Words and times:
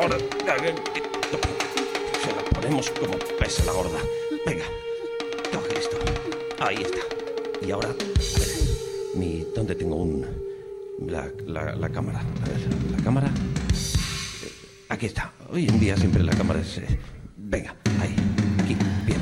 ahora. 0.00 0.16
Se 2.22 2.32
la 2.34 2.42
ponemos 2.54 2.90
como 2.90 3.18
pesa 3.38 3.64
la 3.64 3.72
gorda. 3.72 3.98
Venga, 4.46 4.64
coge 5.52 5.78
esto. 5.78 5.96
Ahí 6.58 6.76
está. 6.82 6.98
Y 7.66 7.70
ahora, 7.70 7.88
mi, 9.14 9.46
¿dónde 9.54 9.74
tengo 9.74 9.96
un. 9.96 10.26
La, 11.06 11.30
la, 11.46 11.74
la 11.76 11.88
cámara? 11.88 12.20
A 12.20 12.48
ver, 12.48 12.60
la 12.96 13.02
cámara. 13.02 13.28
Eh, 13.28 14.52
Aquí 14.90 15.06
está. 15.06 15.32
Hoy 15.50 15.66
en 15.66 15.80
día 15.80 15.96
siempre 15.96 16.22
la 16.22 16.32
cámara 16.32 16.60
es. 16.60 16.78
eh, 16.78 16.98
Venga, 17.36 17.74
ahí, 18.00 18.14
aquí, 18.62 18.76
bien. 19.06 19.18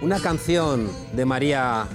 Una 0.00 0.20
canción 0.20 0.88
de 1.14 1.24
María 1.24 1.86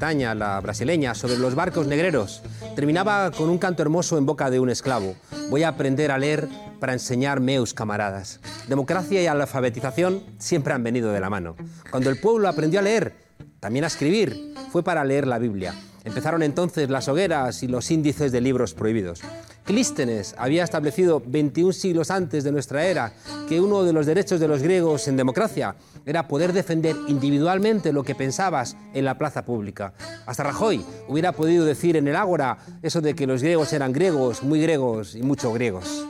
La 0.00 0.60
brasileña, 0.60 1.14
sobre 1.14 1.36
los 1.36 1.54
barcos 1.54 1.86
negreros, 1.86 2.42
terminaba 2.74 3.30
con 3.30 3.50
un 3.50 3.58
canto 3.58 3.82
hermoso 3.82 4.16
en 4.16 4.24
boca 4.24 4.50
de 4.50 4.58
un 4.58 4.70
esclavo. 4.70 5.14
Voy 5.50 5.64
a 5.64 5.68
aprender 5.68 6.10
a 6.10 6.18
leer 6.18 6.48
para 6.80 6.94
enseñar 6.94 7.40
meus 7.40 7.74
camaradas. 7.74 8.40
Democracia 8.68 9.22
y 9.22 9.26
alfabetización 9.26 10.22
siempre 10.38 10.72
han 10.72 10.82
venido 10.82 11.12
de 11.12 11.20
la 11.20 11.28
mano. 11.28 11.56
Cuando 11.90 12.08
el 12.08 12.18
pueblo 12.18 12.48
aprendió 12.48 12.80
a 12.80 12.82
leer, 12.82 13.14
también 13.60 13.84
a 13.84 13.88
escribir, 13.88 14.54
fue 14.70 14.82
para 14.82 15.04
leer 15.04 15.26
la 15.26 15.38
Biblia. 15.38 15.74
Empezaron 16.04 16.42
entonces 16.42 16.88
las 16.88 17.08
hogueras 17.08 17.62
y 17.62 17.68
los 17.68 17.90
índices 17.90 18.32
de 18.32 18.40
libros 18.40 18.72
prohibidos. 18.72 19.20
Clístenes 19.64 20.34
había 20.38 20.64
establecido 20.64 21.22
21 21.24 21.72
siglos 21.72 22.10
antes 22.10 22.42
de 22.42 22.50
nuestra 22.50 22.84
era 22.84 23.12
que 23.48 23.60
uno 23.60 23.84
de 23.84 23.92
los 23.92 24.06
derechos 24.06 24.40
de 24.40 24.48
los 24.48 24.60
griegos 24.60 25.06
en 25.06 25.16
democracia 25.16 25.76
era 26.04 26.26
poder 26.26 26.52
defender 26.52 26.96
individualmente 27.06 27.92
lo 27.92 28.02
que 28.02 28.16
pensabas 28.16 28.76
en 28.92 29.04
la 29.04 29.16
plaza 29.16 29.44
pública. 29.44 29.92
Hasta 30.26 30.42
Rajoy 30.42 30.84
hubiera 31.06 31.30
podido 31.30 31.64
decir 31.64 31.96
en 31.96 32.08
el 32.08 32.16
Ágora 32.16 32.58
eso 32.82 33.00
de 33.00 33.14
que 33.14 33.28
los 33.28 33.40
griegos 33.40 33.72
eran 33.72 33.92
griegos, 33.92 34.42
muy 34.42 34.60
griegos 34.60 35.14
y 35.14 35.22
mucho 35.22 35.52
griegos. 35.52 36.06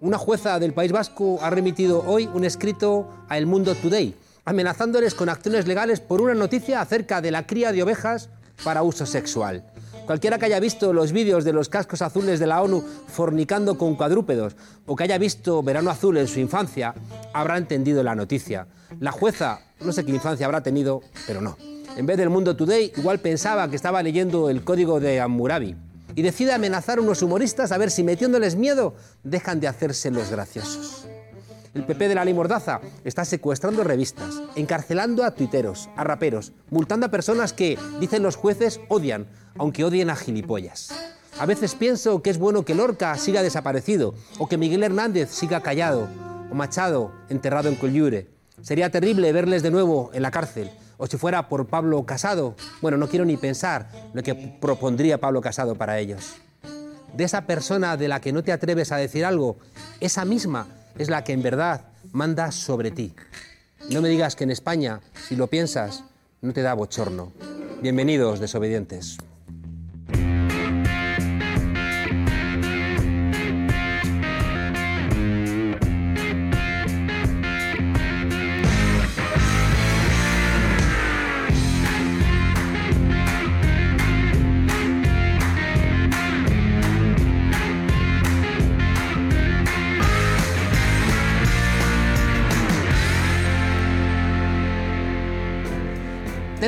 Una 0.00 0.18
jueza 0.18 0.58
del 0.58 0.72
País 0.72 0.90
Vasco 0.90 1.38
ha 1.40 1.50
remitido 1.50 2.02
hoy 2.04 2.28
un 2.34 2.44
escrito 2.44 3.08
a 3.28 3.38
El 3.38 3.46
Mundo 3.46 3.76
Today, 3.76 4.14
amenazándoles 4.44 5.14
con 5.14 5.28
acciones 5.28 5.68
legales 5.68 6.00
por 6.00 6.20
una 6.20 6.34
noticia 6.34 6.80
acerca 6.80 7.20
de 7.20 7.30
la 7.30 7.46
cría 7.46 7.70
de 7.70 7.82
ovejas 7.84 8.28
para 8.64 8.82
uso 8.82 9.06
sexual. 9.06 9.64
Cualquiera 10.08 10.38
que 10.38 10.46
haya 10.46 10.58
visto 10.58 10.94
los 10.94 11.12
vídeos 11.12 11.44
de 11.44 11.52
los 11.52 11.68
cascos 11.68 12.00
azules 12.00 12.40
de 12.40 12.46
la 12.46 12.62
ONU 12.62 12.82
fornicando 13.08 13.76
con 13.76 13.94
cuadrúpedos 13.94 14.56
o 14.86 14.96
que 14.96 15.04
haya 15.04 15.18
visto 15.18 15.62
Verano 15.62 15.90
Azul 15.90 16.16
en 16.16 16.26
su 16.26 16.40
infancia, 16.40 16.94
habrá 17.34 17.58
entendido 17.58 18.02
la 18.02 18.14
noticia. 18.14 18.68
La 19.00 19.12
jueza, 19.12 19.60
no 19.80 19.92
sé 19.92 20.06
qué 20.06 20.12
infancia 20.12 20.46
habrá 20.46 20.62
tenido, 20.62 21.02
pero 21.26 21.42
no. 21.42 21.58
En 21.94 22.06
vez 22.06 22.16
del 22.16 22.30
Mundo 22.30 22.56
Today, 22.56 22.90
igual 22.96 23.18
pensaba 23.18 23.68
que 23.68 23.76
estaba 23.76 24.02
leyendo 24.02 24.48
el 24.48 24.64
código 24.64 24.98
de 24.98 25.20
Hammurabi 25.20 25.76
y 26.14 26.22
decide 26.22 26.54
amenazar 26.54 26.96
a 26.96 27.02
unos 27.02 27.20
humoristas 27.20 27.70
a 27.70 27.76
ver 27.76 27.90
si 27.90 28.02
metiéndoles 28.02 28.56
miedo 28.56 28.94
dejan 29.24 29.60
de 29.60 29.68
hacerse 29.68 30.10
los 30.10 30.30
graciosos. 30.30 31.06
El 31.74 31.84
PP 31.84 32.08
de 32.08 32.14
la 32.14 32.24
ley 32.24 32.34
Mordaza 32.34 32.80
está 33.04 33.24
secuestrando 33.24 33.84
revistas, 33.84 34.42
encarcelando 34.56 35.24
a 35.24 35.32
tuiteros, 35.32 35.88
a 35.96 36.04
raperos, 36.04 36.52
multando 36.70 37.06
a 37.06 37.10
personas 37.10 37.52
que, 37.52 37.78
dicen 38.00 38.22
los 38.22 38.36
jueces, 38.36 38.80
odian, 38.88 39.26
aunque 39.56 39.84
odien 39.84 40.10
a 40.10 40.16
gilipollas. 40.16 40.92
A 41.38 41.46
veces 41.46 41.74
pienso 41.74 42.22
que 42.22 42.30
es 42.30 42.38
bueno 42.38 42.64
que 42.64 42.74
Lorca 42.74 43.16
siga 43.16 43.42
desaparecido, 43.42 44.14
o 44.38 44.48
que 44.48 44.58
Miguel 44.58 44.82
Hernández 44.82 45.30
siga 45.30 45.60
callado, 45.60 46.08
o 46.50 46.54
Machado 46.54 47.12
enterrado 47.28 47.68
en 47.68 47.76
Collure. 47.76 48.28
Sería 48.62 48.90
terrible 48.90 49.32
verles 49.32 49.62
de 49.62 49.70
nuevo 49.70 50.10
en 50.14 50.22
la 50.22 50.30
cárcel, 50.30 50.70
o 50.96 51.06
si 51.06 51.16
fuera 51.16 51.48
por 51.48 51.66
Pablo 51.66 52.04
Casado. 52.04 52.56
Bueno, 52.82 52.96
no 52.96 53.08
quiero 53.08 53.24
ni 53.24 53.36
pensar 53.36 53.88
lo 54.14 54.22
que 54.22 54.34
propondría 54.34 55.20
Pablo 55.20 55.40
Casado 55.40 55.76
para 55.76 55.98
ellos. 55.98 56.36
De 57.14 57.24
esa 57.24 57.42
persona 57.42 57.96
de 57.96 58.08
la 58.08 58.20
que 58.20 58.32
no 58.32 58.42
te 58.42 58.52
atreves 58.52 58.90
a 58.90 58.96
decir 58.96 59.24
algo, 59.24 59.58
esa 60.00 60.24
misma 60.24 60.66
es 60.98 61.08
la 61.08 61.24
que 61.24 61.32
en 61.32 61.42
verdad 61.42 61.86
manda 62.12 62.50
sobre 62.52 62.90
ti. 62.90 63.14
No 63.90 64.02
me 64.02 64.08
digas 64.08 64.36
que 64.36 64.44
en 64.44 64.50
España, 64.50 65.00
si 65.28 65.36
lo 65.36 65.46
piensas, 65.46 66.04
no 66.42 66.52
te 66.52 66.62
da 66.62 66.74
bochorno. 66.74 67.32
Bienvenidos, 67.80 68.40
desobedientes. 68.40 69.18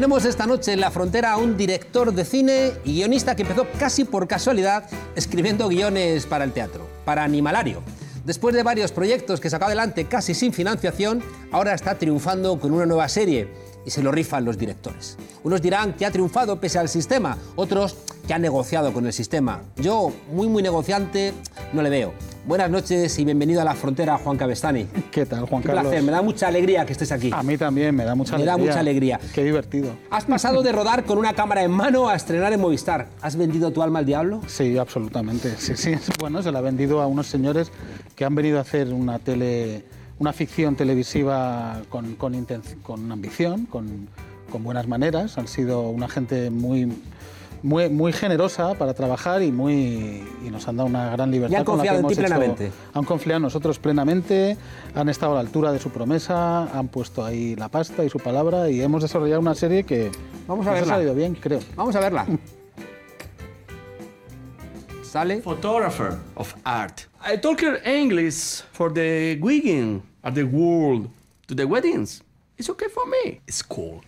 Tenemos 0.01 0.25
esta 0.25 0.47
noche 0.47 0.73
en 0.73 0.81
la 0.81 0.91
frontera 0.91 1.33
a 1.33 1.37
un 1.37 1.59
director 1.59 2.15
de 2.15 2.25
cine 2.25 2.73
y 2.87 2.95
guionista 2.95 3.37
que 3.37 3.43
empezó 3.43 3.67
casi 3.79 4.05
por 4.05 4.27
casualidad 4.27 4.89
escribiendo 5.15 5.69
guiones 5.69 6.25
para 6.25 6.45
el 6.45 6.53
teatro, 6.55 6.89
para 7.05 7.23
Animalario. 7.23 7.83
Después 8.25 8.55
de 8.55 8.63
varios 8.63 8.93
proyectos 8.93 9.41
que 9.41 9.51
sacó 9.51 9.67
adelante 9.67 10.07
casi 10.07 10.33
sin 10.33 10.55
financiación, 10.55 11.23
ahora 11.53 11.75
está 11.75 11.99
triunfando 11.99 12.59
con 12.59 12.73
una 12.73 12.87
nueva 12.87 13.11
serie 13.11 13.51
y 13.85 13.91
se 13.91 14.03
lo 14.03 14.11
rifan 14.11 14.47
los 14.47 14.57
directores. 14.57 15.19
Unos 15.45 15.61
dirán 15.61 15.93
que 15.93 16.07
ha 16.07 16.11
triunfado 16.11 16.59
pese 16.59 16.79
al 16.79 16.89
sistema, 16.89 17.37
otros 17.55 17.95
que 18.27 18.33
ha 18.33 18.39
negociado 18.39 18.95
con 18.95 19.05
el 19.05 19.13
sistema. 19.13 19.61
Yo, 19.77 20.15
muy 20.33 20.49
muy 20.49 20.63
negociante, 20.63 21.35
no 21.75 21.83
le 21.83 21.91
veo. 21.91 22.15
Buenas 22.47 22.71
noches 22.71 23.17
y 23.19 23.25
bienvenido 23.25 23.61
a 23.61 23.65
la 23.65 23.75
frontera, 23.75 24.17
Juan 24.17 24.37
Cabestani. 24.37 24.87
¿Qué 25.13 25.27
tal, 25.27 25.41
Juan 25.41 25.61
Un 25.61 25.63
Carlos? 25.63 25.83
placer, 25.85 26.03
me 26.03 26.11
da 26.11 26.23
mucha 26.23 26.49
alegría 26.49 26.85
que 26.87 26.93
estés 26.93 27.13
aquí. 27.13 27.31
A 27.33 27.43
mí 27.43 27.57
también 27.59 27.95
me 27.95 28.05
da 28.05 28.15
mucha 28.15 28.37
Me 28.39 28.45
da 28.45 28.55
alegría. 28.55 28.73
mucha 28.73 28.81
alegría. 28.81 29.21
Qué 29.35 29.45
divertido. 29.45 29.91
Has 30.11 30.25
pasado 30.25 30.63
de 30.63 30.73
rodar 30.73 31.05
con 31.05 31.19
una 31.19 31.35
cámara 31.35 31.63
en 31.63 31.71
mano 31.71 32.09
a 32.09 32.17
estrenar 32.17 32.53
en 32.53 32.61
Movistar. 32.61 33.09
¿Has 33.21 33.37
vendido 33.37 33.71
tu 33.73 33.83
alma 33.83 33.99
al 34.01 34.07
diablo? 34.07 34.41
Sí, 34.47 34.79
absolutamente. 34.79 35.55
Sí, 35.59 35.77
sí. 35.77 35.93
Bueno, 36.19 36.43
se 36.43 36.51
la 36.51 36.59
ha 36.59 36.63
vendido 36.63 37.01
a 37.03 37.07
unos 37.07 37.27
señores 37.27 37.71
que 38.17 38.25
han 38.25 38.35
venido 38.35 38.59
a 38.59 38.63
hacer 38.63 38.93
una 38.93 39.19
tele, 39.19 39.85
una 40.19 40.33
ficción 40.33 40.77
televisiva 40.77 41.83
con, 41.91 42.15
con, 42.17 42.47
con 42.83 43.13
ambición, 43.13 43.67
con, 43.67 44.09
con 44.51 44.65
buenas 44.65 44.89
maneras. 44.89 45.37
Han 45.39 45.47
sido 45.47 45.83
una 45.91 46.09
gente 46.09 46.51
muy, 46.51 46.91
muy, 47.63 47.89
muy 47.89 48.13
generosa 48.13 48.75
para 48.75 48.95
trabajar 48.95 49.43
y, 49.43 49.53
muy, 49.53 50.25
y 50.45 50.51
nos 50.51 50.67
han 50.69 50.77
dado 50.77 50.89
una 50.89 51.11
gran 51.11 51.31
libertad. 51.31 51.53
Y 51.53 51.57
han 51.59 51.65
con 51.65 51.79
la 51.79 51.83
que 51.85 51.89
confiado 51.91 52.01
en 52.01 52.07
ti 52.07 52.13
hecho- 52.15 52.23
plenamente. 52.23 52.73
han 52.95 53.05
confiado 53.05 53.37
en 53.37 53.43
nosotros 53.43 53.79
plenamente, 53.79 54.57
han 54.95 55.09
estado 55.09 55.33
a 55.33 55.35
la 55.37 55.41
altura 55.41 55.73
de 55.73 55.79
su 55.79 55.91
promesa, 55.91 56.63
han 56.77 56.89
puesto 56.89 57.25
ahí 57.25 57.57
la 57.57 57.69
pasta 57.69 58.05
y 58.05 58.09
su 58.11 58.19
palabra 58.19 58.69
y 58.71 58.81
hemos 58.83 59.03
desarrollado 59.03 59.41
una 59.41 59.55
serie 59.55 59.85
que 59.85 60.11
Vamos 60.47 60.67
a 60.67 60.71
nos 60.71 60.81
verla. 60.81 60.93
ha 60.95 60.97
salido 60.97 61.15
bien, 61.15 61.35
creo. 61.35 61.61
Vamos 61.77 61.95
a 61.97 62.01
verla. 62.01 62.27
Sale. 65.03 65.41
photographer 65.43 66.19
of 66.37 66.55
art. 66.65 67.01
I 67.21 67.37
talk 67.37 67.61
English 67.85 68.63
for 68.73 68.93
the 68.93 69.39
wedding 69.43 70.03
of 70.23 70.35
the 70.35 70.45
world 70.45 71.09
to 71.49 71.55
the 71.55 71.65
weddings. 71.65 72.23
It's 72.57 72.71
okay 72.71 72.89
for 72.89 73.05
me. 73.07 73.41
It's 73.49 73.61
cool. 73.63 74.03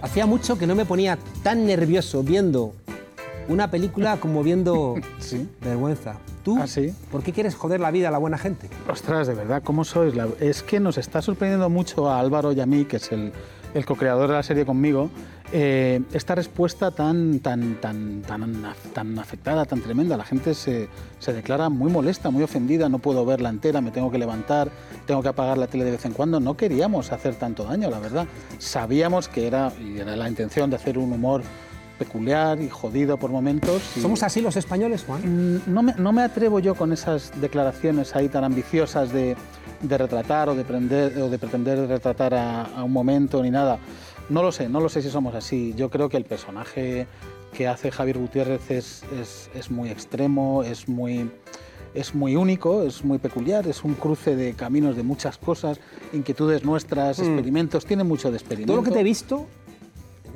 Hacía 0.00 0.26
mucho 0.26 0.58
que 0.58 0.66
no 0.66 0.74
me 0.74 0.84
ponía 0.84 1.18
tan 1.42 1.66
nervioso 1.66 2.22
viendo 2.22 2.74
una 3.48 3.70
película 3.70 4.18
como 4.18 4.42
viendo 4.42 4.94
Sí. 5.18 5.48
Vergüenza. 5.60 6.16
¿Tú? 6.44 6.58
¿Ah, 6.60 6.66
sí? 6.66 6.94
¿Por 7.10 7.22
qué 7.22 7.32
quieres 7.32 7.54
joder 7.54 7.80
la 7.80 7.90
vida 7.90 8.08
a 8.08 8.10
la 8.10 8.18
buena 8.18 8.38
gente? 8.38 8.70
Ostras, 8.88 9.26
de 9.26 9.34
verdad, 9.34 9.62
¿cómo 9.62 9.84
sois? 9.84 10.14
Es 10.40 10.62
que 10.62 10.80
nos 10.80 10.96
está 10.96 11.20
sorprendiendo 11.20 11.68
mucho 11.68 12.08
a 12.08 12.20
Álvaro 12.20 12.52
y 12.52 12.60
a 12.60 12.66
mí, 12.66 12.84
que 12.84 12.96
es 12.96 13.12
el, 13.12 13.32
el 13.74 13.84
co-creador 13.84 14.28
de 14.28 14.34
la 14.34 14.42
serie 14.42 14.64
conmigo, 14.64 15.10
eh, 15.52 16.02
esta 16.12 16.34
respuesta 16.34 16.90
tan, 16.90 17.38
tan, 17.40 17.76
tan, 17.80 18.22
tan, 18.22 18.62
tan 18.92 19.18
afectada, 19.18 19.64
tan 19.64 19.80
tremenda. 19.80 20.16
La 20.16 20.24
gente 20.24 20.54
se, 20.54 20.88
se 21.18 21.32
declara 21.32 21.68
muy 21.70 21.90
molesta, 21.90 22.30
muy 22.30 22.42
ofendida, 22.42 22.88
no 22.88 22.98
puedo 22.98 23.24
verla 23.24 23.48
entera, 23.48 23.80
me 23.80 23.90
tengo 23.90 24.10
que 24.10 24.18
levantar, 24.18 24.70
tengo 25.06 25.22
que 25.22 25.28
apagar 25.28 25.56
la 25.58 25.66
tele 25.66 25.84
de 25.84 25.92
vez 25.92 26.04
en 26.04 26.12
cuando. 26.12 26.38
No 26.40 26.56
queríamos 26.56 27.12
hacer 27.12 27.34
tanto 27.36 27.64
daño, 27.64 27.90
la 27.90 27.98
verdad. 27.98 28.26
Sabíamos 28.58 29.28
que 29.28 29.46
era, 29.46 29.72
y 29.80 29.98
era 29.98 30.16
la 30.16 30.28
intención 30.28 30.68
de 30.70 30.76
hacer 30.76 30.98
un 30.98 31.12
humor 31.12 31.42
peculiar 31.98 32.60
y 32.60 32.68
jodido 32.68 33.16
por 33.16 33.30
momentos. 33.30 33.82
y- 33.96 34.00
¿Somos 34.00 34.22
así 34.22 34.40
los 34.40 34.56
españoles, 34.56 35.04
Juan? 35.06 35.56
Mm, 35.56 35.60
no 35.66 35.82
me, 35.82 35.94
no 35.96 36.12
me 36.12 36.22
atrevo 36.22 36.60
yo 36.60 36.74
con 36.74 36.92
esas 36.92 37.32
declaraciones 37.40 38.14
ahí 38.14 38.28
tan 38.28 38.44
ambiciosas 38.44 39.12
de, 39.12 39.34
de 39.80 39.98
retratar 39.98 40.48
o 40.48 40.54
de, 40.54 40.64
prender, 40.64 41.18
o 41.18 41.28
de 41.28 41.38
pretender 41.38 41.88
retratar 41.88 42.34
a, 42.34 42.62
a 42.64 42.84
un 42.84 42.92
momento 42.92 43.42
ni 43.42 43.50
nada. 43.50 43.78
No 44.28 44.42
lo 44.42 44.52
sé, 44.52 44.68
no 44.68 44.80
lo 44.80 44.88
sé 44.88 45.02
si 45.02 45.10
somos 45.10 45.34
así. 45.34 45.74
Yo 45.76 45.90
creo 45.90 46.08
que 46.08 46.16
el 46.16 46.24
personaje 46.24 47.06
que 47.52 47.66
hace 47.66 47.90
Javier 47.90 48.18
Gutiérrez 48.18 48.70
es, 48.70 49.02
es, 49.18 49.50
es 49.54 49.70
muy 49.70 49.90
extremo, 49.90 50.62
es 50.62 50.88
muy... 50.88 51.30
es 51.94 52.14
muy 52.14 52.36
único, 52.36 52.82
es 52.82 53.02
muy 53.02 53.18
peculiar, 53.18 53.66
es 53.66 53.82
un 53.82 53.94
cruce 53.94 54.36
de 54.36 54.52
caminos 54.52 54.94
de 54.96 55.02
muchas 55.02 55.38
cosas, 55.38 55.80
inquietudes 56.12 56.62
nuestras, 56.64 57.18
experimentos, 57.18 57.86
tiene 57.86 58.04
mucho 58.04 58.30
de 58.30 58.36
experimento. 58.36 58.72
Mm. 58.72 58.76
Todo 58.76 58.84
lo 58.84 58.88
que 58.88 58.94
te 58.94 59.00
he 59.00 59.04
visto 59.04 59.46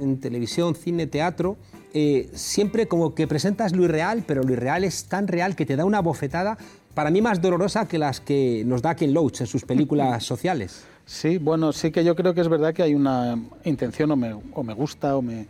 en 0.01 0.19
televisión, 0.19 0.75
cine, 0.75 1.07
teatro, 1.07 1.59
eh, 1.93 2.31
siempre 2.33 2.89
como 2.89 3.15
que 3.15 3.27
presentas 3.27 3.77
lo 3.77 3.85
irreal, 3.85 4.25
pero 4.27 4.43
lo 4.43 4.53
irreal 4.55 4.83
es 4.83 5.05
tan 5.05 5.29
real 5.29 5.55
que 5.55 5.67
te 5.67 5.77
da 5.77 5.85
una 5.85 6.01
bofetada, 6.01 6.57
para 6.95 7.11
mí 7.11 7.21
más 7.23 7.41
dolorosa 7.41 7.87
que 7.87 7.99
las 7.99 8.21
que 8.21 8.63
nos 8.67 8.83
da 8.83 8.95
Ken 8.95 9.13
Loach 9.15 9.41
en 9.41 9.47
sus 9.47 9.65
películas 9.65 10.25
sociales. 10.33 10.85
Sí, 11.07 11.39
bueno, 11.39 11.73
sí 11.73 11.91
que 11.91 12.05
yo 12.05 12.15
creo 12.15 12.33
que 12.35 12.41
es 12.41 12.49
verdad 12.49 12.73
que 12.75 12.83
hay 12.83 12.95
una 12.95 13.37
intención 13.65 14.11
o 14.13 14.17
me, 14.17 14.33
o 14.33 14.63
me 14.63 14.73
gusta 14.75 15.17
o, 15.17 15.23
me, 15.23 15.47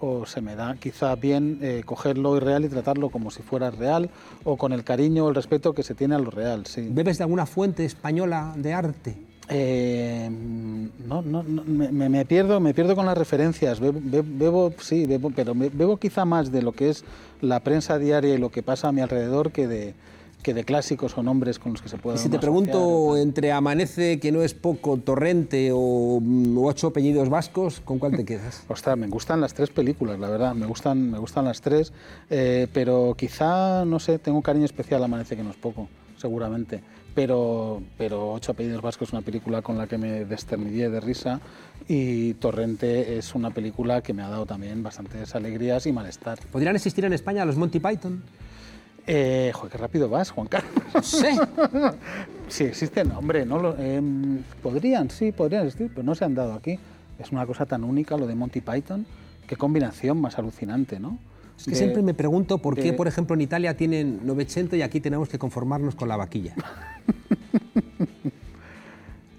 o 0.00 0.24
se 0.26 0.40
me 0.40 0.56
da 0.56 0.76
quizá 0.76 1.14
bien 1.14 1.58
eh, 1.62 1.82
coger 1.84 2.16
lo 2.16 2.36
irreal 2.36 2.64
y 2.64 2.68
tratarlo 2.68 3.10
como 3.10 3.30
si 3.30 3.42
fuera 3.42 3.70
real 3.70 4.08
o 4.44 4.56
con 4.56 4.72
el 4.72 4.82
cariño 4.82 5.26
o 5.26 5.28
el 5.28 5.34
respeto 5.34 5.74
que 5.74 5.82
se 5.82 5.94
tiene 5.94 6.14
a 6.14 6.18
lo 6.18 6.30
real, 6.30 6.64
sí. 6.66 6.88
¿Bebes 6.90 7.18
de 7.18 7.24
alguna 7.24 7.44
fuente 7.46 7.84
española 7.84 8.54
de 8.56 8.72
arte? 8.72 9.16
Eh, 9.50 10.30
no, 11.06 11.20
no, 11.20 11.42
no, 11.42 11.64
me, 11.64 12.08
me 12.08 12.24
pierdo, 12.24 12.60
me 12.60 12.72
pierdo 12.72 12.96
con 12.96 13.04
las 13.04 13.16
referencias. 13.18 13.78
Bebo, 13.78 14.00
bebo- 14.00 14.74
sí, 14.80 15.04
bebo, 15.06 15.30
pero 15.30 15.52
bebo 15.54 15.98
quizá 15.98 16.24
más 16.24 16.50
de 16.50 16.62
lo 16.62 16.72
que 16.72 16.88
es 16.88 17.04
la 17.42 17.60
prensa 17.60 17.98
diaria 17.98 18.34
y 18.34 18.38
lo 18.38 18.48
que 18.50 18.62
pasa 18.62 18.88
a 18.88 18.92
mi 18.92 19.02
alrededor 19.02 19.52
que 19.52 19.68
de, 19.68 19.94
que 20.44 20.54
de 20.54 20.62
clásicos 20.62 21.16
o 21.18 21.22
nombres 21.24 21.58
con 21.58 21.72
los 21.72 21.82
que 21.82 21.88
se 21.88 21.96
pueda. 21.96 22.16
Y 22.16 22.20
si 22.20 22.28
te 22.28 22.38
pregunto 22.38 23.06
asociar. 23.06 23.22
entre 23.26 23.50
Amanece, 23.50 24.20
que 24.20 24.30
no 24.30 24.42
es 24.42 24.54
poco, 24.54 24.98
Torrente 24.98 25.70
o 25.72 26.20
mm, 26.22 26.56
Ocho 26.58 26.88
apellidos 26.88 27.30
vascos, 27.30 27.80
¿con 27.80 27.98
cuál 27.98 28.14
te 28.14 28.24
quedas? 28.30 28.62
Ostras, 28.68 28.96
me 28.96 29.08
gustan 29.08 29.40
las 29.40 29.54
tres 29.54 29.70
películas, 29.70 30.20
la 30.20 30.28
verdad, 30.28 30.54
me 30.54 30.66
gustan, 30.66 31.10
me 31.10 31.18
gustan 31.18 31.46
las 31.46 31.62
tres, 31.62 31.92
eh, 32.30 32.68
pero 32.72 33.14
quizá, 33.16 33.84
no 33.86 33.98
sé, 33.98 34.18
tengo 34.18 34.36
un 34.36 34.42
cariño 34.42 34.66
especial 34.66 35.02
a 35.02 35.06
Amanece, 35.06 35.34
que 35.34 35.42
no 35.42 35.50
es 35.50 35.56
poco, 35.56 35.88
seguramente. 36.16 36.82
Pero, 37.14 37.80
pero 37.96 38.32
Ocho 38.32 38.52
apellidos 38.52 38.82
vascos 38.82 39.08
es 39.08 39.12
una 39.12 39.22
película 39.22 39.62
con 39.62 39.78
la 39.78 39.86
que 39.86 39.96
me 39.96 40.24
desternillé 40.24 40.90
de 40.90 41.00
risa 41.00 41.40
y 41.88 42.34
Torrente 42.34 43.16
es 43.16 43.34
una 43.34 43.50
película 43.50 44.02
que 44.02 44.12
me 44.12 44.22
ha 44.22 44.28
dado 44.28 44.44
también 44.44 44.82
bastantes 44.82 45.34
alegrías 45.34 45.86
y 45.86 45.92
malestar. 45.92 46.38
¿Podrían 46.52 46.74
existir 46.74 47.04
en 47.04 47.12
España 47.12 47.44
los 47.44 47.56
Monty 47.56 47.78
Python? 47.78 48.22
Eh, 49.06 49.50
joder, 49.54 49.72
qué 49.72 49.78
rápido 49.78 50.08
vas, 50.08 50.30
Juan 50.30 50.46
Carlos. 50.48 50.72
Sí. 51.02 51.26
Sí, 52.48 52.64
existen, 52.64 53.10
hombre, 53.12 53.44
no 53.44 53.58
lo- 53.58 53.76
em, 53.78 54.42
podrían, 54.62 55.10
sí, 55.10 55.32
podrían 55.32 55.66
existir, 55.66 55.90
pero 55.94 56.02
no 56.04 56.14
se 56.14 56.24
han 56.24 56.34
dado 56.34 56.54
aquí. 56.54 56.78
Es 57.18 57.32
una 57.32 57.44
cosa 57.46 57.66
tan 57.66 57.84
única 57.84 58.16
lo 58.16 58.26
de 58.26 58.34
Monty 58.34 58.60
Python, 58.60 59.06
qué 59.46 59.56
combinación 59.56 60.20
más 60.20 60.38
alucinante, 60.38 60.98
¿no? 61.00 61.18
Es 61.58 61.64
que 61.64 61.70
De- 61.72 61.76
siempre 61.76 62.02
me 62.02 62.14
pregunto 62.14 62.58
por 62.58 62.74
qué, 62.76 62.82
de- 62.82 62.92
por 62.92 63.06
ejemplo, 63.08 63.34
en 63.34 63.40
Italia 63.42 63.76
tienen 63.76 64.20
900 64.26 64.78
y 64.78 64.82
aquí 64.82 65.00
tenemos 65.00 65.28
que 65.28 65.38
conformarnos 65.38 65.94
con 65.94 66.08
la 66.08 66.16
vaquilla. 66.16 66.54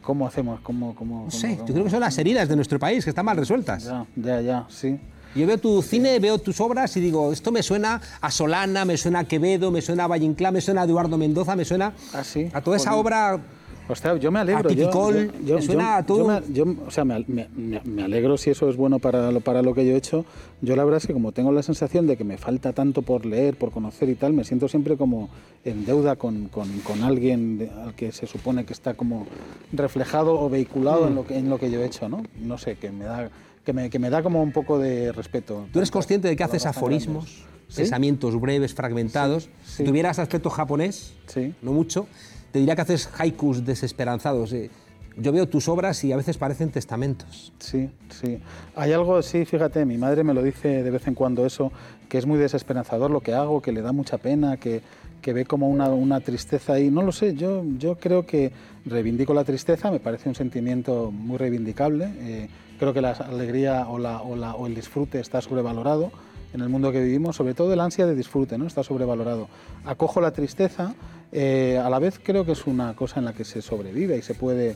¿Cómo 0.01 0.27
hacemos? 0.27 0.59
¿Cómo, 0.61 0.93
cómo, 0.95 1.15
No 1.15 1.19
cómo- 1.21 1.31
sé, 1.31 1.51
yo 1.51 1.57
cómo? 1.63 1.73
creo 1.73 1.83
que 1.85 1.89
son 1.89 1.99
las 1.99 2.17
heridas 2.17 2.47
de 2.47 2.55
nuestro 2.55 2.77
país, 2.77 3.03
que 3.03 3.09
están 3.09 3.25
mal 3.25 3.37
resueltas. 3.37 3.83
Ya, 3.85 4.05
ya, 4.15 4.41
ya, 4.41 4.65
sí. 4.69 4.99
Yo 5.35 5.45
veo 5.45 5.57
tu 5.57 5.81
cine, 5.81 6.17
veo 6.19 6.37
tus 6.39 6.61
obras 6.61 6.95
y 6.95 7.01
digo, 7.01 7.31
esto 7.33 7.51
me 7.51 7.61
suena 7.61 8.01
a 8.21 8.31
Solana, 8.31 8.85
me 8.85 8.95
suena 8.97 9.19
a 9.19 9.23
Quevedo, 9.25 9.69
me 9.69 9.81
suena 9.81 10.05
a 10.05 10.07
Valle 10.07 10.25
Inclán, 10.25 10.53
me 10.53 10.61
suena 10.61 10.81
a 10.81 10.85
Eduardo 10.85 11.17
Mendoza, 11.17 11.55
me 11.55 11.65
suena 11.65 11.93
Ah, 12.13 12.23
sí. 12.23 12.49
a 12.53 12.61
toda 12.61 12.77
esa 12.77 12.91
Joder. 12.91 13.01
obra. 13.05 13.39
Ostras, 13.87 14.19
yo 14.19 14.31
me 14.31 14.39
alegro. 14.39 14.67
Yo- 14.71 15.11
yo, 15.45 15.55
me 15.57 15.61
suena 15.61 15.97
a 15.97 15.99
yo 15.99 16.05
todo. 16.07 16.27
me- 16.27 16.41
yo, 16.51 16.65
o 16.87 16.89
sea, 16.89 17.05
me, 17.05 17.23
me- 17.27 17.47
me- 17.83 18.03
alegro 18.03 18.35
si 18.35 18.49
eso 18.49 18.67
es 18.67 18.77
bueno 18.77 18.97
para 18.97 19.31
lo, 19.31 19.41
para 19.41 19.61
lo 19.61 19.75
que 19.75 19.85
yo 19.85 19.91
he 19.93 19.97
hecho. 19.97 20.25
Yo 20.61 20.75
la 20.75 20.83
verdad 20.83 20.97
es 20.97 21.05
que 21.05 21.13
como 21.13 21.33
tengo 21.33 21.51
la 21.51 21.61
sensación 21.61 22.07
de 22.07 22.17
que 22.17 22.23
me 22.23 22.37
falta 22.39 22.73
tanto 22.73 23.03
por 23.03 23.27
leer, 23.27 23.55
por 23.57 23.69
conocer 23.71 24.09
y 24.09 24.15
tal, 24.15 24.33
me 24.33 24.43
siento 24.43 24.67
siempre 24.69 24.97
como 24.97 25.29
en 25.65 25.85
deuda 25.85 26.15
con, 26.15 26.47
con- 26.47 26.79
con 26.79 27.03
alguien 27.03 27.69
al 27.85 27.93
que 27.93 28.11
se 28.11 28.25
supone 28.25 28.65
que 28.65 28.73
está 28.73 28.95
como 28.95 29.27
reflejado 29.71 30.39
o 30.39 30.49
vehiculado 30.49 31.03
Mm. 31.03 31.07
en, 31.09 31.15
lo 31.15 31.27
que, 31.27 31.37
en 31.37 31.49
lo 31.49 31.59
que 31.59 31.69
yo 31.69 31.81
he 31.81 31.85
hecho, 31.85 32.09
¿no? 32.09 32.23
No 32.41 32.57
sé, 32.57 32.77
que 32.77 32.89
me 32.91 33.05
da, 33.05 33.29
que 33.65 33.73
me, 33.73 33.89
que 33.89 33.99
me 33.99 34.09
da 34.09 34.23
como 34.23 34.41
un 34.41 34.51
poco 34.53 34.79
de 34.79 35.11
respeto. 35.11 35.67
¿Tú 35.73 35.79
eres 35.79 35.91
consciente 35.91 36.27
de 36.29 36.35
que 36.35 36.43
haces 36.43 36.65
aforismos. 36.65 37.43
¿Sí? 37.67 37.77
pensamientos 37.77 38.39
breves, 38.39 38.75
fragmentados? 38.75 39.49
Si 39.65 39.83
tuvieras 39.83 40.19
aspecto 40.19 40.51
japonés, 40.51 41.13
Sí. 41.25 41.53
no 41.63 41.73
mucho, 41.73 42.05
te 42.51 42.59
diría 42.59 42.75
que 42.75 42.81
haces 42.83 43.09
haikus 43.17 43.65
desesperanzados. 43.65 44.53
eh. 44.53 44.69
Yo 45.17 45.31
veo 45.31 45.47
tus 45.49 45.67
obras 45.67 46.03
y 46.03 46.11
a 46.11 46.17
veces 46.17 46.37
parecen 46.37 46.69
testamentos. 46.69 47.53
Sí, 47.59 47.89
sí. 48.09 48.37
Hay 48.75 48.91
algo, 48.93 49.21
sí, 49.23 49.45
fíjate, 49.45 49.83
mi 49.85 49.97
madre 49.97 50.23
me 50.23 50.33
lo 50.35 50.43
dice 50.43 50.83
de 50.83 50.91
vez 50.91 51.07
en 51.07 51.15
cuando 51.15 51.45
eso, 51.45 51.71
que 52.07 52.17
es 52.19 52.25
muy 52.27 52.37
desesperanzador 52.37 53.09
lo 53.09 53.21
que 53.21 53.33
hago, 53.33 53.61
que 53.61 53.71
le 53.71 53.81
da 53.81 53.93
mucha 53.93 54.19
pena, 54.19 54.57
que, 54.57 54.81
que 55.21 55.33
ve 55.33 55.45
como 55.45 55.67
una, 55.69 55.89
una 55.89 56.19
tristeza 56.19 56.73
ahí. 56.73 56.89
No 56.91 57.01
lo 57.01 57.11
sé, 57.11 57.35
yo, 57.35 57.63
yo 57.77 57.95
creo 57.95 58.25
que 58.25 58.51
reivindico 58.85 59.33
la 59.33 59.43
tristeza, 59.43 59.89
me 59.91 59.99
parece 59.99 60.29
un 60.29 60.35
sentimiento 60.35 61.11
muy 61.11 61.37
reivindicable. 61.37 62.09
eh, 62.19 62.49
creo 62.77 62.93
que 62.93 63.01
la 63.01 63.11
alegría 63.11 63.87
o, 63.87 63.97
la, 63.97 64.21
o, 64.21 64.35
la- 64.35 64.53
o 64.55 64.67
el 64.67 64.75
disfrute 64.75 65.19
está 65.19 65.41
sobrevalorado 65.41 66.11
en 66.53 66.61
el 66.61 66.69
mundo 66.69 66.91
que 66.91 67.01
vivimos, 67.01 67.35
sobre 67.35 67.53
todo 67.53 67.73
el 67.73 67.79
ansia 67.79 68.05
de 68.05 68.15
disfrute, 68.15 68.57
¿no? 68.57 68.67
Está 68.67 68.83
sobrevalorado. 68.83 69.47
Acojo 69.85 70.21
la 70.21 70.31
tristeza, 70.31 70.93
eh, 71.31 71.81
a 71.83 71.89
la 71.89 71.99
vez 71.99 72.19
creo 72.23 72.45
que 72.45 72.51
es 72.53 72.65
una 72.67 72.93
cosa 72.95 73.19
en 73.19 73.25
la 73.25 73.33
que 73.33 73.43
se 73.43 73.61
sobrevive 73.61 74.17
y 74.17 74.21
se 74.21 74.35
puede 74.35 74.75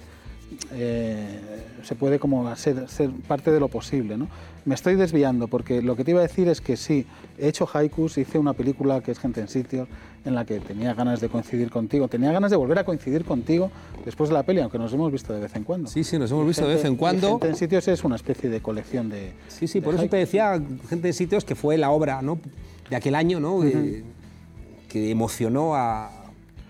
eh, 0.71 1.39
se 1.83 1.95
puede 1.95 2.19
como 2.19 2.55
ser, 2.55 2.87
ser 2.89 3.09
parte 3.27 3.51
de 3.51 3.59
lo 3.59 3.67
posible. 3.67 4.17
¿no? 4.17 4.27
Me 4.65 4.75
estoy 4.75 4.95
desviando 4.95 5.47
porque 5.47 5.81
lo 5.81 5.95
que 5.95 6.03
te 6.03 6.11
iba 6.11 6.19
a 6.19 6.23
decir 6.23 6.47
es 6.47 6.61
que 6.61 6.77
sí, 6.77 7.05
he 7.37 7.47
hecho 7.47 7.67
haikus, 7.71 8.17
hice 8.17 8.37
una 8.37 8.53
película 8.53 9.01
que 9.01 9.11
es 9.11 9.19
Gente 9.19 9.41
en 9.41 9.47
Sitios, 9.47 9.87
en 10.25 10.35
la 10.35 10.45
que 10.45 10.59
tenía 10.59 10.93
ganas 10.93 11.21
de 11.21 11.29
coincidir 11.29 11.69
contigo, 11.69 12.07
tenía 12.07 12.31
ganas 12.31 12.51
de 12.51 12.57
volver 12.57 12.77
a 12.79 12.83
coincidir 12.83 13.23
contigo 13.23 13.71
después 14.03 14.29
de 14.29 14.33
la 14.35 14.43
peli, 14.43 14.59
aunque 14.59 14.77
nos 14.77 14.91
hemos 14.93 15.11
visto 15.11 15.33
de 15.33 15.39
vez 15.39 15.55
en 15.55 15.63
cuando. 15.63 15.89
Sí, 15.89 16.03
sí, 16.03 16.19
nos 16.19 16.29
hemos 16.31 16.43
Y 16.43 16.47
visto 16.49 16.67
de 16.67 16.75
vez 16.75 16.85
en 16.85 16.95
cuando. 16.97 17.31
Gente 17.31 17.47
en 17.47 17.55
Sitios 17.55 17.87
es 17.87 18.03
una 18.03 18.17
especie 18.17 18.49
de 18.49 18.61
colección 18.61 19.09
de... 19.09 19.31
Sí, 19.47 19.67
sí, 19.67 19.79
de 19.79 19.85
por 19.85 19.95
eso 19.95 20.07
te 20.07 20.17
haikus. 20.17 20.31
decía, 20.31 20.61
gente 20.89 21.07
en 21.07 21.13
sitios, 21.13 21.45
que 21.45 21.55
fue 21.55 21.77
la 21.77 21.91
obra 21.91 22.21
¿no? 22.21 22.37
de 22.89 22.95
aquel 22.95 23.15
año, 23.15 23.39
¿no? 23.39 23.63
Eh, 23.63 24.03
que 24.89 25.11
emocionó 25.11 25.75
a 25.75 26.11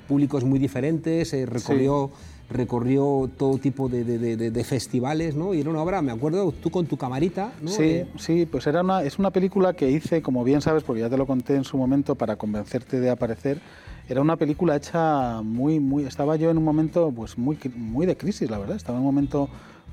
públicos 0.07 0.43
muy 0.43 0.59
diferentes, 0.59 1.33
eh, 1.33 1.45
recorrió, 1.45 2.11
recorrió 2.49 3.29
todo 3.37 3.57
tipo 3.57 3.89
de, 3.89 4.03
de- 4.03 4.35
de- 4.51 4.63
festivales, 4.63 5.35
¿no? 5.35 5.53
Y 5.53 5.61
era 5.61 5.69
una 5.69 5.81
obra, 5.81 6.01
me 6.01 6.11
acuerdo, 6.11 6.51
tú 6.51 6.69
con 6.71 6.85
tu 6.85 6.97
camarita, 6.97 7.53
¿no? 7.61 7.69
Sí, 7.69 7.83
Eh, 7.83 8.07
sí, 8.17 8.45
pues 8.45 8.65
era 8.67 8.81
una, 8.81 9.03
es 9.03 9.19
una 9.19 9.31
película 9.31 9.73
que 9.73 9.89
hice, 9.89 10.21
como 10.21 10.43
bien 10.43 10.61
sabes, 10.61 10.83
porque 10.83 11.01
ya 11.01 11.09
te 11.09 11.17
lo 11.17 11.25
conté 11.27 11.55
en 11.55 11.63
su 11.63 11.77
momento 11.77 12.15
para 12.15 12.35
convencerte 12.35 12.99
de 12.99 13.09
aparecer. 13.09 13.61
Era 14.07 14.21
una 14.21 14.35
película 14.37 14.75
hecha 14.75 15.41
muy, 15.43 15.79
muy. 15.79 16.03
Estaba 16.05 16.35
yo 16.35 16.49
en 16.49 16.57
un 16.57 16.63
momento, 16.63 17.11
pues 17.15 17.37
muy, 17.37 17.57
muy 17.75 18.05
de 18.07 18.17
crisis, 18.17 18.49
la 18.49 18.57
verdad. 18.57 18.75
Estaba 18.75 18.97
en 18.97 19.05
un 19.05 19.13
momento 19.13 19.47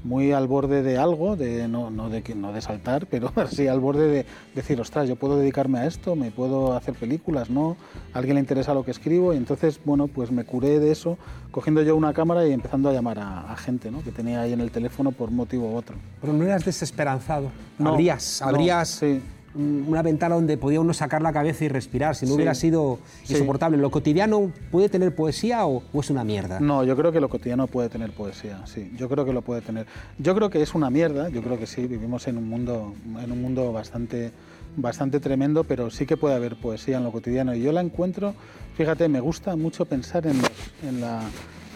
muy 0.06 0.32
al 0.32 0.46
borde 0.46 0.82
de 0.82 0.96
algo, 0.98 1.36
de 1.36 1.68
no, 1.68 1.90
no 1.90 2.08
de 2.08 2.22
no 2.34 2.52
de 2.52 2.60
saltar, 2.60 3.06
pero 3.10 3.32
sí 3.50 3.66
al 3.66 3.80
borde 3.80 4.08
de 4.08 4.26
decir, 4.54 4.80
ostras, 4.80 5.08
yo 5.08 5.16
puedo 5.16 5.36
dedicarme 5.36 5.80
a 5.80 5.86
esto, 5.86 6.16
me 6.16 6.30
puedo 6.30 6.74
hacer 6.74 6.94
películas, 6.94 7.50
¿no? 7.50 7.76
A 8.14 8.18
alguien 8.18 8.36
le 8.36 8.40
interesa 8.40 8.72
lo 8.74 8.84
que 8.84 8.92
escribo 8.92 9.34
y 9.34 9.36
entonces, 9.36 9.80
bueno, 9.84 10.06
pues 10.06 10.30
me 10.30 10.44
curé 10.44 10.78
de 10.78 10.92
eso, 10.92 11.18
cogiendo 11.50 11.82
yo 11.82 11.96
una 11.96 12.12
cámara 12.12 12.46
y 12.46 12.52
empezando 12.52 12.88
a 12.88 12.92
llamar 12.92 13.18
a, 13.18 13.52
a 13.52 13.56
gente, 13.56 13.90
¿no? 13.90 14.02
Que 14.02 14.12
tenía 14.12 14.40
ahí 14.40 14.52
en 14.52 14.60
el 14.60 14.70
teléfono 14.70 15.12
por 15.12 15.30
motivo 15.30 15.70
u 15.72 15.76
otro. 15.76 15.96
Pero 16.20 16.32
no 16.32 16.44
eras 16.44 16.64
desesperanzado. 16.64 17.50
No, 17.78 17.90
abrías, 17.90 18.40
no, 18.40 18.48
abrías 18.48 18.88
sí. 18.88 19.20
Un- 19.56 19.84
una 19.88 20.02
ventana 20.02 20.34
donde 20.34 20.56
podía 20.56 20.80
uno 20.80 20.92
sacar 20.94 21.22
la 21.22 21.32
cabeza 21.32 21.64
y 21.64 21.68
respirar. 21.68 22.14
Si 22.14 22.24
no 22.26 22.30
Sí, 22.30 22.34
hubiera 22.36 22.54
sido 22.54 22.98
sí. 23.24 23.32
insoportable. 23.34 23.76
¿Lo 23.78 23.90
cotidiano 23.90 24.52
puede 24.70 24.88
tener 24.88 25.14
poesía 25.14 25.66
o, 25.66 25.82
o 25.92 26.00
es 26.00 26.10
una 26.10 26.24
mierda? 26.24 26.60
No, 26.60 26.84
yo 26.84 26.96
creo 26.96 27.12
que 27.12 27.20
lo 27.20 27.28
cotidiano 27.28 27.66
puede 27.66 27.88
tener 27.88 28.12
poesía, 28.12 28.60
sí. 28.66 28.92
Yo 28.96 29.08
creo 29.08 29.24
que 29.24 29.32
lo 29.32 29.42
puede 29.42 29.60
tener. 29.62 29.86
Yo 30.18 30.34
creo 30.34 30.50
que 30.50 30.62
es 30.62 30.74
una 30.74 30.90
mierda, 30.90 31.28
yo 31.28 31.42
creo 31.42 31.58
que 31.58 31.66
sí, 31.66 31.86
vivimos 31.86 32.26
en 32.28 32.38
un 32.38 32.48
mundo, 32.48 32.94
en 33.22 33.32
un 33.32 33.40
mundo 33.42 33.72
bastante, 33.72 34.30
bastante 34.76 35.20
tremendo, 35.20 35.64
pero 35.64 35.90
sí 35.90 36.06
que 36.06 36.16
puede 36.16 36.34
haber 36.34 36.56
poesía 36.56 36.98
en 36.98 37.04
lo 37.04 37.12
cotidiano. 37.12 37.54
Y 37.54 37.62
yo 37.62 37.72
la 37.72 37.80
encuentro, 37.80 38.34
fíjate, 38.76 39.08
me 39.08 39.20
gusta 39.20 39.56
mucho 39.56 39.84
pensar 39.86 40.26
en, 40.26 40.38
los- 40.42 40.50
en 40.86 41.00
la 41.00 41.20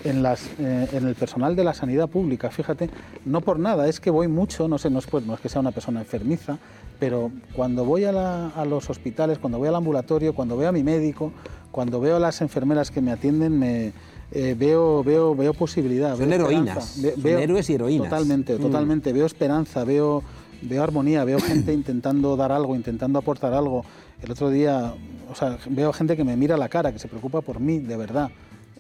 en, 0.02 0.22
las, 0.22 0.46
eh, 0.58 0.88
en 0.94 1.06
el 1.06 1.14
personal 1.14 1.54
de 1.54 1.62
la 1.62 1.74
sanidad 1.74 2.08
pública, 2.08 2.48
fíjate, 2.50 2.88
no 3.26 3.42
por 3.42 3.58
nada, 3.58 3.86
es 3.86 4.00
que 4.00 4.08
voy 4.08 4.28
mucho, 4.28 4.66
no 4.66 4.78
sé, 4.78 4.88
no 4.88 4.98
es, 4.98 5.06
pues, 5.06 5.26
no 5.26 5.34
es 5.34 5.40
que 5.40 5.50
sea 5.50 5.60
una 5.60 5.72
persona 5.72 6.00
enfermiza, 6.00 6.56
pero 7.00 7.32
cuando 7.54 7.84
voy 7.84 8.04
a, 8.04 8.12
la- 8.12 8.48
a 8.50 8.64
los 8.64 8.88
hospitales, 8.90 9.38
cuando 9.38 9.58
voy 9.58 9.66
al 9.68 9.74
ambulatorio, 9.74 10.34
cuando 10.34 10.56
veo 10.56 10.68
a 10.68 10.72
mi 10.72 10.84
médico, 10.84 11.32
cuando 11.72 11.98
veo 12.00 12.16
a 12.16 12.20
las 12.20 12.40
enfermeras 12.42 12.90
que 12.90 13.00
me 13.00 13.10
atienden, 13.10 13.58
me 13.58 13.92
eh, 14.32 14.54
veo, 14.56 15.02
veo, 15.02 15.34
veo 15.34 15.54
posibilidad. 15.54 16.16
Son 16.16 16.28
veo 16.28 16.34
heroínas, 16.38 16.98
esperanza, 16.98 17.22
son 17.22 17.42
héroes 17.42 17.70
y 17.70 17.74
heroínas. 17.74 18.08
Totalmente, 18.10 18.54
Mm. 18.56 18.60
totalmente. 18.60 19.12
Veo 19.12 19.26
esperanza, 19.26 19.82
veo, 19.84 20.22
veo 20.62 20.82
armonía, 20.84 21.24
veo 21.24 21.40
gente 21.40 21.72
intentando 21.72 22.36
dar 22.36 22.52
algo, 22.52 22.76
intentando 22.76 23.18
aportar 23.18 23.54
algo. 23.54 23.84
El 24.22 24.30
otro 24.30 24.50
día, 24.50 24.94
o 25.30 25.34
sea, 25.34 25.58
veo 25.70 25.92
gente 25.92 26.16
que 26.16 26.22
me 26.24 26.36
mira 26.36 26.54
a 26.54 26.58
la 26.58 26.68
cara, 26.68 26.92
que 26.92 26.98
se 26.98 27.08
preocupa 27.08 27.40
por 27.40 27.58
mí, 27.58 27.78
de 27.78 27.96
verdad. 27.96 28.30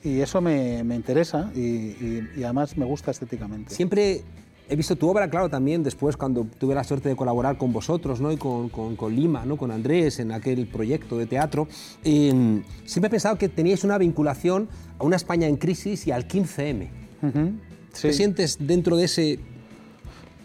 Y 0.04 0.20
eso 0.20 0.40
me, 0.40 0.84
me 0.84 0.94
interesa 0.94 1.50
y, 1.54 1.60
y- 1.60 2.30
y 2.36 2.44
además 2.44 2.76
me 2.76 2.84
gusta 2.84 3.10
estéticamente. 3.10 3.74
Siempre 3.74 4.22
he 4.70 4.76
visto 4.76 4.94
tu 4.96 5.08
obra, 5.08 5.28
claro, 5.28 5.48
también 5.50 5.82
después 5.82 6.16
cuando 6.16 6.46
tuve 6.58 6.74
la 6.74 6.84
suerte 6.84 7.08
de 7.08 7.16
colaborar 7.16 7.58
con 7.58 7.72
vosotros 7.72 8.20
¿no? 8.20 8.30
y 8.32 8.36
con, 8.36 8.68
con, 8.68 8.94
con 8.96 9.14
Lima, 9.14 9.44
¿no? 9.44 9.56
con 9.56 9.70
Andrés 9.70 10.20
en 10.20 10.30
aquel 10.32 10.66
proyecto 10.68 11.18
de 11.18 11.26
teatro. 11.26 11.66
Eh, 12.04 12.62
siempre 12.84 13.08
he 13.08 13.10
pensado 13.10 13.36
que 13.36 13.48
teníais 13.48 13.82
una 13.84 13.98
vinculación 13.98 14.68
a 14.98 15.04
una 15.04 15.16
España 15.16 15.46
en 15.48 15.56
crisis 15.56 16.06
y 16.06 16.12
al 16.12 16.28
15M. 16.28 16.88
Ujú, 17.22 17.52
sí. 17.92 18.08
¿Qué 18.08 18.12
sientes 18.12 18.56
dentro 18.60 18.96
de 18.96 19.04
ese... 19.04 19.40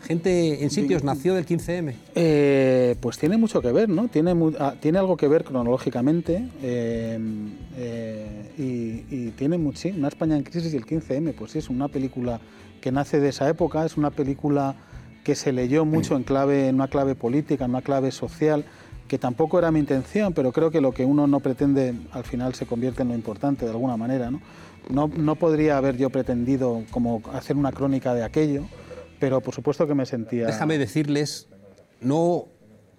Gente 0.07 0.63
en 0.63 0.69
sitios 0.69 1.03
nació 1.03 1.33
del 1.33 1.47
15M? 1.47 1.93
Eh, 2.13 2.95
pues 2.99 3.17
tiene 3.17 3.37
mucho 3.37 3.59
que 3.59 3.71
ver, 3.71 3.89
¿no? 3.89 4.07
Tiene, 4.07 4.35
mu- 4.35 4.53
ah, 4.59 4.75
tiene 4.79 4.99
algo 4.99 5.17
que 5.17 5.27
ver 5.27 5.43
cronológicamente 5.43 6.47
eh, 6.61 7.17
eh, 7.75 8.51
y, 9.09 9.15
y 9.15 9.31
tiene 9.31 9.57
mucho, 9.57 9.89
una 9.89 10.09
España 10.09 10.37
en 10.37 10.43
crisis 10.43 10.71
y 10.75 10.77
el 10.77 10.85
15M, 10.85 11.33
pues 11.33 11.53
sí, 11.53 11.57
es 11.57 11.71
una 11.71 11.87
película 11.87 12.39
que 12.85 12.91
nace 12.91 13.19
de 13.19 13.29
esa 13.29 13.49
época, 13.49 13.83
es 13.83 13.97
una 13.97 14.11
película 14.11 14.75
que 15.23 15.33
se 15.33 15.51
leyó 15.51 15.85
mucho 15.85 16.15
en 16.15 16.21
clave, 16.21 16.67
en 16.67 16.75
una 16.75 16.87
clave 16.87 17.15
política, 17.15 17.65
en 17.65 17.71
una 17.71 17.81
clave 17.81 18.11
social, 18.11 18.63
que 19.07 19.17
tampoco 19.17 19.57
era 19.57 19.71
mi 19.71 19.79
intención, 19.79 20.33
pero 20.33 20.51
creo 20.51 20.69
que 20.69 20.81
lo 20.81 20.91
que 20.91 21.03
uno 21.03 21.25
no 21.25 21.39
pretende 21.39 21.95
al 22.11 22.25
final 22.25 22.53
se 22.53 22.67
convierte 22.67 23.01
en 23.01 23.07
lo 23.07 23.15
importante 23.15 23.65
de 23.65 23.71
alguna 23.71 23.97
manera, 23.97 24.29
¿no? 24.29 24.39
No, 24.87 25.07
no 25.07 25.33
podría 25.33 25.77
haber 25.77 25.97
yo 25.97 26.11
pretendido 26.11 26.83
como 26.91 27.23
hacer 27.33 27.57
una 27.57 27.71
crónica 27.71 28.13
de 28.13 28.23
aquello, 28.23 28.67
pero 29.19 29.41
por 29.41 29.55
supuesto 29.55 29.87
que 29.87 29.95
me 29.95 30.05
sentía... 30.05 30.45
Déjame 30.45 30.77
decirles, 30.77 31.47
no 32.01 32.45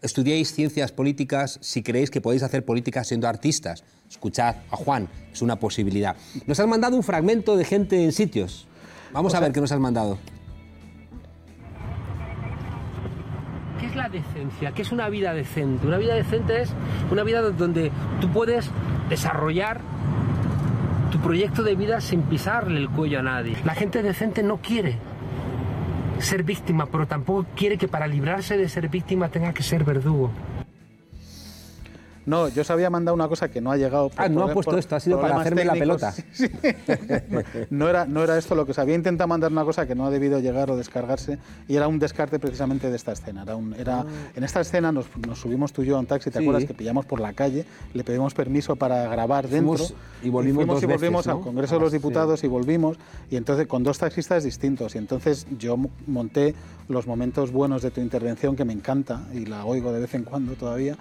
estudiéis 0.03 0.53
ciencias 0.53 0.91
políticas 0.91 1.61
si 1.63 1.85
creéis 1.85 2.11
que 2.11 2.21
podéis 2.21 2.43
hacer 2.43 2.65
política 2.65 3.05
siendo 3.05 3.29
artistas. 3.29 3.85
Escuchad 4.11 4.57
a 4.69 4.77
Juan, 4.77 5.09
es 5.33 5.43
una 5.43 5.61
posibilidad. 5.61 6.17
Nos 6.49 6.59
has 6.59 6.67
mandado 6.67 6.97
un 6.97 7.05
fragmento 7.05 7.57
de 7.57 7.65
gente 7.65 8.03
en 8.03 8.11
sitios. 8.11 8.67
Vamos 9.13 9.35
a 9.35 9.41
ver 9.41 9.53
qué 9.53 9.61
nos 9.61 9.73
has 9.73 9.81
mandado. 9.81 10.19
¿Qué 13.81 13.87
es 13.87 13.97
la 13.97 14.09
decencia? 14.09 14.73
¿Qué 14.73 14.83
es 14.83 14.93
una 14.93 15.09
vida 15.09 15.35
decente? 15.35 15.87
Una 15.87 15.99
vida 15.99 16.15
decente 16.15 16.63
es 16.63 16.73
una 17.11 17.23
vida 17.23 17.43
donde 17.43 17.93
tú 18.21 18.31
puedes 18.31 18.71
desarrollar 19.09 19.81
tu 21.11 21.19
proyecto 21.19 21.63
de 21.63 21.75
vida 21.75 22.01
sin 22.01 22.23
pisarle 22.23 22.79
el 22.79 22.89
cuello 22.91 23.21
a 23.21 23.23
nadie. 23.23 23.57
La 23.65 23.75
gente 23.75 24.03
decente 24.03 24.43
no 24.43 24.59
quiere 24.59 24.97
ser 26.19 26.43
víctima, 26.43 26.87
pero 26.87 27.07
tampoco 27.07 27.47
quiere 27.55 27.79
que 27.79 27.89
para 27.89 28.07
librarse 28.07 28.57
de 28.57 28.69
ser 28.69 28.89
víctima 28.89 29.29
tenga 29.29 29.53
que 29.53 29.63
ser 29.63 29.85
verdugo. 29.85 30.31
No, 32.27 32.49
yo 32.49 32.63
os 32.63 32.71
había 32.71 32.91
mandado 32.91 33.15
una 33.15 33.29
cosa 33.29 33.49
que 33.49 33.61
no 33.61 33.71
ha 33.71 33.77
llegado. 33.77 34.09
por 34.11 34.21
Ah, 34.21 34.29
no 34.29 34.43
ha 34.45 34.53
puesto 34.53 34.73
por 34.73 34.79
esto, 34.81 34.97
ha 34.97 35.01
sido 35.01 35.21
para 35.21 35.41
hacerme 35.41 35.65
la 35.65 35.75
técnicos. 35.75 36.03
Sí, 36.13 36.23
sí. 36.33 36.49
no, 37.71 37.89
era, 37.89 38.05
no 38.05 38.23
era 38.25 38.37
esto 38.37 38.55
lo 38.55 38.65
que 38.67 38.73
os 38.73 38.79
había 38.79 38.95
intentado 38.97 39.29
mandar 39.29 39.53
una 39.53 39.65
cosa 39.65 39.87
que 39.87 39.95
no 39.95 40.07
ha 40.07 40.11
debido 40.11 40.39
llegar 40.41 40.71
o 40.71 40.77
descargarse 40.77 41.39
y 41.69 41.77
era 41.77 41.89
un 41.89 41.99
descarte 41.99 42.39
precisamente 42.39 42.91
de 42.91 42.97
esta 42.97 43.13
escena. 43.13 43.43
Era 43.45 43.57
un- 43.57 43.75
era, 43.75 44.05
En 44.35 44.45
esta 44.45 44.61
escena 44.61 44.91
nos, 44.93 45.07
nos 45.27 45.39
subimos 45.41 45.73
tú 45.73 45.83
y 45.83 45.87
yo 45.87 45.97
a 45.97 46.01
un 46.01 46.07
taxi, 46.07 46.31
¿te 46.31 46.39
Ah. 46.39 46.41
Sí. 46.41 46.47
acuerdas? 46.47 46.65
Que 46.67 46.75
pillamos 46.75 47.07
por 47.07 47.21
la 47.21 47.33
calle, 47.33 47.65
le 47.95 48.05
pedimos 48.05 48.35
permiso 48.35 48.77
para 48.77 49.05
grabar 49.09 49.49
dentro. 49.49 49.77
Fuimos 49.77 49.95
y 50.23 50.29
volvimos 50.29 50.57
fuimos 50.65 50.75
dos 50.77 50.83
y 50.83 50.87
volvimos 50.87 51.25
veces, 51.27 51.33
¿no? 51.33 51.39
al 51.39 51.45
Congreso 51.45 51.75
de 51.77 51.81
los 51.81 51.93
Ah. 51.93 51.97
Diputados 51.97 52.45
y 52.45 52.49
volvimos 52.49 52.97
y 53.31 53.37
entonces 53.37 53.67
con 53.67 53.83
dos 53.85 53.99
taxistas 53.99 54.43
distintos 54.45 54.95
y 54.95 54.99
entonces 54.99 55.47
yo 55.59 55.77
mo- 55.77 55.91
monté 56.07 56.55
los 56.89 57.07
momentos 57.07 57.53
buenos 57.53 57.83
de 57.83 57.91
tu 57.91 58.01
intervención 58.01 58.57
que 58.57 58.65
me 58.65 58.73
encanta 58.73 59.23
y 59.33 59.47
la 59.47 59.65
oigo 59.65 59.93
de 59.93 60.01
vez 60.01 60.15
en 60.15 60.25
cuando 60.25 60.55
todavía 60.55 60.97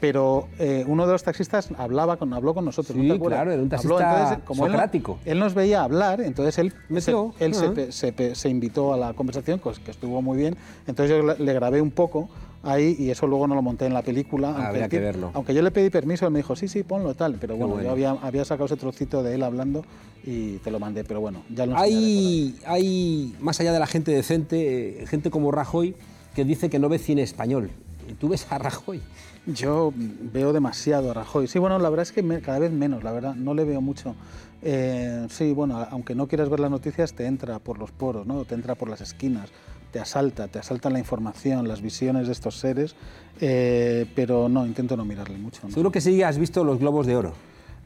pero 0.00 0.48
eh, 0.58 0.84
uno 0.86 1.06
de 1.06 1.12
los 1.12 1.22
taxistas 1.22 1.68
hablaba 1.76 2.16
con, 2.16 2.32
habló 2.32 2.54
con 2.54 2.64
nosotros. 2.64 2.96
¿no 2.96 3.02
Sí, 3.04 3.10
acuerdas? 3.10 3.38
claro, 3.40 3.52
era 3.52 3.62
un 3.62 3.72
Habló, 3.74 3.96
taxista 3.98 4.18
entonces, 4.22 4.44
como 4.46 4.64
él 4.66 4.72
no- 4.72 4.78
socrático. 4.78 5.18
Él, 5.24 5.38
nos 5.38 5.54
veía 5.54 5.82
hablar, 5.82 6.20
entonces 6.22 6.58
él, 6.58 6.72
se, 7.00 7.12
él 7.44 7.54
se 7.54 7.66
ah. 7.66 7.72
pe- 7.74 7.92
se, 7.92 8.12
pe- 8.12 8.34
se 8.34 8.48
invitó 8.48 8.94
a 8.94 8.96
la 8.96 9.12
conversación, 9.12 9.58
pues, 9.58 9.78
que 9.78 9.90
estuvo 9.90 10.22
muy 10.22 10.38
bien. 10.38 10.56
Entonces 10.86 11.14
yo 11.16 11.34
le- 11.44 11.52
grabé 11.54 11.82
un 11.82 11.90
poco 11.90 12.28
ahí 12.62 12.94
y 12.98 13.10
eso 13.10 13.26
luego 13.26 13.46
no 13.46 13.54
lo 13.54 13.62
monté 13.62 13.86
en 13.86 13.94
la 13.94 14.02
película. 14.02 14.48
aunque 14.48 14.62
habría 14.66 14.84
el 14.84 14.90
que 14.90 15.00
verlo. 15.00 15.30
Aunque 15.34 15.52
yo 15.54 15.60
le 15.62 15.70
pedí 15.70 15.90
permiso, 15.90 16.26
él 16.26 16.32
me 16.32 16.38
dijo, 16.38 16.56
sí, 16.56 16.66
sí, 16.68 16.82
ponlo 16.82 17.14
tal. 17.14 17.36
Pero 17.40 17.56
bueno, 17.56 17.74
bueno. 17.74 17.84
yo 17.86 17.90
había, 17.92 18.10
había 18.22 18.44
sacado 18.44 18.66
ese 18.66 18.76
trocito 18.76 19.22
de 19.22 19.34
él 19.34 19.42
hablando 19.42 19.84
y 20.24 20.56
te 20.58 20.70
lo 20.70 20.78
mandé. 20.80 21.04
Pero 21.04 21.20
bueno, 21.20 21.42
ya 21.54 21.66
lo. 21.66 21.76
Hay, 21.76 22.58
hay, 22.66 23.34
más 23.40 23.60
allá 23.60 23.72
de 23.72 23.78
la 23.78 23.86
gente 23.86 24.12
decente, 24.12 25.02
eh, 25.02 25.06
gente 25.06 25.30
como 25.30 25.50
Rajoy 25.52 25.94
que 26.34 26.44
dice 26.44 26.70
que 26.70 26.78
no 26.78 26.88
ve 26.88 26.98
cine 26.98 27.22
español. 27.22 27.70
¿Y 28.08 28.14
tú 28.14 28.28
ves 28.28 28.46
a 28.50 28.58
Rajoy? 28.58 29.00
Yo 29.46 29.92
veo 29.96 30.52
demasiado 30.52 31.10
a 31.10 31.14
Rajoy. 31.14 31.46
Sí, 31.48 31.58
bueno, 31.58 31.78
la 31.78 31.88
verdad 31.90 32.02
es 32.02 32.12
que 32.12 32.22
me- 32.22 32.40
cada 32.40 32.58
vez 32.58 32.70
menos, 32.72 33.02
la 33.02 33.12
verdad, 33.12 33.34
no 33.34 33.54
le 33.54 33.64
veo 33.64 33.80
mucho. 33.80 34.14
Eh, 34.62 35.26
sí, 35.30 35.52
bueno, 35.52 35.78
aunque 35.90 36.14
no 36.14 36.28
quieras 36.28 36.50
ver 36.50 36.60
las 36.60 36.70
noticias, 36.70 37.14
te 37.14 37.26
entra 37.26 37.58
por 37.58 37.78
los 37.78 37.90
poros, 37.90 38.26
¿no? 38.26 38.44
Te 38.44 38.54
entra 38.54 38.74
por 38.74 38.88
las 38.90 39.00
esquinas, 39.00 39.48
te 39.92 39.98
asalta, 39.98 40.48
te 40.48 40.58
asalta 40.58 40.90
la 40.90 40.98
información, 40.98 41.66
las 41.66 41.80
visiones 41.80 42.26
de 42.26 42.32
estos 42.32 42.56
seres, 42.58 42.94
eh, 43.40 44.06
pero 44.14 44.48
no, 44.50 44.66
intento 44.66 44.96
no 44.96 45.04
mirarle 45.06 45.38
mucho. 45.38 45.62
¿no? 45.64 45.70
Seguro 45.70 45.90
que 45.90 46.02
sí 46.02 46.22
has 46.22 46.36
visto 46.38 46.62
los 46.62 46.78
Globos 46.78 47.06
de 47.06 47.16
Oro. 47.16 47.32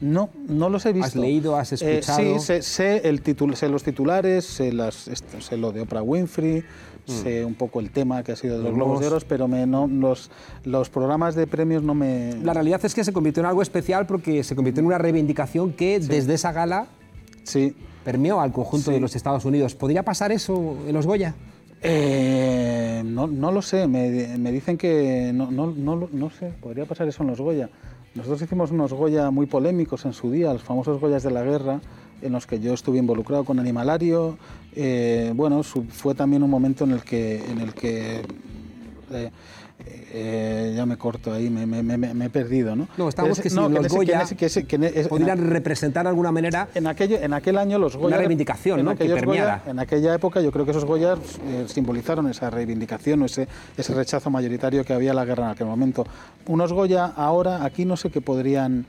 No, 0.01 0.29
no 0.49 0.67
los 0.69 0.85
he 0.85 0.91
visto. 0.91 1.21
leído, 1.21 1.55
has 1.55 1.71
Eh, 1.71 1.75
escuchado? 1.99 2.19
sí, 2.37 2.45
sé, 2.45 2.61
sé 2.61 3.07
el 3.07 3.23
titul- 3.23 3.55
sé 3.55 3.69
los 3.69 3.81
titulares, 3.81 4.43
sé, 4.45 4.73
las, 4.73 5.09
sé 5.39 5.55
lo 5.55 5.71
de 5.71 5.79
Oprah 5.81 6.01
Winfrey, 6.01 6.65
sé 7.05 7.45
un 7.45 7.53
poco 7.55 7.79
el 7.79 7.91
tema 7.91 8.23
que 8.23 8.31
ha 8.31 8.35
sido 8.35 8.57
de 8.57 8.63
los 8.63 8.69
Los 8.71 8.75
Globos 8.75 8.99
de. 9.01 9.07
Oro, 9.07 9.17
pero 9.27 9.47
me, 9.47 9.65
no, 9.67 9.87
los, 9.87 10.31
los 10.63 10.89
programas 10.89 11.35
de 11.35 11.47
premios 11.47 11.83
no 11.83 11.93
me... 11.93 12.33
La 12.43 12.53
realidad 12.53 12.79
es 12.83 12.93
que 12.95 13.03
se 13.03 13.13
convirtió 13.13 13.41
en 13.41 13.47
algo 13.47 13.61
especial 13.61 14.05
porque 14.07 14.43
se 14.43 14.55
convirtió 14.55 14.81
en 14.81 14.87
una 14.87 14.97
reivindicación 14.97 15.73
que 15.73 15.99
desde 15.99 16.33
esa 16.33 16.51
gala 16.51 16.87
Sí. 17.43 17.75
permeó 18.03 18.41
al 18.41 18.51
conjunto 18.51 18.85
Sí. 18.87 18.93
de 18.93 18.99
los 18.99 19.15
Estados 19.15 19.45
Unidos. 19.45 19.75
¿Podría 19.75 20.03
pasar 20.03 20.31
eso 20.31 20.75
en 20.87 20.93
los 20.93 21.05
Goya? 21.05 21.35
Eh, 21.83 23.03
no, 23.05 23.27
no 23.27 23.51
lo 23.51 23.61
sé, 23.61 23.87
me, 23.87 24.37
me 24.39 24.51
dicen 24.51 24.77
que 24.77 25.31
no, 25.33 25.51
no, 25.51 25.67
no 26.11 26.29
sé, 26.31 26.51
podría 26.59 26.85
pasar 26.85 27.07
eso 27.07 27.21
en 27.23 27.29
los 27.29 27.39
Goya. 27.39 27.69
Nosotros 28.15 28.41
hicimos 28.41 28.71
unos 28.71 28.93
Goya 28.93 29.29
muy 29.29 29.45
polémicos 29.45 30.05
en 30.05 30.13
su 30.13 30.31
día, 30.31 30.51
los 30.53 30.63
famosos 30.63 30.99
Goyas 30.99 31.21
de 31.23 31.31
la 31.31 31.43
guerra, 31.43 31.81
en 32.25 32.33
los 32.33 32.45
que 32.47 32.59
yo 32.59 32.73
estuve 32.73 32.97
involucrado 32.97 33.43
con 33.45 33.59
Animalario. 33.59 34.37
Eh, 34.75 35.31
bueno, 35.35 35.61
fue 35.63 36.15
también 36.15 36.43
un 36.43 36.49
momento 36.49 36.83
en 36.83 36.91
el 36.91 37.01
que, 37.03 37.43
en 37.49 37.59
el 37.61 37.73
que 37.73 38.21
eh, 39.11 39.31
eh, 40.17 40.73
ya 40.75 40.85
me 40.85 40.97
corto 40.97 41.33
ahí, 41.33 41.49
me, 41.49 41.65
me- 41.65 41.83
me- 41.83 42.13
me 42.13 42.25
he 42.25 42.29
perdido, 42.29 42.75
¿no? 42.75 42.87
No, 42.97 43.09
estamos 43.09 43.37
Es- 43.37 43.43
que 43.43 43.49
si 43.49 43.55
no, 43.55 43.67
los 43.69 43.85
ese- 43.85 43.95
Goya 43.95 44.21
ese- 44.21 44.35
que 44.35 44.45
ese- 44.45 44.65
en 44.69 45.07
podrían 45.07 45.49
representar 45.49 46.03
de 46.05 46.09
alguna 46.09 46.31
manera 46.31 46.69
en, 46.73 46.87
aquello, 46.87 47.17
en 47.21 47.33
aquel 47.33 47.57
año 47.57 47.77
los 47.77 47.95
Goya... 47.97 48.07
Una 48.07 48.17
reivindicación, 48.17 48.79
en 48.79 48.85
¿no? 48.85 48.95
que 48.95 49.05
permeara. 49.09 49.59
Goya- 49.65 49.71
en 49.71 49.79
aquella 49.79 50.15
época 50.15 50.41
yo 50.41 50.51
creo 50.51 50.63
que 50.65 50.71
esos 50.71 50.85
Goya 50.85 51.15
eh, 51.47 51.65
simbolizaron 51.67 52.27
esa 52.29 52.49
reivindicación 52.49 53.21
o 53.21 53.25
ese, 53.25 53.47
ese 53.77 53.93
rechazo 53.93 54.29
mayoritario 54.29 54.83
que 54.85 54.93
había 54.93 55.11
a 55.11 55.13
la 55.13 55.25
guerra 55.25 55.45
en 55.45 55.51
aquel 55.51 55.67
momento. 55.67 56.05
Unos 56.47 56.71
Goya 56.73 57.05
ahora, 57.15 57.63
aquí 57.65 57.83
no 57.85 57.97
sé 57.97 58.09
qué 58.09 58.21
podrían 58.21 58.85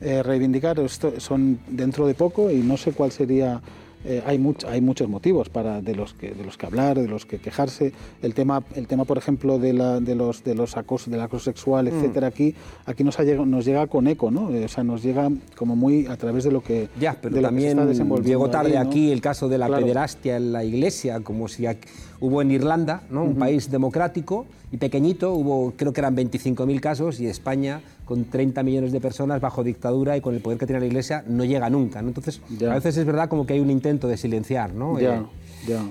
eh, 0.00 0.22
reivindicar, 0.22 0.78
esto 0.80 1.18
son 1.20 1.58
dentro 1.68 2.06
de 2.06 2.14
poco 2.14 2.50
y 2.50 2.56
no 2.56 2.76
sé 2.76 2.92
cuál 2.92 3.12
sería... 3.12 3.60
eh, 4.04 4.22
hay, 4.24 4.38
much- 4.38 4.64
hay 4.68 4.80
muchos 4.80 5.08
motivos 5.08 5.48
para 5.48 5.80
de 5.80 5.96
los 5.96 6.14
que 6.14 6.30
de 6.30 6.44
los 6.44 6.56
que 6.56 6.66
hablar, 6.66 6.96
de 7.00 7.08
los 7.08 7.26
que 7.26 7.38
quejarse. 7.38 7.92
El 8.22 8.34
tema, 8.34 8.62
el 8.76 8.86
tema 8.86 9.04
por 9.04 9.18
ejemplo, 9.18 9.58
de, 9.58 9.72
la, 9.72 9.98
de 9.98 10.14
los 10.14 10.44
de 10.44 10.54
los 10.54 10.76
acosos, 10.76 11.10
del 11.10 11.20
acoso 11.20 11.44
sexual, 11.46 11.86
Mm. 11.86 11.88
etcétera, 11.88 12.26
aquí, 12.28 12.54
aquí 12.84 13.02
nos, 13.02 13.18
ha 13.18 13.24
llegado- 13.24 13.46
nos 13.46 13.64
llega 13.64 13.86
con 13.88 14.06
eco, 14.06 14.30
¿no? 14.30 14.50
Eh, 14.54 14.66
O 14.66 14.68
sea, 14.68 14.84
nos 14.84 15.02
llega 15.02 15.28
como 15.56 15.74
muy 15.74 16.06
a 16.06 16.16
través 16.16 16.44
de 16.44 16.52
lo 16.52 16.62
que 16.62 16.88
Ya, 17.00 17.16
pero 17.20 17.34
de 17.34 17.40
lo 17.42 17.48
que 17.48 17.54
se 17.54 17.56
también 17.56 17.68
está 17.70 17.86
desenvolviendo 17.86 18.28
llegó 18.44 18.50
tarde 18.50 18.76
ahí, 18.78 18.84
¿no? 18.84 18.90
aquí 18.90 19.10
el 19.10 19.20
caso 19.20 19.48
de 19.48 19.58
la 19.58 19.66
Claro. 19.66 19.82
pederastia 19.82 20.36
en 20.36 20.52
la 20.52 20.62
iglesia, 20.62 21.18
como 21.20 21.48
si 21.48 21.66
aquí- 21.66 21.88
hubo 22.20 22.42
en 22.42 22.50
Irlanda, 22.52 23.02
¿no? 23.10 23.24
un 23.24 23.34
país 23.34 23.70
democrático 23.70 24.46
y 24.70 24.76
pequeñito, 24.76 25.32
hubo 25.34 25.72
creo 25.76 25.92
que 25.92 26.00
eran 26.00 26.14
25.000 26.14 26.80
casos 26.80 27.18
y 27.18 27.26
España 27.26 27.80
con 28.06 28.24
30 28.24 28.62
millones 28.62 28.92
de 28.92 29.00
personas 29.00 29.40
bajo 29.40 29.62
dictadura 29.62 30.16
y 30.16 30.22
con 30.22 30.34
el 30.34 30.40
poder 30.40 30.58
que 30.58 30.64
tiene 30.64 30.80
la 30.80 30.86
iglesia 30.86 31.24
no 31.28 31.44
llega 31.44 31.68
nunca. 31.68 32.00
¿no? 32.00 32.08
Entonces, 32.08 32.40
a 32.62 32.74
veces 32.74 32.96
es 32.96 33.04
verdad 33.04 33.28
como 33.28 33.44
que 33.46 33.54
hay 33.54 33.60
un 33.60 33.68
intento 33.70 34.08
de 34.08 34.16
silenciar 34.16 34.72
¿no? 34.72 34.98
Ya, 34.98 35.16
Eh, 35.16 35.22
ya. 35.68 35.82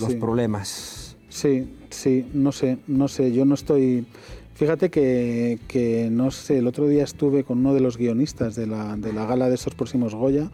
los 0.00 0.12
sí. 0.12 0.16
problemas. 0.16 1.16
Sí, 1.28 1.74
sí, 1.90 2.26
no 2.32 2.50
sé, 2.52 2.78
no 2.88 3.06
sé, 3.06 3.30
yo 3.32 3.44
no 3.44 3.54
estoy... 3.54 4.06
Fíjate 4.54 4.90
que, 4.90 5.60
que, 5.68 6.08
no 6.10 6.32
sé, 6.32 6.58
el 6.58 6.66
otro 6.66 6.88
día 6.88 7.04
estuve 7.04 7.44
con 7.44 7.58
uno 7.58 7.74
de 7.74 7.80
los 7.80 7.96
guionistas 7.96 8.56
de 8.56 8.66
la, 8.66 8.96
de 8.96 9.12
la 9.12 9.24
gala 9.24 9.48
de 9.48 9.54
estos 9.54 9.74
próximos 9.76 10.16
Goya 10.16 10.50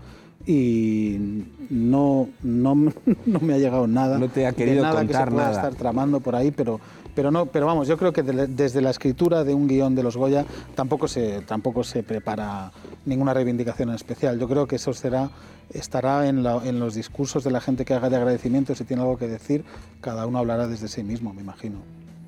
y 0.47 1.45
no, 1.71 2.29
no, 2.43 2.75
no 3.27 3.41
me 3.41 3.55
ha 3.55 3.59
llegado 3.59 3.87
nada. 3.87 4.19
No 4.19 4.29
te 4.29 4.47
ha 4.47 4.51
de 4.51 4.57
querido 4.57 4.83
nada 4.83 4.97
contar 5.01 5.25
que 5.25 5.31
se 5.31 5.31
pueda 5.35 5.47
nada. 5.49 5.57
estar 5.57 5.75
tramando 5.75 6.21
por 6.21 6.35
ahí, 6.37 6.51
pero, 6.51 6.81
pero, 7.15 7.31
no, 7.31 7.47
pero 7.47 7.67
vamos, 7.67 7.89
yo 7.89 7.97
creo 7.97 8.13
que 8.13 8.23
de- 8.23 8.47
desde 8.49 8.81
la 8.81 8.91
escritura 8.91 9.45
de 9.45 9.55
un 9.55 9.67
guion 9.69 9.95
de 9.95 10.03
los 10.03 10.17
Goya 10.17 10.45
tampoco 10.75 11.09
se, 11.09 11.41
tampoco 11.43 11.83
se 11.85 12.03
prepara 12.03 12.73
ninguna 13.07 13.33
reivindicación 13.35 13.89
en 13.91 13.95
especial. 13.95 14.39
Yo 14.39 14.49
creo 14.49 14.67
que 14.67 14.77
eso 14.77 14.93
será, 14.93 15.31
estará 15.73 16.29
en, 16.29 16.43
la- 16.43 16.61
en 16.65 16.79
los 16.79 16.95
discursos 16.95 17.43
de 17.45 17.51
la 17.51 17.61
gente 17.61 17.85
que 17.85 17.95
haga 17.95 18.11
de 18.11 18.17
agradecimiento, 18.17 18.75
si 18.75 18.85
tiene 18.85 19.03
algo 19.03 19.17
que 19.17 19.29
decir, 19.29 19.65
cada 20.01 20.27
uno 20.27 20.39
hablará 20.39 20.67
desde 20.69 20.89
sí 20.89 21.03
mismo, 21.03 21.33
me 21.33 21.41
imagino. 21.43 21.79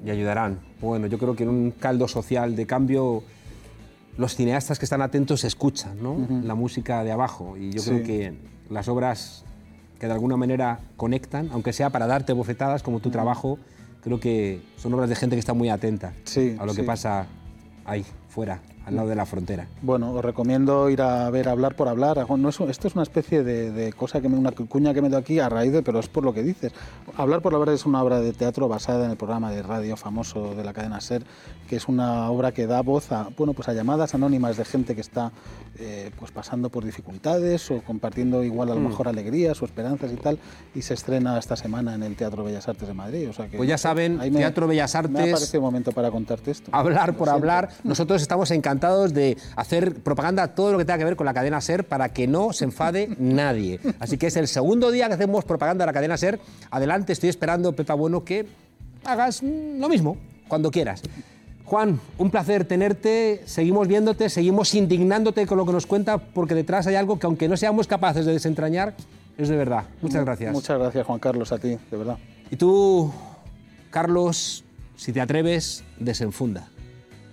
y 0.04 0.10
ayudarán. 0.10 0.58
Bueno, 0.80 1.06
yo 1.06 1.18
creo 1.18 1.34
que 1.36 1.42
en 1.42 1.48
un 1.50 1.70
caldo 1.72 2.06
social 2.08 2.54
de 2.56 2.66
cambio 2.66 3.22
los 4.16 4.34
cineastas 4.34 4.78
que 4.78 4.84
están 4.86 5.02
atentos 5.02 5.44
escuchan 5.44 6.02
¿no? 6.02 6.16
la 6.42 6.54
música 6.54 7.04
de 7.04 7.12
abajo. 7.12 7.56
Y 7.56 7.72
yo 7.72 7.82
Sí. 7.82 7.90
creo 7.90 8.02
que 8.04 8.34
las 8.70 8.88
obras 8.88 9.44
que 10.00 10.06
de 10.06 10.12
alguna 10.12 10.36
manera 10.36 10.80
conectan, 10.96 11.48
aunque 11.52 11.72
sea 11.72 11.90
para 11.90 12.06
darte 12.06 12.32
bofetadas 12.32 12.82
como 12.82 13.00
tu 13.00 13.10
trabajo, 13.10 13.58
creo 14.02 14.20
que 14.20 14.60
son 14.76 14.92
obras 14.94 15.08
de 15.08 15.16
gente 15.16 15.36
que 15.36 15.40
está 15.40 15.54
muy 15.54 15.68
atenta 15.68 16.12
Sí, 16.24 16.56
a 16.58 16.66
lo 16.66 16.74
que 16.74 16.82
pasa 16.82 17.26
ahí, 17.84 18.04
fuera, 18.28 18.60
al 18.86 18.94
lado 18.96 19.08
de 19.08 19.16
la 19.16 19.26
frontera. 19.26 19.66
Bueno, 19.82 20.12
os 20.12 20.24
recomiendo 20.24 20.88
ir 20.90 21.02
a 21.02 21.28
ver 21.30 21.48
Hablar 21.48 21.74
por 21.74 21.88
Hablar. 21.88 22.24
No 22.38 22.48
es- 22.48 22.60
esto 22.60 22.86
es 22.88 22.94
una 22.94 23.02
especie 23.02 23.42
de, 23.42 23.72
de 23.72 23.92
cosa 23.92 24.20
que 24.20 24.28
me, 24.28 24.38
una 24.38 24.52
cuña 24.52 24.94
que 24.94 25.02
me 25.02 25.08
doy 25.08 25.20
aquí 25.20 25.40
a 25.40 25.48
raíz 25.48 25.72
de, 25.72 25.82
pero 25.82 25.98
es 25.98 26.08
por 26.08 26.24
lo 26.24 26.32
que 26.32 26.44
dices. 26.44 26.72
Hablar 27.16 27.42
por 27.42 27.52
Hablar 27.52 27.74
es 27.74 27.84
una 27.84 28.00
obra 28.02 28.20
de 28.20 28.32
teatro 28.32 28.68
basada 28.68 29.04
en 29.04 29.10
el 29.10 29.16
programa 29.16 29.50
de 29.50 29.62
radio 29.62 29.96
famoso 29.96 30.54
de 30.54 30.62
la 30.62 30.72
cadena 30.72 31.00
Ser, 31.00 31.24
que 31.68 31.74
es 31.76 31.88
una 31.88 32.30
obra 32.30 32.52
que 32.52 32.68
da 32.68 32.80
voz 32.82 33.10
a, 33.10 33.28
bueno, 33.36 33.54
pues 33.54 33.68
a 33.68 33.72
llamadas 33.72 34.14
anónimas 34.14 34.56
de 34.56 34.64
gente 34.64 34.94
que 34.94 35.00
está 35.00 35.32
eh, 35.78 36.12
pues 36.18 36.30
pasando 36.30 36.70
por 36.70 36.84
dificultades 36.84 37.68
o 37.72 37.82
compartiendo 37.82 38.44
igual 38.44 38.70
a 38.70 38.74
lo 38.74 38.80
Mm. 38.80 38.84
mejor 38.88 39.08
alegrías 39.08 39.60
o 39.62 39.64
esperanzas 39.64 40.12
y 40.12 40.16
tal. 40.16 40.38
Y 40.76 40.82
se 40.82 40.94
estrena 40.94 41.36
esta 41.38 41.56
semana 41.56 41.94
en 41.96 42.04
el 42.04 42.14
Teatro 42.14 42.44
Bellas 42.44 42.68
Artes 42.68 42.86
de 42.86 42.94
Madrid. 42.94 43.28
O 43.28 43.32
sea 43.32 43.48
que, 43.48 43.56
Pues 43.56 43.68
ya 43.68 43.78
saben, 43.78 44.18
me- 44.18 44.30
Teatro 44.30 44.68
Bellas 44.68 44.94
Me 44.94 44.98
ha 44.98 45.02
Artes- 45.02 45.32
parecido 45.32 45.60
momento 45.60 45.90
para 45.90 46.10
contarte 46.12 46.52
esto. 46.52 46.70
hablar 46.72 47.14
por 47.14 47.28
hablar. 47.28 47.68
Nosotros 47.82 48.22
estamos 48.22 48.48
encantados 48.52 48.75
de 48.80 49.36
hacer 49.56 49.94
propaganda 49.94 50.48
todo 50.54 50.72
lo 50.72 50.78
que 50.78 50.84
tenga 50.84 50.98
que 50.98 51.04
ver 51.04 51.16
con 51.16 51.26
la 51.26 51.34
cadena 51.34 51.60
Ser 51.60 51.84
para 51.84 52.10
que 52.10 52.26
no 52.26 52.52
se 52.52 52.64
enfade 52.64 53.08
nadie. 53.18 53.80
Así 53.98 54.18
que 54.18 54.26
es 54.26 54.36
el 54.36 54.48
segundo 54.48 54.90
día 54.90 55.08
que 55.08 55.14
hacemos 55.14 55.44
propaganda 55.44 55.84
a 55.84 55.86
la 55.86 55.92
cadena 55.92 56.16
Ser. 56.16 56.38
Adelante, 56.70 57.12
estoy 57.12 57.30
esperando, 57.30 57.72
Pepa 57.72 57.94
Bueno, 57.94 58.24
que 58.24 58.46
hagas 59.04 59.42
mm, 59.42 59.80
lo 59.80 59.88
mismo 59.88 60.16
cuando 60.48 60.70
quieras. 60.70 61.02
Juan, 61.64 61.98
un 62.18 62.30
placer 62.30 62.64
tenerte, 62.64 63.42
seguimos 63.46 63.88
viéndote, 63.88 64.28
seguimos 64.30 64.72
indignándote 64.74 65.46
con 65.46 65.58
lo 65.58 65.66
que 65.66 65.72
nos 65.72 65.86
cuenta, 65.86 66.18
porque 66.18 66.54
detrás 66.54 66.86
hay 66.86 66.94
algo 66.94 67.18
que 67.18 67.26
aunque 67.26 67.48
no 67.48 67.56
seamos 67.56 67.88
capaces 67.88 68.24
de 68.24 68.32
desentrañar, 68.32 68.94
es 69.36 69.48
de 69.48 69.56
verdad. 69.56 69.84
Muchas 70.00 70.24
gracias. 70.24 70.52
Muchas 70.52 70.78
gracias, 70.78 71.04
Juan 71.04 71.18
Carlos, 71.18 71.50
a 71.50 71.58
ti, 71.58 71.76
de 71.90 71.96
verdad. 71.96 72.18
Y 72.50 72.56
tú, 72.56 73.12
Carlos, 73.90 74.64
si 74.96 75.12
te 75.12 75.20
atreves, 75.20 75.82
desenfunda. 75.98 76.68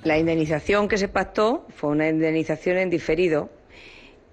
La 0.03 0.17
indemnización 0.17 0.87
que 0.87 0.97
se 0.97 1.07
pactó 1.07 1.65
fue 1.69 1.91
una 1.91 2.09
indemnización 2.09 2.77
en 2.77 2.89
diferido 2.89 3.49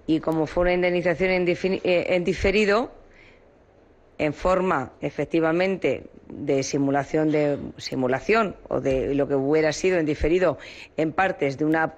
y 0.05 0.19
como 0.19 0.45
fue 0.45 0.63
una 0.63 0.73
indemnización 0.73 1.31
eh, 1.31 1.79
en 2.09 2.23
diferido, 2.25 2.91
en 4.17 4.33
forma 4.33 4.91
efectivamente 4.99 6.03
de 6.27 6.63
simulación 6.63 7.31
de 7.31 7.57
simulación 7.77 8.55
o 8.67 8.81
de 8.81 9.15
lo 9.15 9.27
que 9.27 9.35
hubiera 9.35 9.71
sido 9.71 9.97
en 9.97 10.05
diferido 10.05 10.57
en 10.97 11.13
partes 11.13 11.57
de 11.57 11.65
una 11.65 11.95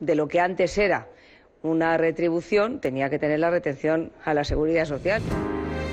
de 0.00 0.14
lo 0.14 0.26
que 0.26 0.40
antes 0.40 0.76
era 0.78 1.08
una 1.62 1.96
retribución, 1.96 2.80
tenía 2.80 3.08
que 3.08 3.18
tener 3.18 3.38
la 3.40 3.50
retención 3.50 4.12
a 4.24 4.34
la 4.34 4.44
seguridad 4.44 4.84
social. 4.84 5.22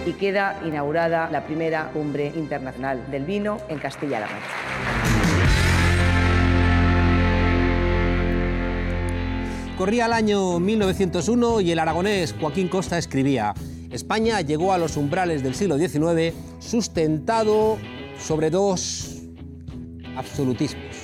Y 0.06 0.14
queda 0.14 0.60
inaugurada 0.66 1.30
la 1.30 1.46
primera 1.46 1.92
cumbre 1.94 2.32
internacional 2.36 3.10
del 3.12 3.24
vino 3.24 3.58
en 3.70 3.78
Castilla-La 3.78 4.28
Mancha. 4.28 5.21
Corría 9.82 10.06
el 10.06 10.14
año 10.14 10.60
1901 10.60 11.62
y 11.62 11.72
el 11.72 11.80
aragonés 11.80 12.36
Joaquín 12.40 12.68
Costa 12.68 13.00
escribía, 13.00 13.56
España 13.90 14.40
llegó 14.42 14.74
a 14.74 14.78
los 14.78 14.96
umbrales 14.96 15.42
del 15.42 15.56
siglo 15.56 15.80
XIX 15.80 16.36
sustentado 16.60 17.80
sobre 18.20 18.52
dos 18.52 19.24
absolutismos. 20.16 20.96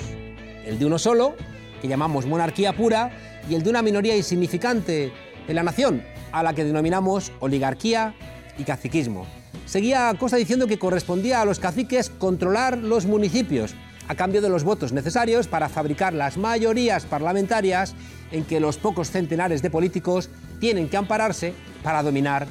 El 0.64 0.78
de 0.78 0.86
uno 0.86 0.96
solo, 1.00 1.34
que 1.82 1.88
llamamos 1.88 2.26
monarquía 2.26 2.72
pura, 2.72 3.10
y 3.50 3.56
el 3.56 3.64
de 3.64 3.70
una 3.70 3.82
minoría 3.82 4.16
insignificante 4.16 5.12
en 5.48 5.56
la 5.56 5.64
nación, 5.64 6.04
a 6.30 6.44
la 6.44 6.54
que 6.54 6.62
denominamos 6.62 7.32
oligarquía 7.40 8.14
y 8.58 8.62
caciquismo. 8.62 9.26
Seguía 9.66 10.14
Costa 10.20 10.36
diciendo 10.36 10.68
que 10.68 10.78
correspondía 10.78 11.42
a 11.42 11.44
los 11.44 11.58
caciques 11.58 12.10
controlar 12.10 12.78
los 12.78 13.06
municipios, 13.06 13.74
a 14.06 14.14
cambio 14.14 14.40
de 14.40 14.48
los 14.48 14.62
votos 14.62 14.92
necesarios 14.92 15.48
para 15.48 15.68
fabricar 15.68 16.14
las 16.14 16.36
mayorías 16.36 17.06
parlamentarias 17.06 17.96
en 18.32 18.44
que 18.44 18.60
los 18.60 18.76
pocos 18.76 19.10
centenares 19.10 19.62
de 19.62 19.70
políticos 19.70 20.30
tienen 20.60 20.88
que 20.88 20.96
ampararse 20.96 21.54
para 21.82 22.02
dominar 22.02 22.46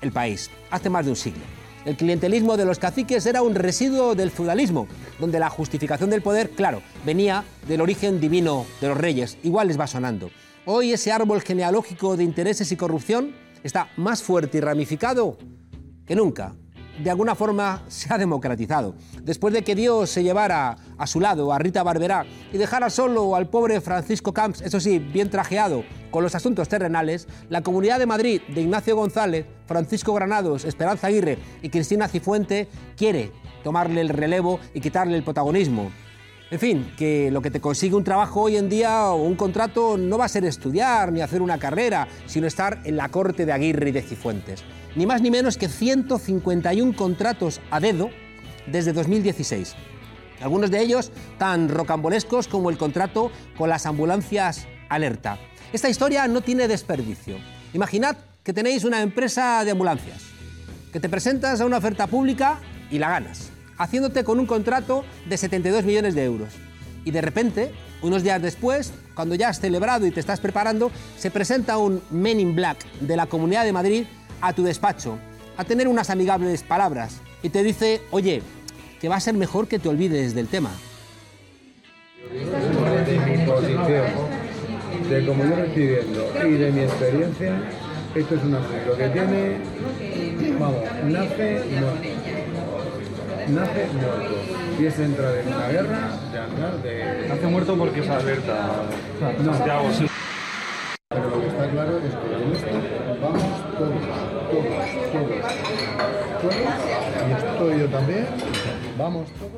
el 0.00 0.12
país, 0.12 0.50
hace 0.70 0.90
más 0.90 1.04
de 1.04 1.10
un 1.10 1.16
siglo. 1.16 1.42
El 1.84 1.96
clientelismo 1.96 2.56
de 2.56 2.64
los 2.64 2.78
caciques 2.78 3.26
era 3.26 3.42
un 3.42 3.54
residuo 3.54 4.14
del 4.14 4.30
feudalismo, 4.30 4.88
donde 5.18 5.38
la 5.38 5.50
justificación 5.50 6.08
del 6.08 6.22
poder, 6.22 6.50
claro, 6.50 6.82
venía 7.04 7.44
del 7.68 7.82
origen 7.82 8.20
divino 8.20 8.64
de 8.80 8.88
los 8.88 8.96
reyes, 8.96 9.36
igual 9.42 9.68
les 9.68 9.78
va 9.78 9.86
sonando. 9.86 10.30
Hoy 10.64 10.92
ese 10.92 11.12
árbol 11.12 11.42
genealógico 11.42 12.16
de 12.16 12.24
intereses 12.24 12.72
y 12.72 12.76
corrupción 12.76 13.34
está 13.62 13.90
más 13.96 14.22
fuerte 14.22 14.58
y 14.58 14.60
ramificado 14.62 15.36
que 16.06 16.16
nunca. 16.16 16.54
De 17.02 17.10
alguna 17.10 17.34
forma 17.34 17.82
se 17.88 18.12
ha 18.12 18.18
democratizado. 18.18 18.94
Después 19.22 19.52
de 19.52 19.62
que 19.62 19.74
Dios 19.74 20.10
se 20.10 20.22
llevara 20.22 20.76
a 20.96 21.06
su 21.06 21.20
lado 21.20 21.52
a 21.52 21.58
Rita 21.58 21.82
Barberá 21.82 22.24
y 22.52 22.58
dejara 22.58 22.88
solo 22.88 23.34
al 23.34 23.48
pobre 23.48 23.80
Francisco 23.80 24.32
Camps, 24.32 24.60
eso 24.62 24.78
sí, 24.78 25.00
bien 25.00 25.28
trajeado, 25.28 25.82
con 26.10 26.22
los 26.22 26.36
asuntos 26.36 26.68
terrenales, 26.68 27.26
la 27.48 27.62
Comunidad 27.62 27.98
de 27.98 28.06
Madrid 28.06 28.42
de 28.54 28.60
Ignacio 28.60 28.94
González, 28.94 29.46
Francisco 29.66 30.14
Granados, 30.14 30.64
Esperanza 30.64 31.08
Aguirre 31.08 31.38
y 31.62 31.70
Cristina 31.70 32.06
Cifuente 32.06 32.68
quiere 32.96 33.32
tomarle 33.64 34.00
el 34.00 34.10
relevo 34.10 34.60
y 34.74 34.80
quitarle 34.80 35.16
el 35.16 35.24
protagonismo. 35.24 35.90
En 36.50 36.60
fin, 36.60 36.92
que 36.96 37.30
lo 37.30 37.40
que 37.40 37.50
te 37.50 37.60
consigue 37.60 37.96
un 37.96 38.04
trabajo 38.04 38.42
hoy 38.42 38.56
en 38.56 38.68
día 38.68 39.08
o 39.08 39.22
un 39.22 39.34
contrato 39.34 39.96
no 39.96 40.18
va 40.18 40.26
a 40.26 40.28
ser 40.28 40.44
estudiar 40.44 41.10
ni 41.10 41.22
hacer 41.22 41.40
una 41.40 41.58
carrera, 41.58 42.06
sino 42.26 42.46
estar 42.46 42.80
en 42.84 42.96
la 42.96 43.08
corte 43.08 43.46
de 43.46 43.52
Aguirre 43.52 43.88
y 43.88 43.92
de 43.92 44.02
Cifuentes. 44.02 44.62
Ni 44.94 45.06
más 45.06 45.22
ni 45.22 45.30
menos 45.30 45.56
que 45.56 45.68
151 45.68 46.94
contratos 46.94 47.60
a 47.70 47.80
dedo 47.80 48.10
desde 48.66 48.92
2016. 48.92 49.74
Algunos 50.42 50.70
de 50.70 50.80
ellos 50.80 51.12
tan 51.38 51.68
rocambolescos 51.68 52.46
como 52.46 52.68
el 52.68 52.76
contrato 52.76 53.30
con 53.56 53.70
las 53.70 53.86
ambulancias 53.86 54.66
Alerta. 54.90 55.38
Esta 55.72 55.88
historia 55.88 56.28
no 56.28 56.42
tiene 56.42 56.68
desperdicio. 56.68 57.36
Imaginad 57.72 58.16
que 58.44 58.52
tenéis 58.52 58.84
una 58.84 59.00
empresa 59.00 59.64
de 59.64 59.70
ambulancias, 59.70 60.22
que 60.92 61.00
te 61.00 61.08
presentas 61.08 61.60
a 61.60 61.66
una 61.66 61.78
oferta 61.78 62.06
pública 62.06 62.60
y 62.90 62.98
la 62.98 63.08
ganas, 63.08 63.50
haciéndote 63.78 64.24
con 64.24 64.38
un 64.38 64.46
contrato 64.46 65.04
de 65.28 65.36
72 65.36 65.84
millones 65.84 66.14
de 66.14 66.24
euros. 66.24 66.50
Y 67.04 67.10
de 67.10 67.20
repente, 67.20 67.70
unos 68.02 68.22
días 68.22 68.40
después, 68.40 68.92
cuando 69.14 69.34
ya 69.34 69.48
has 69.48 69.60
celebrado 69.60 70.06
y 70.06 70.10
te 70.10 70.20
estás 70.20 70.40
preparando, 70.40 70.90
se 71.18 71.30
presenta 71.30 71.78
un 71.78 72.02
Men 72.10 72.40
in 72.40 72.54
Black 72.54 72.84
de 73.00 73.16
la 73.16 73.26
Comunidad 73.26 73.64
de 73.64 73.72
Madrid 73.72 74.04
a 74.40 74.52
tu 74.52 74.62
despacho, 74.62 75.18
a 75.56 75.64
tener 75.64 75.88
unas 75.88 76.10
amigables 76.10 76.62
palabras, 76.62 77.20
y 77.42 77.50
te 77.50 77.62
dice, 77.62 78.00
oye, 78.10 78.42
que 79.00 79.08
va 79.08 79.16
a 79.16 79.20
ser 79.20 79.34
mejor 79.34 79.68
que 79.68 79.78
te 79.78 79.88
olvides 79.88 80.34
del 80.34 80.48
tema. 80.48 80.70
de 85.10 85.26
cómo 85.26 85.44
yo 85.44 85.56
viendo 85.74 86.48
y 86.48 86.52
de 86.52 86.72
mi 86.72 86.80
experiencia, 86.80 87.60
esto 88.14 88.34
es 88.34 88.42
un 88.42 88.54
asunto 88.54 88.96
que 88.96 89.08
tiene, 89.08 89.58
vamos, 90.58 90.82
nace 91.04 91.64
muerto. 91.80 92.33
Nace 93.48 93.86
muerto. 93.92 94.34
Y 94.80 94.86
es 94.86 94.98
entrar 94.98 95.34
en 95.36 95.48
una 95.48 95.68
guerra 95.68 96.10
de 96.32 96.38
andar 96.38 96.82
de. 96.82 97.32
Hace 97.32 97.46
muerto 97.46 97.76
porque 97.76 98.00
es 98.00 98.08
alerta. 98.08 98.82
No. 99.20 99.54
Santiago, 99.54 99.92
sí. 99.92 100.06
Pero 101.08 101.30
lo 101.30 101.40
que 101.40 101.46
está 101.46 101.70
claro 101.70 101.98
es 101.98 102.14
que 102.14 102.42
en 102.42 102.52
esto 102.52 102.66
vamos 103.20 103.42
todos, 103.78 103.92
todos, 104.50 104.64
todos. 105.12 105.54
Todos, 106.42 106.54
y 107.28 107.32
estoy 107.32 107.78
yo 107.78 107.88
también, 107.88 108.26
vamos 108.98 109.30
todos. 109.38 109.52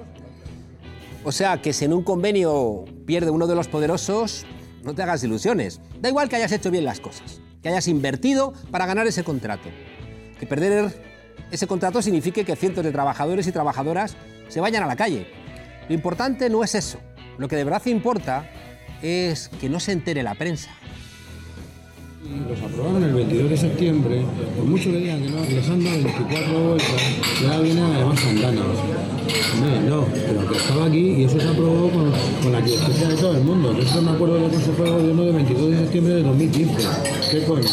O 1.25 1.33
sea, 1.33 1.61
que 1.61 1.73
si 1.73 1.85
en 1.85 1.93
un 1.93 2.05
convenio 2.05 2.85
pierde 3.07 3.31
uno 3.31 3.47
de 3.47 3.55
los 3.55 3.69
poderosos, 3.69 4.47
no 4.85 4.95
te 4.95 5.03
hagas 5.03 5.25
ilusiones. 5.25 5.81
Da 6.01 6.09
igual 6.09 6.29
que 6.29 6.37
hayas 6.37 6.53
hecho 6.53 6.71
bien 6.71 6.85
las 6.85 7.01
cosas, 7.01 7.41
que 7.63 7.69
hayas 7.69 7.89
invertido 7.89 8.53
para 8.71 8.87
ganar 8.87 9.07
ese 9.07 9.25
contrato. 9.25 9.69
Que 10.39 10.47
perder 10.47 11.16
ese 11.51 11.67
contrato 11.67 12.03
signifique 12.03 12.45
que 12.45 12.57
cientos 12.57 12.85
de 12.85 12.93
trabajadores 12.93 13.47
y 13.47 13.53
trabajadoras 13.53 14.17
se 14.49 14.61
vayan 14.61 14.83
a 14.83 14.87
la 14.87 14.97
calle. 14.97 15.27
Lo 15.89 15.95
importante 15.95 16.51
no 16.51 16.65
es 16.65 16.75
eso. 16.75 16.99
Lo 17.39 17.49
que 17.49 17.57
de 17.57 17.65
verdad 17.65 17.85
importa 17.87 18.49
es 19.03 19.49
que 19.61 19.69
no 19.69 19.79
se 19.79 19.93
entere 19.93 20.23
la 20.23 20.35
prensa. 20.35 20.71
Los 22.49 22.61
aprobaron 22.61 23.05
el 23.05 23.15
22 23.15 23.51
de 23.51 23.57
septiembre, 23.57 24.23
por 24.57 24.65
mucho 24.67 24.91
que 24.91 24.99
digan 24.99 25.23
que 25.23 25.29
no, 25.29 25.45
les 25.45 25.69
han 25.69 25.85
dado 25.85 25.97
24 25.97 26.69
vueltas, 26.69 27.03
y 27.41 27.45
ahora 27.45 27.61
vienen 27.61 27.85
además 27.85 28.25
andando. 28.25 28.63
Hombre, 29.55 29.81
no, 29.89 30.05
pero 30.13 30.49
que 30.51 30.59
estaba 30.59 30.87
aquí 30.87 30.99
y 30.99 31.25
eso 31.25 31.39
se 31.39 31.49
aprobó 31.49 31.89
con, 31.91 32.13
con 32.43 32.53
la 32.53 32.63
quiescencia 32.63 33.09
de 33.09 33.15
todo 33.17 33.37
el 33.37 33.45
mundo. 33.45 33.73
Yo 33.75 33.83
esto 33.83 34.03
me 34.03 34.11
acuerdo 34.11 34.35
del 34.35 34.51
Consejo 34.51 34.83
de 34.83 34.91
Gobierno 34.91 35.23
del 35.23 35.35
22 35.35 35.71
de 35.71 35.79
septiembre 35.79 36.15
de 36.15 36.23
2015. 36.23 36.89
¿Qué 37.31 37.45
coño? 37.45 37.69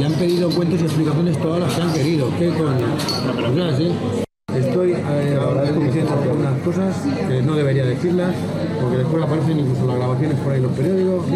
Y 0.00 0.04
han 0.04 0.12
pedido 0.12 0.50
cuentos 0.50 0.80
y 0.80 0.84
explicaciones 0.84 1.38
todas 1.40 1.60
las 1.60 1.74
que 1.74 1.82
han 1.82 1.92
querido. 1.92 2.30
¿Qué 2.38 2.48
coño? 2.48 3.76
Sí. 3.76 3.90
Estoy 4.54 4.92
eh, 4.92 5.38
ahora 5.40 5.70
diciendo 5.72 6.12
algunas 6.12 6.62
cosas 6.62 6.96
que 7.28 7.42
no 7.42 7.56
debería 7.56 7.84
decirlas, 7.84 8.34
porque 8.80 8.98
después 8.98 9.22
aparecen 9.22 9.60
incluso 9.60 9.86
las 9.86 9.96
grabaciones 9.96 10.38
por 10.38 10.52
ahí 10.52 10.58
en 10.58 10.62
los 10.62 10.72
periódicos. 10.72 11.26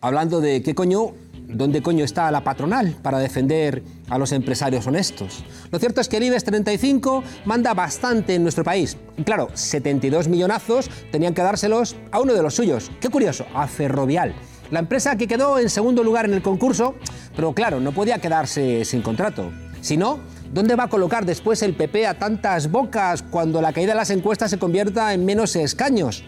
Hablando 0.00 0.40
de 0.42 0.62
qué 0.62 0.74
coño, 0.74 1.12
¿dónde 1.48 1.82
coño 1.82 2.04
está 2.04 2.30
la 2.30 2.44
patronal 2.44 2.96
para 3.02 3.18
defender 3.18 3.82
a 4.08 4.18
los 4.18 4.32
empresarios 4.32 4.86
honestos? 4.86 5.44
Lo 5.70 5.78
cierto 5.78 6.00
es 6.00 6.08
que 6.08 6.16
el 6.16 6.24
IBEX 6.24 6.44
35 6.44 7.22
manda 7.44 7.74
bastante 7.74 8.34
en 8.34 8.42
nuestro 8.42 8.64
país. 8.64 8.96
Y 9.16 9.22
claro, 9.22 9.50
72 9.54 10.28
millonazos 10.28 10.90
tenían 11.10 11.34
que 11.34 11.42
dárselos 11.42 11.96
a 12.10 12.20
uno 12.20 12.34
de 12.34 12.42
los 12.42 12.54
suyos. 12.54 12.90
Qué 13.00 13.08
curioso, 13.08 13.46
a 13.54 13.66
Ferrovial. 13.66 14.34
La 14.70 14.80
empresa 14.80 15.16
que 15.16 15.28
quedó 15.28 15.58
en 15.58 15.70
segundo 15.70 16.02
lugar 16.02 16.24
en 16.24 16.34
el 16.34 16.42
concurso, 16.42 16.94
pero 17.36 17.52
claro, 17.52 17.80
no 17.80 17.92
podía 17.92 18.18
quedarse 18.18 18.84
sin 18.84 19.02
contrato. 19.02 19.52
Si 19.80 19.96
no, 19.96 20.18
¿dónde 20.52 20.76
va 20.76 20.84
a 20.84 20.88
colocar 20.88 21.26
después 21.26 21.62
el 21.62 21.74
PP 21.74 22.06
a 22.06 22.18
tantas 22.18 22.70
bocas 22.70 23.22
cuando 23.22 23.60
la 23.60 23.72
caída 23.72 23.92
de 23.92 23.98
las 23.98 24.10
encuestas 24.10 24.50
se 24.50 24.58
convierta 24.58 25.12
en 25.12 25.24
menos 25.24 25.54
escaños? 25.56 26.24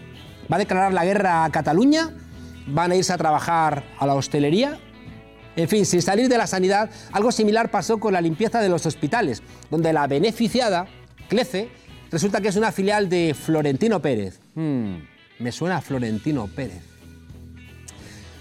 ¿Va 0.51 0.57
a 0.57 0.59
declarar 0.59 0.93
la 0.93 1.03
guerra 1.03 1.43
a 1.43 1.49
Cataluña? 1.49 2.11
¿Van 2.67 2.91
a 2.91 2.95
irse 2.95 3.13
a 3.13 3.17
trabajar 3.17 3.83
a 3.97 4.05
la 4.05 4.13
hostelería? 4.13 4.79
En 5.57 5.67
fin, 5.67 5.87
sin 5.87 6.03
salir 6.03 6.29
de 6.29 6.37
la 6.37 6.45
sanidad, 6.45 6.91
algo 7.11 7.31
similar 7.31 7.71
pasó 7.71 7.99
con 7.99 8.13
la 8.13 8.21
limpieza 8.21 8.61
de 8.61 8.69
los 8.69 8.85
hospitales, 8.85 9.41
donde 9.71 9.91
la 9.91 10.05
beneficiada, 10.05 10.85
Clece, 11.29 11.69
resulta 12.11 12.41
que 12.41 12.49
es 12.49 12.55
una 12.55 12.71
filial 12.71 13.09
de 13.09 13.33
Florentino 13.33 13.99
Pérez. 13.99 14.39
Hmm, 14.53 14.97
me 15.39 15.51
suena 15.51 15.77
a 15.77 15.81
Florentino 15.81 16.47
Pérez. 16.47 16.83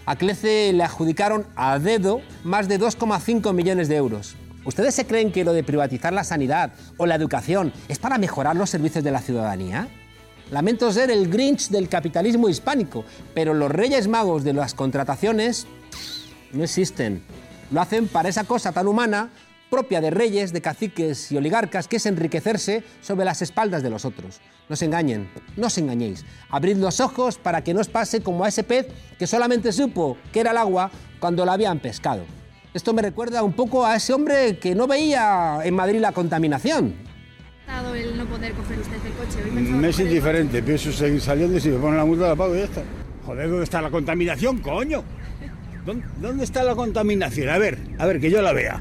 A 0.04 0.16
Clece 0.16 0.74
le 0.74 0.84
adjudicaron 0.84 1.46
a 1.56 1.78
dedo 1.78 2.20
más 2.44 2.68
de 2.68 2.78
2,5 2.78 3.54
millones 3.54 3.88
de 3.88 3.96
euros. 3.96 4.36
¿Ustedes 4.66 4.94
se 4.94 5.06
creen 5.06 5.32
que 5.32 5.42
lo 5.42 5.54
de 5.54 5.64
privatizar 5.64 6.12
la 6.12 6.22
sanidad 6.22 6.74
o 6.98 7.06
la 7.06 7.14
educación 7.14 7.72
es 7.88 7.98
para 7.98 8.18
mejorar 8.18 8.56
los 8.56 8.68
servicios 8.68 9.02
de 9.02 9.10
la 9.10 9.22
ciudadanía? 9.22 9.88
Lamento 10.50 10.92
ser 10.92 11.10
el 11.10 11.28
Grinch 11.28 11.70
del 11.70 11.88
capitalismo 11.88 12.48
hispánico, 12.48 13.04
pero 13.34 13.54
los 13.54 13.70
reyes 13.70 14.06
magos 14.06 14.44
de 14.44 14.52
las 14.52 14.74
contrataciones 14.74 15.66
no 16.56 16.64
existen. 16.64 17.22
Lo 17.70 17.80
hacen 17.80 18.08
para 18.08 18.28
esa 18.28 18.44
cosa 18.44 18.72
tan 18.72 18.86
humana, 18.86 19.30
propia 19.70 20.00
de 20.00 20.10
reyes, 20.10 20.52
de 20.52 20.60
caciques 20.60 21.32
y 21.32 21.36
oligarcas, 21.36 21.88
que 21.88 21.96
es 21.96 22.06
enriquecerse 22.06 22.84
sobre 23.00 23.24
las 23.24 23.42
espaldas 23.42 23.82
de 23.82 23.90
los 23.90 24.04
otros. 24.04 24.40
No 24.68 24.76
se 24.76 24.84
engañen, 24.84 25.28
no 25.56 25.66
os 25.66 25.78
engañéis. 25.78 26.24
Abrid 26.50 26.76
los 26.76 27.00
ojos 27.00 27.38
para 27.38 27.62
que 27.62 27.74
no 27.74 27.80
os 27.80 27.88
pase 27.88 28.20
como 28.20 28.44
a 28.44 28.48
ese 28.48 28.64
pez 28.64 28.86
que 29.18 29.26
solamente 29.26 29.72
supo 29.72 30.16
que 30.32 30.40
era 30.40 30.52
el 30.52 30.56
agua 30.56 30.90
cuando 31.18 31.44
la 31.44 31.54
habían 31.54 31.78
pescado. 31.78 32.24
Esto 32.74 32.92
me 32.92 33.02
recuerda 33.02 33.42
un 33.42 33.54
poco 33.54 33.86
a 33.86 33.96
ese 33.96 34.12
hombre 34.12 34.58
que 34.58 34.74
no 34.74 34.86
veía 34.86 35.60
en 35.64 35.74
Madrid 35.74 36.00
la 36.00 36.12
contaminación. 36.12 37.06
El 37.96 38.16
no 38.18 38.26
poder 38.26 38.52
coger 38.52 38.78
usted 38.78 38.94
el 39.06 39.12
coche. 39.14 39.38
Hoy 39.44 39.50
Me 39.50 39.62
pensaba 39.62 39.88
es 39.88 40.00
indiferente, 40.00 40.62
pienso 40.62 40.92
seguir 40.92 41.20
saliendo 41.20 41.56
y 41.56 41.60
si 41.60 41.70
me 41.70 41.78
ponen 41.78 41.96
la 41.96 42.04
multa 42.04 42.28
la 42.28 42.36
pago 42.36 42.54
y 42.54 42.58
ya 42.58 42.64
está. 42.64 42.82
Joder, 43.24 43.48
¿dónde 43.48 43.64
está 43.64 43.80
la 43.80 43.90
contaminación, 43.90 44.58
coño? 44.58 45.02
¿Dónde, 45.86 46.04
dónde 46.20 46.44
está 46.44 46.64
la 46.64 46.74
contaminación? 46.74 47.48
A 47.48 47.58
ver, 47.58 47.78
a 47.98 48.06
ver, 48.06 48.20
que 48.20 48.28
yo 48.28 48.42
la 48.42 48.52
vea. 48.52 48.80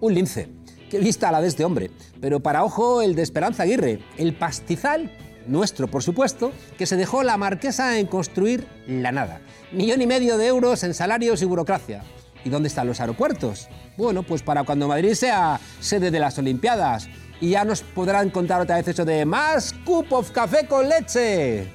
Un 0.00 0.12
lince. 0.12 0.48
Qué 0.90 0.98
vista 0.98 1.30
la 1.30 1.40
de 1.40 1.46
este 1.46 1.64
hombre. 1.64 1.92
Pero 2.20 2.40
para 2.40 2.64
ojo 2.64 3.02
el 3.02 3.14
de 3.14 3.22
Esperanza 3.22 3.62
Aguirre, 3.62 4.00
el 4.18 4.34
pastizal, 4.34 5.12
nuestro 5.46 5.86
por 5.86 6.02
supuesto, 6.02 6.52
que 6.76 6.86
se 6.86 6.96
dejó 6.96 7.22
la 7.22 7.36
marquesa 7.36 8.00
en 8.00 8.06
construir 8.06 8.66
la 8.88 9.12
nada. 9.12 9.40
Millón 9.70 10.02
y 10.02 10.08
medio 10.08 10.38
de 10.38 10.48
euros 10.48 10.82
en 10.82 10.92
salarios 10.92 11.40
y 11.40 11.44
burocracia. 11.44 12.02
¿Y 12.44 12.50
dónde 12.50 12.66
están 12.66 12.88
los 12.88 13.00
aeropuertos? 13.00 13.68
Bueno, 13.96 14.24
pues 14.24 14.42
para 14.42 14.64
cuando 14.64 14.88
Madrid 14.88 15.14
sea 15.14 15.60
sede 15.78 16.10
de 16.10 16.18
las 16.18 16.36
Olimpiadas. 16.36 17.08
Y 17.40 17.50
ya 17.50 17.64
nos 17.64 17.82
podrán 17.82 18.30
contar 18.30 18.60
otra 18.60 18.76
vez 18.76 18.88
eso 18.88 19.04
de 19.04 19.24
más 19.24 19.72
cup 19.84 20.12
of 20.12 20.32
café 20.32 20.66
con 20.66 20.88
leche. 20.88 21.68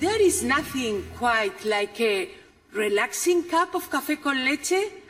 There 0.00 0.22
is 0.22 0.42
nothing 0.42 1.02
quite 1.18 1.68
like 1.68 2.02
a 2.02 2.45
relaxing 2.72 3.42
cup 3.42 3.74
of 3.74 3.88
café 3.88 4.20
con 4.20 4.44
leche 4.44 5.02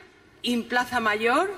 in 0.43 0.69
Plaza 0.69 1.01
Mayor. 1.01 1.51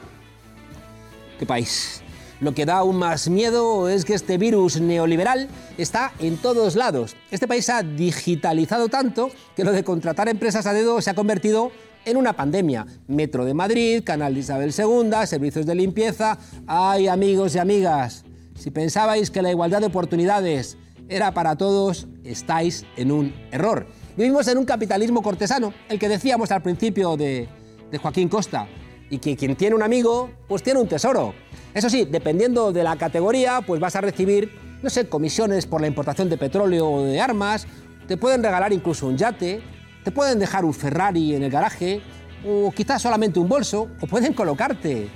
¿Qué 1.39 1.47
país? 1.47 2.03
Lo 2.41 2.55
que 2.55 2.67
da 2.67 2.79
aún 2.79 2.97
más 2.97 3.29
miedo 3.29 3.89
es 3.89 4.05
que 4.05 4.15
este 4.15 4.39
virus 4.39 4.81
neoliberal 4.81 5.49
está 5.77 6.13
en 6.21 6.37
todos 6.37 6.77
lados. 6.77 7.17
Este 7.31 7.49
país 7.49 7.69
ha 7.69 7.83
digitalizado 7.83 8.89
tanto 8.89 9.31
que 9.57 9.65
lo 9.65 9.73
de 9.73 9.83
contratar 9.83 10.29
empresas 10.29 10.67
a 10.67 10.73
dedo 10.73 11.01
se 11.01 11.11
ha 11.11 11.15
convertido 11.15 11.73
en 12.05 12.17
una 12.17 12.35
pandemia. 12.35 12.87
Metro 13.09 13.45
de 13.45 13.55
Madrid, 13.55 14.05
Canal 14.05 14.39
Isabel 14.39 14.73
II, 14.77 15.11
servicios 15.27 15.67
de 15.67 15.75
limpieza. 15.75 16.39
Ay, 16.67 17.09
amigos 17.09 17.57
y 17.57 17.59
amigas, 17.59 18.25
si 18.55 18.71
pensabais 18.71 19.31
que 19.31 19.43
la 19.43 19.51
igualdad 19.51 19.81
de 19.81 19.87
oportunidades 19.87 20.79
era 21.09 21.33
para 21.35 21.57
todos, 21.57 22.07
estáis 22.25 22.85
en 22.97 23.11
un 23.11 23.35
error. 23.51 23.87
Vivimos 24.19 24.49
en 24.49 24.59
un 24.59 24.65
capitalismo 24.65 25.23
cortesano, 25.23 25.73
el 25.89 25.97
que 25.97 26.09
decíamos 26.09 26.51
al 26.51 26.61
principio 26.61 27.17
de, 27.17 27.49
de 27.89 27.99
Joaquín 27.99 28.29
Costa, 28.29 28.67
y 29.09 29.19
que 29.19 29.37
quien 29.37 29.55
tiene 29.55 29.77
un 29.77 29.83
amigo, 29.85 30.29
pues 30.49 30.65
tiene 30.65 30.81
un 30.81 30.89
tesoro. 30.89 31.35
Eso 31.73 31.89
sí, 31.89 32.05
dependiendo 32.05 32.73
de 32.73 32.83
la 32.83 32.97
categoría, 32.97 33.61
pues 33.65 33.81
vas 33.81 33.95
a 33.95 34.01
recibir, 34.01 34.51
no 34.83 34.91
sé, 34.91 35.09
comisiones 35.09 35.67
por 35.67 35.81
la 35.81 35.87
importación 35.87 36.29
de 36.29 36.37
petróleo 36.37 36.91
o 36.91 37.05
de 37.05 37.21
armas, 37.21 37.69
te 38.09 38.17
pueden 38.17 38.43
regalar 38.43 38.73
incluso 38.73 39.07
un 39.07 39.17
yate, 39.17 39.63
te 40.03 40.11
pueden 40.11 40.41
dejar 40.41 40.65
un 40.65 40.75
Ferrari 40.75 41.37
en 41.37 41.45
el 41.45 41.51
garaje, 41.53 42.01
o 42.45 42.73
quizás 42.73 43.01
solamente 43.01 43.39
un 43.39 43.49
bolso, 43.49 43.89
o 44.01 44.07
pueden 44.09 44.33
colocarte 44.33 45.09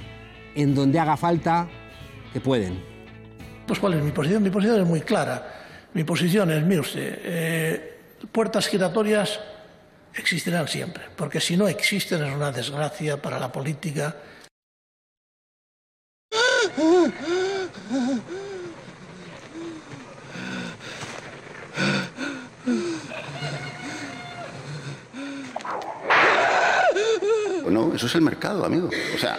en 0.55 0.77
donde 0.77 1.01
haga 1.01 1.17
falta, 1.17 1.69
que 2.33 2.41
pueden. 2.41 2.81
Pues 3.67 3.81
¿cuál 3.81 3.95
es 3.95 4.05
mi 4.05 4.13
posición? 4.13 4.45
Mi 4.45 4.51
posición 4.51 4.81
es 4.81 4.87
muy 4.87 5.01
clara. 5.01 5.89
Mi 5.93 6.05
posición 6.05 6.53
es, 6.53 6.63
mire 6.65 6.81
usted, 6.81 7.19
eh, 7.25 7.89
puertas 8.31 8.69
giratorias 8.69 9.41
existirán 10.15 10.69
siempre, 10.69 11.05
porque 11.17 11.41
si 11.41 11.57
no 11.57 11.69
existen 11.69 12.23
es 12.25 12.35
una 12.35 12.53
desgracia 12.53 13.21
para 13.21 13.39
la 13.39 13.51
política. 13.51 14.17
Bueno, 27.63 27.93
eso 27.95 28.07
es 28.07 28.15
el 28.15 28.23
mercado, 28.23 28.65
amigo. 28.65 28.91
O 29.15 29.19
sea, 29.19 29.39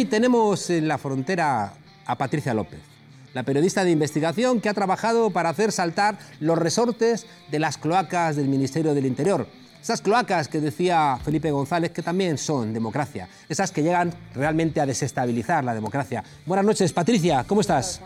Hoy 0.00 0.06
tenemos 0.06 0.70
en 0.70 0.88
la 0.88 0.96
frontera 0.96 1.74
a 2.06 2.16
Patricia 2.16 2.54
López, 2.54 2.80
la 3.34 3.42
periodista 3.42 3.84
de 3.84 3.90
investigación 3.90 4.62
que 4.62 4.70
ha 4.70 4.72
trabajado 4.72 5.28
para 5.28 5.50
hacer 5.50 5.72
saltar 5.72 6.16
los 6.40 6.56
resortes 6.56 7.26
de 7.50 7.58
las 7.58 7.76
cloacas 7.76 8.34
del 8.34 8.48
Ministerio 8.48 8.94
del 8.94 9.04
Interior. 9.04 9.46
Esas 9.82 10.00
cloacas 10.00 10.48
que 10.48 10.58
decía 10.58 11.18
Felipe 11.22 11.50
González 11.50 11.90
que 11.90 12.00
también 12.00 12.38
son 12.38 12.72
democracia, 12.72 13.28
esas 13.46 13.72
que 13.72 13.82
llegan 13.82 14.14
realmente 14.34 14.80
a 14.80 14.86
desestabilizar 14.86 15.64
la 15.64 15.74
democracia. 15.74 16.24
Buenas 16.46 16.64
noches, 16.64 16.94
Patricia, 16.94 17.44
¿cómo 17.46 17.60
estás? 17.60 18.00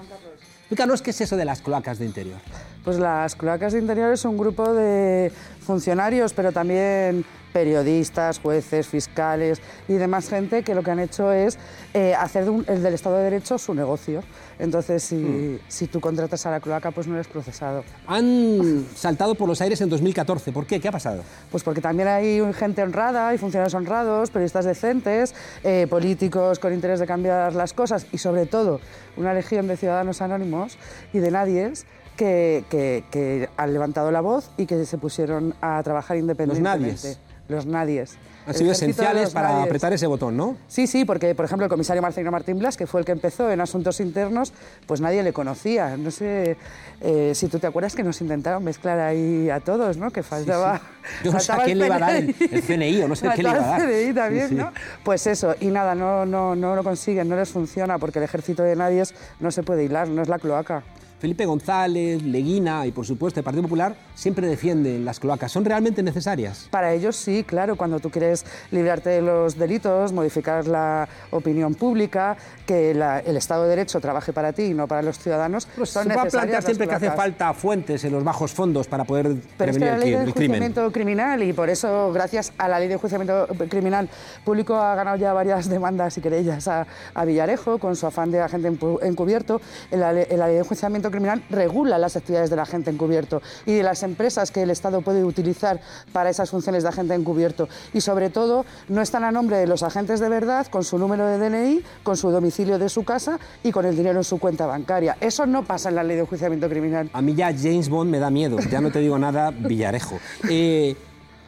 Explícanos 0.62 1.00
qué 1.00 1.11
es 1.11 1.20
eso 1.20 1.37
de 1.37 1.44
las 1.44 1.61
cloacas 1.61 2.00
de 2.00 2.07
interior. 2.07 2.40
Pues 2.83 2.98
las 2.98 3.37
cloacas 3.37 3.72
de 3.72 3.78
interior 3.78 4.12
es 4.12 4.24
un 4.24 4.37
grupo 4.37 4.74
de 4.74 5.30
funcionarios, 5.61 6.33
pero 6.33 6.50
también 6.50 7.24
periodistas, 7.55 8.40
jueces, 8.40 8.87
fiscales 8.88 9.61
y 9.88 9.95
demás 9.95 10.29
gente 10.29 10.62
que 10.64 10.75
lo 10.75 10.83
que 10.83 10.90
han 10.90 10.99
hecho 10.99 11.33
es 11.33 11.57
eh, 11.95 12.12
hacer 12.14 12.45
de 12.45 12.51
un- 12.51 12.64
el 12.69 12.83
del 12.83 12.95
Estado 12.95 13.17
de 13.19 13.23
Derecho 13.25 13.57
su 13.59 13.73
negocio. 13.75 14.23
Entonces, 14.59 15.03
si, 15.05 15.59
si 15.69 15.87
tú 15.87 16.01
contratas 16.01 16.45
a 16.47 16.51
la 16.51 16.61
cloaca, 16.61 16.90
pues 16.90 17.07
no 17.07 17.14
eres 17.14 17.29
procesado. 17.29 17.85
Han 18.09 18.85
saltado 18.97 19.35
por 19.37 19.49
los 19.49 19.61
aires 19.61 19.81
en 19.81 19.88
2014. 19.88 20.53
¿Por 20.53 20.67
qué? 20.67 20.81
¿Qué 20.81 20.88
ha 20.88 20.93
pasado? 20.93 21.23
Pues 21.51 21.62
porque 21.62 21.81
también 21.81 22.09
hay 22.09 22.40
gente 22.55 22.83
honrada, 22.83 23.29
hay 23.29 23.38
funcionarios 23.38 23.75
honrados, 23.75 24.31
periodistas 24.31 24.64
decentes, 24.64 25.35
eh, 25.62 25.87
políticos 25.88 26.59
con 26.59 26.73
interés 26.75 26.99
de 27.01 27.07
cambiar 27.07 27.55
las 27.55 27.73
cosas 27.73 28.07
y 28.12 28.19
sobre 28.19 28.47
todo 28.47 28.81
una 29.17 29.33
legión 29.33 29.69
de 29.69 29.77
ciudadanos 29.77 30.21
anónimos 30.21 30.77
y 31.12 31.19
de 31.21 31.31
nadies 31.31 31.87
que, 32.17 32.64
que- 32.71 33.03
que 33.11 33.49
han 33.57 33.73
levantado 33.73 34.12
la 34.12 34.21
voz 34.21 34.51
y 34.57 34.67
que 34.67 34.85
se 34.85 34.99
pusieron 34.99 35.55
a 35.61 35.83
trabajar 35.83 36.17
independientemente. 36.17 36.87
nadies. 36.87 37.19
Los 37.48 37.66
nadies. 37.66 38.16
Han 38.46 38.54
sido 38.54 38.72
esenciales 38.72 39.30
para 39.30 39.48
nadies. 39.48 39.66
apretar 39.66 39.92
ese 39.92 40.07
botón, 40.07 40.37
¿no? 40.37 40.57
Sí, 40.68 40.87
sí, 40.87 41.04
porque 41.04 41.35
por 41.35 41.46
ejemplo 41.46 41.64
el 41.64 41.70
comisario 41.70 42.02
Marcelino 42.02 42.30
Martín 42.30 42.59
Blas, 42.59 42.76
que 42.76 42.87
fue 42.87 43.00
el 43.00 43.07
que 43.07 43.12
empezó 43.12 43.50
en 43.50 43.61
asuntos 43.61 44.00
internos, 44.00 44.52
pues 44.87 45.00
nadie 45.00 45.22
le 45.22 45.33
conocía. 45.33 45.96
No 45.96 46.11
sé 46.11 46.57
eh, 47.00 47.33
si 47.35 47.48
tú 47.48 47.59
te 47.59 47.66
acuerdas 47.66 47.94
que 47.94 48.02
nos 48.02 48.20
intentaron 48.20 48.62
mezclar 48.62 48.98
ahí 49.00 49.48
a 49.48 49.61
todos, 49.61 49.96
¿no? 49.96 50.11
Que 50.11 50.22
faltaba. 50.22 50.80
Yo 51.22 51.33
no 51.33 51.40
sé 51.40 51.52
a 51.52 51.64
quién 51.64 51.78
le 51.78 51.87
iba 51.87 51.96
a 51.96 52.00
dar 52.00 52.16
el, 52.16 52.35
CNI 52.35 53.02
o 53.02 53.09
no 53.09 53.16
sé 53.16 53.28
qué 53.35 53.42
le 53.42 53.48
iba 53.50 53.59
a 53.59 53.78
dar. 53.78 53.80
el 53.83 54.04
CNI 54.07 54.14
también, 54.14 54.48
Sí. 54.50 54.54
¿no? 54.54 54.72
Pues 55.02 55.26
eso, 55.26 55.54
y 55.61 55.66
nada, 55.66 55.94
no, 55.94 56.26
no, 56.26 56.54
no 56.54 56.76
lo 56.76 56.85
consiguen, 56.85 57.28
no 57.28 57.37
les 57.37 57.48
funciona, 57.48 57.98
porque 57.98 58.18
el 58.18 58.24
ejército 58.24 58.62
de 58.62 58.76
nadie 58.76 59.02
no 59.40 59.50
se 59.50 59.62
puede 59.62 59.85
hilar, 59.85 60.09
no 60.09 60.22
es 60.22 60.28
la 60.28 60.38
cloaca. 60.38 60.83
Felipe 61.25 61.47
González, 61.47 62.23
Leguina 62.23 62.85
y 62.85 62.93
por 62.93 63.07
supuesto 63.07 63.41
el 63.41 63.45
Partido 63.45 63.63
Popular 63.63 63.97
siempre 64.15 64.47
defienden 64.47 65.07
las 65.07 65.19
cloacas. 65.19 65.51
¿Son 65.51 65.65
realmente 65.65 66.03
necesarias? 66.03 66.69
Para 66.71 66.93
ellos 66.93 67.17
sí, 67.17 67.45
claro, 67.45 67.77
cuando 67.77 67.99
tú 67.99 68.11
quieres 68.11 68.45
librarte 68.71 69.09
de 69.09 69.23
los 69.23 69.57
delitos, 69.57 70.13
modificar 70.13 70.67
la 70.67 71.09
opinión 71.31 71.75
pública, 71.77 72.37
que 72.67 72.93
la- 72.93 73.21
el 73.21 73.39
Estado 73.39 73.63
de 73.63 73.71
Derecho 73.71 74.01
trabaje 74.01 74.35
para 74.35 74.53
ti 74.53 74.65
y 74.65 74.75
no 74.75 74.87
para 74.87 75.01
los 75.01 75.19
ciudadanos, 75.19 75.67
Pues 75.75 75.89
son 75.89 76.03
se 76.03 76.09
va 76.11 76.15
a 76.21 76.25
necesarias 76.25 76.33
plantear 76.33 76.63
siempre 76.63 76.89
que 76.89 76.95
hace 76.95 77.07
cloacas. 77.07 77.25
falta 77.25 77.55
fuentes 77.55 78.05
en 78.05 78.13
los 78.13 78.23
bajos 78.23 78.53
fondos 78.53 78.87
para 78.87 79.05
poder 79.05 79.35
Pero 79.57 79.71
es 79.71 79.79
que 79.79 79.81
prevenir 79.81 79.87
la 79.87 79.95
el, 79.95 80.01
ley 80.01 80.11
de 80.11 80.17
el 80.17 80.35
crimen. 80.35 80.57
enjuiciamiento 80.57 80.93
criminal 80.93 81.43
y 81.43 81.53
por 81.55 81.71
eso, 81.71 82.13
gracias 82.13 82.53
a 82.59 82.69
la 82.69 82.79
ley 82.79 82.89
de 82.89 82.95
enjuiciamiento 82.95 83.47
criminal 83.71 84.11
público, 84.45 84.75
ha 84.77 84.95
ganado 84.95 85.17
ya 85.17 85.33
varias 85.33 85.69
demandas 85.71 86.19
y 86.19 86.21
querellas 86.21 86.69
a, 86.69 86.87
a 87.15 87.25
Villarejo 87.25 87.79
con 87.79 87.97
su 87.97 88.07
afán 88.07 88.31
de 88.31 88.43
agente 88.43 88.69
encubierto. 89.01 89.63
En 89.91 90.01
la, 90.01 90.13
le- 90.13 90.31
en 90.31 90.39
la 90.39 90.49
ley 90.49 90.57
de 90.57 90.61
enjuiciamiento 90.61 91.11
criminal 91.14 91.42
regula 91.50 91.98
las 91.98 92.16
actividades 92.16 92.50
del 92.50 92.59
agente 92.59 92.90
encubierto 92.90 93.40
y 93.66 93.72
de 93.74 93.83
las 93.83 94.03
empresas 94.03 94.50
que 94.50 94.62
el 94.62 94.70
Estado 94.70 95.00
puede 95.00 95.24
utilizar 95.24 95.81
para 96.12 96.31
esas 96.31 96.50
funciones 96.50 96.83
de 96.83 96.88
agente 96.88 97.14
encubierto. 97.14 97.68
Y 97.92 98.00
sobre 98.00 98.31
todo, 98.31 98.66
no 98.88 99.00
están 99.00 99.24
a 99.24 99.33
nombre 99.33 99.57
de 99.57 99.66
los 99.66 99.83
agentes 99.83 100.20
de 100.20 100.29
verdad 100.29 100.66
con 100.66 100.85
su 100.85 100.98
número 100.98 101.27
de 101.27 101.38
DNI, 101.38 101.83
con 102.03 102.16
su 102.16 102.31
domicilio 102.31 102.79
de 102.79 102.88
su 102.88 103.05
casa 103.05 103.38
y 103.62 103.70
con 103.70 103.85
el 103.87 103.96
dinero 103.96 104.18
en 104.18 104.24
su 104.24 104.38
cuenta 104.38 104.66
bancaria. 104.66 105.16
Eso 105.20 105.46
no 105.46 105.64
pasa 105.64 105.88
en 105.88 105.94
la 105.94 106.03
ley 106.03 106.16
de 106.16 106.22
enjuiciamiento 106.22 106.68
criminal. 106.68 107.11
A 107.12 107.22
mí 107.22 107.35
ya 107.35 107.55
James 107.57 107.88
Bond 107.88 108.11
me 108.11 108.18
da 108.18 108.31
miedo, 108.31 108.59
ya 108.70 108.81
no 108.81 108.90
te 108.90 108.98
digo 108.98 109.18
nada, 109.18 109.50
Villarejo. 109.50 110.18
Eh, 110.48 110.96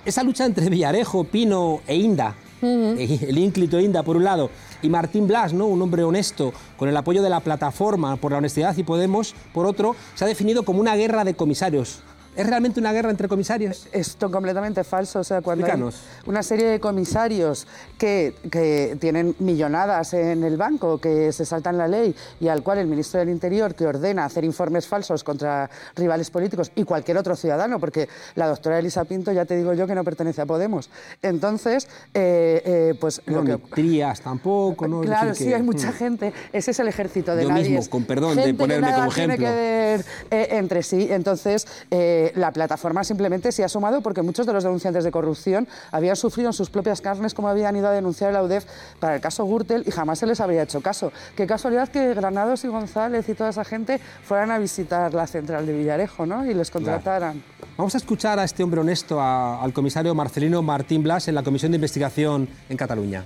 esa 0.04 0.22
lucha 0.22 0.46
entre 0.46 0.70
Villarejo, 0.70 1.24
Pino 1.24 1.80
e 1.86 1.96
Inda, 1.96 2.34
eh, 2.62 3.18
el 3.28 3.38
ínclito 3.38 3.78
Inda 3.80 4.02
por 4.02 4.16
un 4.16 4.24
lado, 4.24 4.50
y 4.82 4.88
Martín 4.88 5.26
Blas, 5.26 5.52
¿no? 5.52 5.66
un 5.66 5.80
hombre 5.82 6.04
honesto, 6.04 6.52
con 6.76 6.88
el 6.88 6.96
apoyo 6.96 7.22
de 7.22 7.30
la 7.30 7.40
plataforma 7.40 8.16
por 8.16 8.32
la 8.32 8.38
honestidad 8.38 8.76
y 8.76 8.82
Podemos, 8.82 9.34
por 9.52 9.66
otro, 9.66 9.96
se 10.14 10.24
ha 10.24 10.28
definido 10.28 10.62
como 10.62 10.80
una 10.80 10.96
guerra 10.96 11.24
de 11.24 11.34
comisarios. 11.34 12.00
¿Es 12.36 12.46
realmente 12.46 12.78
una 12.80 12.92
guerra 12.92 13.10
entre 13.10 13.28
comisarios? 13.28 13.88
Esto 13.92 14.30
completamente 14.30 14.84
falso. 14.84 15.20
O 15.20 15.24
sea, 15.24 15.40
cuando 15.40 15.66
hay 15.66 15.82
una 16.26 16.42
serie 16.42 16.66
de 16.66 16.80
comisarios 16.80 17.66
que, 17.98 18.34
que 18.50 18.96
tienen 19.00 19.34
millonadas 19.38 20.12
en 20.14 20.44
el 20.44 20.56
banco, 20.56 20.98
que 20.98 21.32
se 21.32 21.46
saltan 21.46 21.78
la 21.78 21.88
ley 21.88 22.14
y 22.38 22.48
al 22.48 22.62
cual 22.62 22.78
el 22.78 22.86
ministro 22.86 23.20
del 23.20 23.30
Interior 23.30 23.74
que 23.74 23.86
ordena 23.86 24.24
hacer 24.26 24.44
informes 24.44 24.86
falsos 24.86 25.24
contra 25.24 25.70
rivales 25.94 26.30
políticos 26.30 26.70
y 26.74 26.84
cualquier 26.84 27.16
otro 27.16 27.34
ciudadano, 27.36 27.80
porque 27.80 28.08
la 28.34 28.46
doctora 28.48 28.78
Elisa 28.78 29.04
Pinto 29.04 29.32
ya 29.32 29.44
te 29.46 29.56
digo 29.56 29.72
yo 29.72 29.86
que 29.86 29.94
no 29.94 30.04
pertenece 30.04 30.42
a 30.42 30.46
Podemos. 30.46 30.90
Entonces, 31.22 31.88
eh, 32.14 32.62
eh, 32.64 32.94
pues 33.00 33.22
No, 33.26 33.42
lo 33.42 33.44
que... 33.58 33.66
Trías 33.74 34.20
tampoco, 34.20 34.86
¿no? 34.86 35.00
Claro, 35.00 35.34
sí, 35.34 35.46
que- 35.46 35.54
hay 35.54 35.62
mucha 35.62 35.90
mm. 35.90 35.94
gente. 35.94 36.32
Ese 36.52 36.70
es 36.72 36.78
el 36.80 36.88
ejército 36.88 37.34
de 37.34 37.44
Yo 37.44 37.48
nadie. 37.48 37.70
mismo, 37.70 37.88
con 37.90 38.04
perdón 38.04 38.36
de 38.36 38.42
Gente 38.42 38.52
que 38.52 38.58
ponerme 38.58 38.86
nada 38.88 38.98
como 39.04 39.12
tiene 39.14 39.34
ejemplo. 39.34 39.48
que 39.48 39.54
ver 39.56 40.04
eh, 40.30 40.48
entre 40.52 40.82
sí. 40.82 41.08
Entonces, 41.10 41.66
eh, 41.90 42.25
la 42.34 42.52
plataforma 42.52 43.04
simplemente 43.04 43.52
se 43.52 43.62
ha 43.64 43.68
sumado 43.68 44.00
porque 44.00 44.22
muchos 44.22 44.46
de 44.46 44.52
los 44.52 44.64
denunciantes 44.64 45.04
de 45.04 45.10
corrupción 45.10 45.68
habían 45.92 46.16
sufrido 46.16 46.48
en 46.48 46.52
sus 46.52 46.70
propias 46.70 47.00
carnes 47.00 47.34
como 47.34 47.48
habían 47.48 47.76
ido 47.76 47.88
a 47.88 47.92
denunciar 47.92 48.30
a 48.30 48.32
la 48.32 48.42
UDEF 48.42 48.64
para 49.00 49.14
el 49.16 49.20
caso 49.20 49.44
Gürtel 49.46 49.84
y 49.86 49.90
jamás 49.90 50.18
se 50.18 50.26
les 50.26 50.40
habría 50.40 50.62
hecho 50.62 50.80
caso. 50.80 51.12
Qué 51.36 51.46
casualidad 51.46 51.88
que 51.88 52.14
Granados 52.14 52.64
y 52.64 52.68
González 52.68 53.28
y 53.28 53.34
toda 53.34 53.50
esa 53.50 53.64
gente 53.64 54.00
fueran 54.24 54.50
a 54.50 54.58
visitar 54.58 55.12
la 55.14 55.26
central 55.26 55.66
de 55.66 55.72
Villarejo 55.76 56.26
¿no? 56.26 56.44
y 56.44 56.54
les 56.54 56.70
contrataran. 56.70 57.42
Vamos 57.76 57.94
a 57.94 57.98
escuchar 57.98 58.38
a 58.38 58.44
este 58.44 58.62
hombre 58.62 58.80
honesto, 58.80 59.20
a- 59.20 59.62
al 59.62 59.72
comisario 59.72 60.14
Marcelino 60.14 60.62
Martín 60.62 61.02
Blas, 61.02 61.28
en 61.28 61.34
la 61.34 61.42
Comisión 61.42 61.72
de 61.72 61.76
Investigación 61.76 62.48
en 62.68 62.76
Cataluña. 62.76 63.24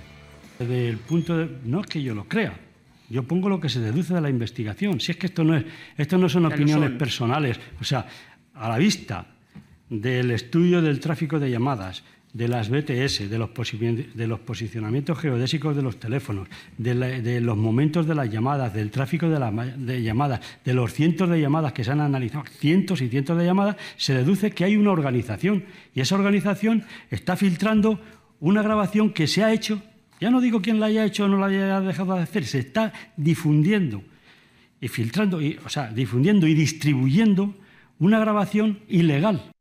Desde 0.59 0.89
el 0.89 0.97
punto 0.97 1.37
de... 1.37 1.49
No 1.63 1.81
es 1.81 1.87
que 1.87 2.01
yo 2.03 2.13
lo 2.13 2.25
crea. 2.25 2.53
Yo 3.09 3.23
pongo 3.23 3.49
lo 3.49 3.59
que 3.59 3.67
se 3.67 3.79
deduce 3.79 4.13
de 4.13 4.21
la 4.21 4.29
investigación. 4.29 4.99
Si 5.01 5.11
es 5.11 5.17
que 5.17 5.27
esto 5.27 5.43
no, 5.43 5.57
es, 5.57 5.65
esto 5.97 6.17
no 6.17 6.29
son 6.29 6.45
opiniones 6.45 6.89
son. 6.91 6.97
personales. 6.97 7.59
O 7.81 7.83
sea, 7.83 8.05
a 8.61 8.69
la 8.69 8.77
vista 8.77 9.25
del 9.89 10.29
estudio 10.31 10.81
del 10.81 10.99
tráfico 10.99 11.39
de 11.39 11.49
llamadas, 11.49 12.03
de 12.31 12.47
las 12.47 12.69
BTS, 12.69 13.27
de 13.29 13.37
los, 13.39 13.49
posicionamientos 14.39 15.17
geodésicos 15.17 15.75
de 15.75 15.81
los 15.81 15.99
teléfonos, 15.99 16.47
de, 16.77 17.41
los 17.41 17.57
momentos 17.57 18.07
de 18.07 18.15
las 18.15 18.29
llamadas, 18.29 18.73
del 18.73 18.91
tráfico 18.91 19.27
de, 19.29 19.39
las 19.39 19.51
llamadas, 20.01 20.39
de 20.63 20.73
los 20.75 20.93
cientos 20.93 21.27
de 21.27 21.41
llamadas 21.41 21.73
que 21.73 21.83
se 21.83 21.91
han 21.91 22.01
analizado, 22.01 22.45
cientos 22.59 23.01
y 23.01 23.09
cientos 23.09 23.37
de 23.37 23.45
llamadas, 23.45 23.77
se 23.97 24.13
deduce 24.13 24.51
que 24.51 24.63
hay 24.63 24.77
una 24.77 24.91
organización. 24.91 25.65
Y 25.95 26.01
esa 26.01 26.15
organización 26.15 26.85
está 27.09 27.35
filtrando 27.35 27.99
una 28.39 28.61
grabación 28.61 29.11
que 29.11 29.25
se 29.25 29.43
ha 29.43 29.51
hecho, 29.51 29.81
ya 30.21 30.29
no 30.29 30.39
digo 30.39 30.61
quién 30.61 30.79
la 30.79 30.85
haya 30.85 31.03
hecho 31.03 31.25
o 31.25 31.27
no 31.27 31.39
la 31.39 31.47
haya 31.47 31.81
dejado 31.81 32.15
de 32.15 32.21
hacer, 32.21 32.45
se 32.45 32.59
está 32.59 32.93
difundiendo 33.17 34.03
y 34.79 34.87
filtrando, 34.87 35.41
y, 35.41 35.59
o 35.65 35.69
sea, 35.69 35.91
difundiendo 35.91 36.47
y 36.47 36.53
distribuyendo 36.53 37.55
una 38.01 38.19
grabación 38.19 38.79
ilegal. 38.89 39.51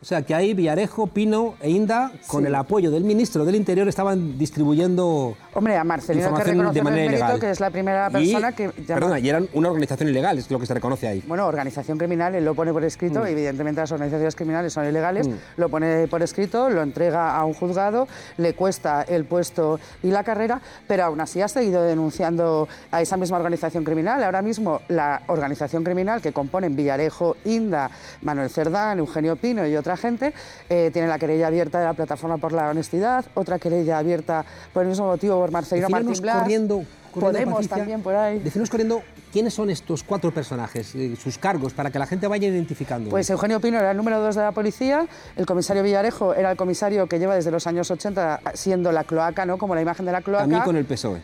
O 0.00 0.04
sea, 0.04 0.22
que 0.22 0.34
ahí 0.34 0.54
Villarejo, 0.54 1.08
Pino 1.08 1.54
e 1.60 1.70
Inda, 1.70 2.12
con 2.26 2.46
el 2.46 2.54
apoyo 2.54 2.90
del 2.90 3.04
ministro 3.04 3.44
del 3.44 3.56
Interior, 3.56 3.86
estaban 3.88 4.38
distribuyendo 4.38 5.36
Hombre, 5.58 5.76
a 5.76 5.84
Marcelino 5.84 6.26
hay 6.26 6.32
que 6.44 6.50
información 6.50 6.72
de 6.94 7.02
el 7.02 7.10
mérito 7.10 7.38
que 7.40 7.50
es 7.50 7.60
la 7.60 7.70
primera 7.70 8.10
persona 8.10 8.50
Y- 8.50 8.52
que 8.54 8.64
llama- 8.86 9.00
Perdona, 9.00 9.18
y 9.18 9.28
eran 9.28 9.48
una 9.54 9.68
organización 9.68 10.08
ilegal, 10.08 10.38
es 10.38 10.50
lo 10.50 10.58
que 10.60 10.66
se 10.66 10.74
reconoce 10.74 11.08
ahí. 11.08 11.22
Bueno, 11.26 11.46
organización 11.46 11.98
criminal, 11.98 12.34
él 12.36 12.44
lo 12.44 12.54
pone 12.54 12.72
por 12.72 12.84
escrito, 12.84 13.20
Mm. 13.20 13.26
evidentemente 13.26 13.80
las 13.80 13.90
organizaciones 13.92 14.36
criminales 14.36 14.72
son 14.72 14.86
ilegales, 14.86 15.26
Mm. 15.28 15.32
lo 15.56 15.68
pone 15.68 16.06
por 16.08 16.22
escrito, 16.22 16.70
lo 16.70 16.82
entrega 16.82 17.36
a 17.36 17.44
un 17.44 17.54
juzgado, 17.54 18.06
le 18.36 18.54
cuesta 18.54 19.02
el 19.02 19.24
puesto 19.24 19.80
y 20.02 20.10
la 20.10 20.22
carrera, 20.22 20.60
pero 20.86 21.04
aún 21.04 21.20
así 21.20 21.42
ha 21.42 21.48
seguido 21.48 21.82
denunciando 21.82 22.68
a 22.92 23.02
esa 23.02 23.16
misma 23.16 23.38
organización 23.38 23.82
criminal. 23.84 24.22
Ahora 24.22 24.42
mismo 24.42 24.80
la 24.88 25.22
organización 25.26 25.82
criminal 25.82 26.20
que 26.22 26.32
componen 26.32 26.76
Villarejo, 26.76 27.36
Inda, 27.44 27.90
Manuel 28.22 28.48
Cerdán, 28.50 29.00
Eugenio 29.00 29.34
Pino 29.36 29.66
y 29.66 29.74
otra 29.76 29.96
gente, 29.96 30.32
eh, 30.68 30.90
tiene 30.92 31.08
la 31.08 31.18
querella 31.18 31.48
abierta 31.48 31.80
de 31.80 31.84
la 31.86 31.94
Plataforma 31.94 32.38
por 32.38 32.52
la 32.52 32.70
Honestidad, 32.70 33.24
otra 33.34 33.58
querella 33.58 33.98
abierta 33.98 34.44
por 34.72 34.82
el 34.84 34.88
mismo 34.90 35.06
motivo 35.06 35.36
por 35.48 35.52
Marcelino 35.52 35.88
Martín 35.88 36.20
Blas, 36.20 36.42
corriendo, 36.42 36.74
corriendo, 36.76 37.20
Podemos 37.20 37.54
Patricia, 37.54 37.76
también 37.76 38.02
por 38.02 38.14
ahí. 38.14 38.38
Decinos 38.38 38.68
corriendo 38.68 39.02
quiénes 39.32 39.54
son 39.54 39.70
estos 39.70 40.02
cuatro 40.02 40.32
personajes, 40.32 40.94
eh, 40.94 41.16
sus 41.16 41.38
cargos, 41.38 41.72
para 41.72 41.90
que 41.90 41.98
la 41.98 42.06
gente 42.06 42.26
vaya 42.26 42.48
identificando. 42.48 43.10
Pues 43.10 43.28
Eugenio 43.30 43.60
Pino 43.60 43.78
era 43.78 43.90
el 43.92 43.96
número 43.96 44.20
dos 44.20 44.34
de 44.34 44.42
la 44.42 44.52
policía, 44.52 45.06
el 45.36 45.46
comisario 45.46 45.82
Villarejo 45.82 46.34
era 46.34 46.50
el 46.50 46.56
comisario 46.56 47.06
que 47.06 47.18
lleva 47.18 47.34
desde 47.34 47.50
los 47.50 47.66
años 47.66 47.90
80 47.90 48.40
siendo 48.54 48.92
la 48.92 49.04
cloaca, 49.04 49.46
¿no? 49.46 49.58
Como 49.58 49.74
la 49.74 49.82
imagen 49.82 50.04
de 50.04 50.12
la 50.12 50.20
cloaca. 50.20 50.42
También 50.42 50.62
con 50.62 50.76
el 50.76 50.84
PSOE. 50.84 51.22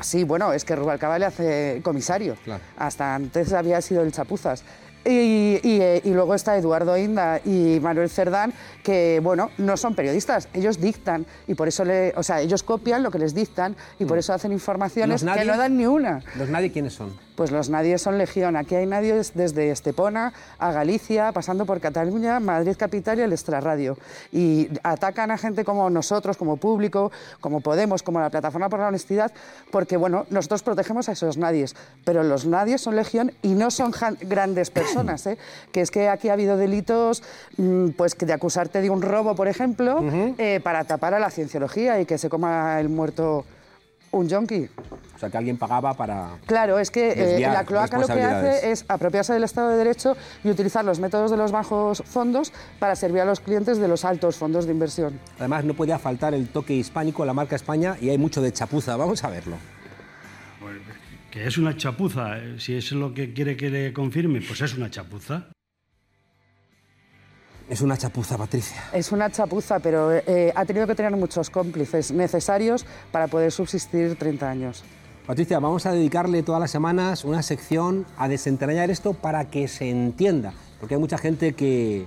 Sí, 0.00 0.24
bueno, 0.24 0.52
es 0.54 0.64
que 0.64 0.74
Rubalcaba 0.76 1.18
le 1.18 1.26
hace 1.26 1.80
comisario. 1.84 2.36
Claro. 2.44 2.62
Hasta 2.78 3.14
antes 3.14 3.52
había 3.52 3.82
sido 3.82 4.02
el 4.02 4.12
chapuzas. 4.12 4.64
Y, 5.04 5.60
y, 5.62 5.80
eh, 5.80 6.00
y 6.04 6.10
luego 6.10 6.34
está 6.34 6.56
Eduardo 6.56 6.96
Inda 6.96 7.40
y 7.44 7.78
Manuel 7.80 8.08
Cerdán, 8.08 8.54
que 8.82 9.20
bueno, 9.22 9.50
no 9.58 9.76
son 9.76 9.94
periodistas, 9.94 10.48
ellos 10.54 10.80
dictan 10.80 11.26
y 11.46 11.54
por 11.54 11.68
eso 11.68 11.84
le, 11.84 12.12
o 12.16 12.22
sea, 12.22 12.40
ellos 12.40 12.62
copian 12.62 13.02
lo 13.02 13.10
que 13.10 13.18
les 13.18 13.34
dictan 13.34 13.76
y 13.98 14.06
por 14.06 14.16
eso 14.16 14.32
hacen 14.32 14.52
informaciones 14.52 15.22
¿Los 15.22 15.36
que 15.36 15.44
no 15.44 15.56
dan 15.56 15.76
ni 15.76 15.86
una. 15.86 16.22
¿Los 16.36 16.48
nadie 16.48 16.72
quiénes 16.72 16.94
son? 16.94 17.12
Pues 17.34 17.50
los 17.50 17.68
nadies 17.68 18.02
son 18.02 18.16
legión. 18.16 18.56
Aquí 18.56 18.76
hay 18.76 18.86
nadies 18.86 19.32
desde 19.34 19.70
Estepona 19.70 20.32
a 20.58 20.70
Galicia, 20.70 21.32
pasando 21.32 21.66
por 21.66 21.80
Cataluña, 21.80 22.38
Madrid 22.38 22.76
capital 22.76 23.18
y 23.18 23.22
el 23.22 23.32
extrarradio. 23.32 23.98
Y 24.30 24.68
atacan 24.84 25.32
a 25.32 25.38
gente 25.38 25.64
como 25.64 25.90
nosotros, 25.90 26.36
como 26.36 26.58
público, 26.58 27.10
como 27.40 27.60
Podemos, 27.60 28.02
como 28.02 28.20
la 28.20 28.30
Plataforma 28.30 28.68
por 28.68 28.78
la 28.78 28.88
Honestidad, 28.88 29.32
porque 29.72 29.96
bueno, 29.96 30.26
nosotros 30.30 30.62
protegemos 30.62 31.08
a 31.08 31.12
esos 31.12 31.36
nadies, 31.36 31.74
pero 32.04 32.22
los 32.22 32.46
nadies 32.46 32.82
son 32.82 32.94
legión 32.94 33.32
y 33.42 33.54
no 33.54 33.70
son 33.72 33.92
grandes 34.20 34.70
personas. 34.70 35.26
¿eh? 35.26 35.36
Que 35.72 35.80
es 35.80 35.90
que 35.90 36.08
aquí 36.08 36.28
ha 36.28 36.34
habido 36.34 36.56
delitos, 36.56 37.22
mm, 37.56 37.90
pues 37.90 38.14
que 38.14 38.26
de 38.26 38.32
acusarte 38.32 38.80
de 38.80 38.90
un 38.90 39.02
robo, 39.02 39.34
por 39.34 39.48
ejemplo, 39.48 40.04
eh, 40.38 40.60
para 40.62 40.84
tapar 40.84 41.14
a 41.14 41.18
la 41.18 41.30
cienciología 41.30 42.00
y 42.00 42.06
que 42.06 42.16
se 42.18 42.28
coma 42.28 42.78
el 42.80 42.88
muerto 42.88 43.44
un 44.14 44.28
yonki. 44.28 44.68
O 45.14 45.18
sea, 45.18 45.30
que 45.30 45.38
alguien 45.38 45.56
pagaba 45.56 45.94
para... 45.94 46.38
Claro, 46.46 46.78
es 46.78 46.90
que 46.90 47.12
eh, 47.12 47.40
la 47.40 47.64
cloaca 47.64 47.98
lo 47.98 48.06
que 48.06 48.22
hace 48.22 48.72
es 48.72 48.84
apropiarse 48.88 49.32
del 49.32 49.44
Estado 49.44 49.70
de 49.70 49.76
Derecho 49.76 50.16
y 50.42 50.50
utilizar 50.50 50.84
los 50.84 50.98
métodos 50.98 51.30
de 51.30 51.36
los 51.36 51.52
bajos 51.52 52.02
fondos 52.04 52.52
para 52.78 52.96
servir 52.96 53.20
a 53.20 53.24
los 53.24 53.40
clientes 53.40 53.78
de 53.78 53.88
los 53.88 54.04
altos 54.04 54.36
fondos 54.36 54.66
de 54.66 54.72
inversión. 54.72 55.20
Además, 55.38 55.64
no 55.64 55.74
podía 55.74 55.98
faltar 55.98 56.34
el 56.34 56.48
toque 56.48 56.74
hispánico, 56.74 57.24
la 57.24 57.32
marca 57.32 57.56
España, 57.56 57.96
y 58.00 58.10
hay 58.10 58.18
mucho 58.18 58.42
de 58.42 58.52
chapuza. 58.52 58.96
Vamos 58.96 59.22
a 59.24 59.30
verlo. 59.30 59.56
Que 61.30 61.46
es 61.46 61.58
una 61.58 61.76
chapuza, 61.76 62.38
eh, 62.38 62.56
si 62.58 62.76
es 62.76 62.92
lo 62.92 63.12
que 63.12 63.32
quiere 63.32 63.56
que 63.56 63.68
le 63.68 63.92
confirme, 63.92 64.40
pues 64.40 64.60
es 64.60 64.74
una 64.74 64.90
chapuza. 64.90 65.48
Es 67.68 67.80
una 67.80 67.96
chapuza, 67.96 68.36
Patricia. 68.36 68.76
Es 68.92 69.10
una 69.10 69.30
chapuza, 69.30 69.78
pero 69.78 70.12
eh, 70.12 70.52
ha 70.54 70.64
tenido 70.66 70.86
que 70.86 70.94
tener 70.94 71.12
muchos 71.12 71.48
cómplices 71.48 72.12
necesarios 72.12 72.84
para 73.10 73.26
poder 73.26 73.50
subsistir 73.52 74.16
30 74.16 74.50
años. 74.50 74.84
Patricia, 75.26 75.58
vamos 75.58 75.86
a 75.86 75.92
dedicarle 75.92 76.42
todas 76.42 76.60
las 76.60 76.70
semanas 76.70 77.24
una 77.24 77.42
sección 77.42 78.04
a 78.18 78.28
desentrañar 78.28 78.90
esto 78.90 79.14
para 79.14 79.46
que 79.46 79.68
se 79.68 79.88
entienda, 79.88 80.52
porque 80.78 80.96
hay 80.96 81.00
mucha 81.00 81.16
gente 81.16 81.54
que, 81.54 82.06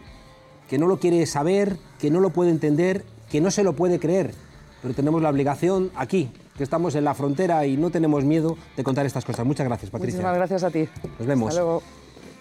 que 0.70 0.78
no 0.78 0.86
lo 0.86 1.00
quiere 1.00 1.26
saber, 1.26 1.78
que 2.00 2.12
no 2.12 2.20
lo 2.20 2.30
puede 2.30 2.52
entender, 2.52 3.04
que 3.32 3.41
no 3.41 3.50
se 3.50 3.63
lo 3.63 3.74
puede 3.74 4.00
creer, 4.00 4.36
pero 4.84 4.93
tenemos 4.93 5.24
la 5.24 5.30
obligación 5.30 5.89
aquí, 5.96 6.32
que 6.56 6.63
estamos 6.63 6.93
en 6.93 7.04
la 7.04 7.15
frontera 7.15 7.65
y 7.65 7.78
no 7.78 7.89
tenemos 7.89 8.24
miedo 8.24 8.56
de 8.76 8.84
contar 8.84 9.08
estas 9.08 9.26
cosas. 9.26 9.43
Muchas 9.48 9.65
gracias, 9.65 9.89
Patricia. 9.89 10.17
Muchísimas 10.17 10.36
gracias 10.36 10.63
a 10.63 10.70
ti. 10.70 10.88
Nos 11.17 11.28
vemos. 11.28 11.50
Hasta 11.50 11.62
luego. 11.62 11.84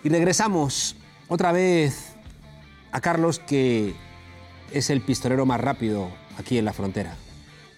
Y 0.05 0.11
regresamos 0.11 0.97
otra 1.29 1.53
vez 1.53 2.16
a 2.93 3.01
Carlos, 3.01 3.39
que 3.39 3.95
es 4.73 4.91
el 4.91 5.01
pistolero 5.01 5.47
más 5.47 5.61
rápido 5.61 6.11
aquí 6.39 6.59
en 6.59 6.65
la 6.65 6.73
frontera. 6.73 7.15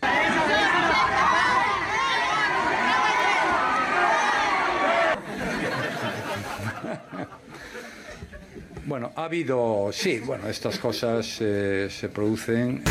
Bueno, 8.88 9.12
ha 9.16 9.24
habido, 9.24 9.90
sí, 9.92 10.18
bueno, 10.20 10.48
estas 10.48 10.78
cosas 10.78 11.36
eh, 11.40 11.88
se 11.90 12.08
producen. 12.08 12.82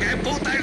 ¡Qué 0.00 0.16
puta 0.16 0.56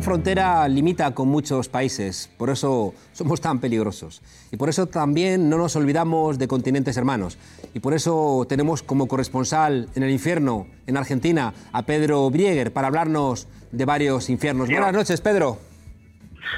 Esta 0.00 0.12
frontera 0.12 0.66
limita 0.66 1.10
con 1.10 1.28
muchos 1.28 1.68
países, 1.68 2.30
por 2.38 2.48
eso 2.48 2.94
somos 3.12 3.38
tan 3.42 3.58
peligrosos. 3.58 4.22
Y 4.50 4.56
por 4.56 4.70
eso 4.70 4.86
también 4.86 5.50
no 5.50 5.58
nos 5.58 5.76
olvidamos 5.76 6.38
de 6.38 6.48
continentes 6.48 6.96
hermanos. 6.96 7.36
Y 7.74 7.80
por 7.80 7.92
eso 7.92 8.46
tenemos 8.48 8.82
como 8.82 9.08
corresponsal 9.08 9.90
en 9.94 10.02
el 10.02 10.08
infierno, 10.08 10.68
en 10.86 10.96
Argentina, 10.96 11.52
a 11.74 11.82
Pedro 11.82 12.30
Brieger 12.30 12.72
para 12.72 12.88
hablarnos 12.88 13.46
de 13.72 13.84
varios 13.84 14.30
infiernos. 14.30 14.70
Buenas 14.70 14.94
noches, 14.94 15.20
Pedro. 15.20 15.58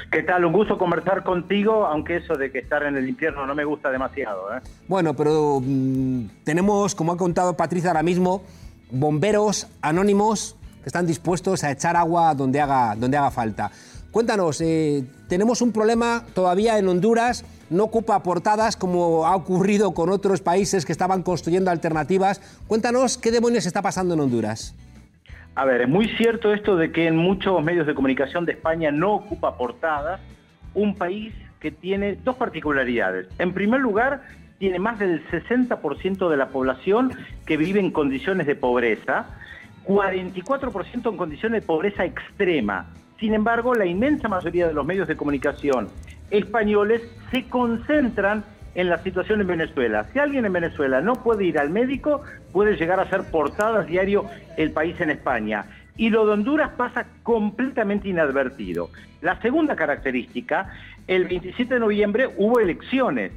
¿Qué 0.09 0.23
tal? 0.23 0.45
Un 0.45 0.53
gusto 0.53 0.77
conversar 0.77 1.25
contigo, 1.25 1.85
aunque 1.85 2.15
eso 2.15 2.35
de 2.35 2.49
que 2.49 2.59
estar 2.59 2.83
en 2.83 2.95
el 2.95 3.09
infierno 3.09 3.45
no 3.45 3.53
me 3.53 3.65
gusta 3.65 3.91
demasiado. 3.91 4.55
¿eh? 4.55 4.61
Bueno, 4.87 5.15
pero 5.15 5.59
mm, 5.61 6.27
tenemos, 6.45 6.95
como 6.95 7.11
ha 7.11 7.17
contado 7.17 7.57
Patricia 7.57 7.89
ahora 7.89 8.03
mismo, 8.03 8.41
bomberos 8.89 9.67
anónimos 9.81 10.55
que 10.83 10.89
están 10.89 11.07
dispuestos 11.07 11.63
a 11.63 11.71
echar 11.71 11.95
agua 11.95 12.35
donde 12.35 12.59
haga, 12.59 12.95
donde 12.95 13.17
haga 13.17 13.31
falta. 13.31 13.71
Cuéntanos, 14.11 14.61
eh, 14.61 15.03
tenemos 15.27 15.61
un 15.61 15.71
problema 15.71 16.23
todavía 16.35 16.77
en 16.77 16.87
Honduras, 16.87 17.43
no 17.71 17.85
ocupa 17.85 18.21
portadas 18.21 18.75
como 18.75 19.25
ha 19.25 19.35
ocurrido 19.35 19.93
con 19.93 20.11
otros 20.11 20.41
países 20.41 20.85
que 20.85 20.91
estaban 20.91 21.23
construyendo 21.23 21.71
alternativas. 21.71 22.39
Cuéntanos 22.67 23.17
qué 23.17 23.31
demonios 23.31 23.65
está 23.65 23.81
pasando 23.81 24.13
en 24.13 24.19
Honduras. 24.19 24.75
A 25.55 25.65
ver, 25.65 25.81
es 25.81 25.89
muy 25.89 26.07
cierto 26.09 26.53
esto 26.53 26.75
de 26.75 26.91
que 26.91 27.07
en 27.07 27.15
muchos 27.15 27.63
medios 27.63 27.87
de 27.87 27.95
comunicación 27.95 28.45
de 28.45 28.51
España 28.51 28.91
no 28.91 29.13
ocupa 29.13 29.57
portadas, 29.57 30.19
un 30.75 30.95
país 30.95 31.33
que 31.59 31.71
tiene 31.71 32.15
dos 32.23 32.35
particularidades. 32.35 33.27
En 33.39 33.53
primer 33.53 33.79
lugar, 33.79 34.23
tiene 34.59 34.79
más 34.79 34.99
del 34.99 35.27
60% 35.29 36.29
de 36.29 36.37
la 36.37 36.49
población 36.49 37.11
que 37.45 37.57
vive 37.57 37.79
en 37.79 37.91
condiciones 37.91 38.47
de 38.47 38.55
pobreza, 38.55 39.25
44% 39.85 41.09
en 41.09 41.17
condiciones 41.17 41.61
de 41.61 41.67
pobreza 41.67 42.05
extrema. 42.05 42.87
Sin 43.19 43.33
embargo, 43.33 43.75
la 43.75 43.85
inmensa 43.85 44.27
mayoría 44.27 44.67
de 44.67 44.73
los 44.73 44.85
medios 44.85 45.07
de 45.07 45.15
comunicación 45.15 45.89
españoles 46.29 47.01
se 47.31 47.47
concentran 47.47 48.43
en 48.75 48.89
la 48.89 48.97
situación 49.03 49.41
en 49.41 49.47
Venezuela. 49.47 50.05
Si 50.11 50.19
alguien 50.19 50.45
en 50.45 50.53
Venezuela 50.53 50.99
no 51.01 51.13
puede 51.13 51.45
ir 51.45 51.59
al 51.59 51.69
médico, 51.69 52.23
puede 52.51 52.75
llegar 52.75 52.99
a 52.99 53.09
ser 53.09 53.23
portadas 53.29 53.85
diario 53.87 54.25
el 54.57 54.71
país 54.71 54.99
en 54.99 55.11
España. 55.11 55.65
Y 55.95 56.09
lo 56.09 56.25
de 56.25 56.33
Honduras 56.33 56.71
pasa 56.75 57.05
completamente 57.21 58.09
inadvertido. 58.09 58.89
La 59.21 59.39
segunda 59.41 59.75
característica, 59.75 60.73
el 61.07 61.25
27 61.25 61.75
de 61.75 61.79
noviembre 61.79 62.29
hubo 62.35 62.59
elecciones 62.59 63.31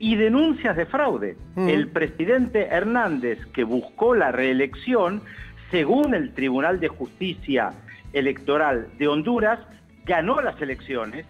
y 0.00 0.16
denuncias 0.16 0.76
de 0.76 0.84
fraude. 0.84 1.36
El 1.56 1.86
presidente 1.88 2.66
Hernández, 2.66 3.38
que 3.54 3.62
buscó 3.62 4.16
la 4.16 4.32
reelección, 4.32 5.22
según 5.72 6.14
el 6.14 6.34
Tribunal 6.34 6.78
de 6.80 6.88
Justicia 6.88 7.72
Electoral 8.12 8.88
de 8.98 9.08
Honduras, 9.08 9.58
ganó 10.04 10.40
las 10.42 10.60
elecciones, 10.60 11.24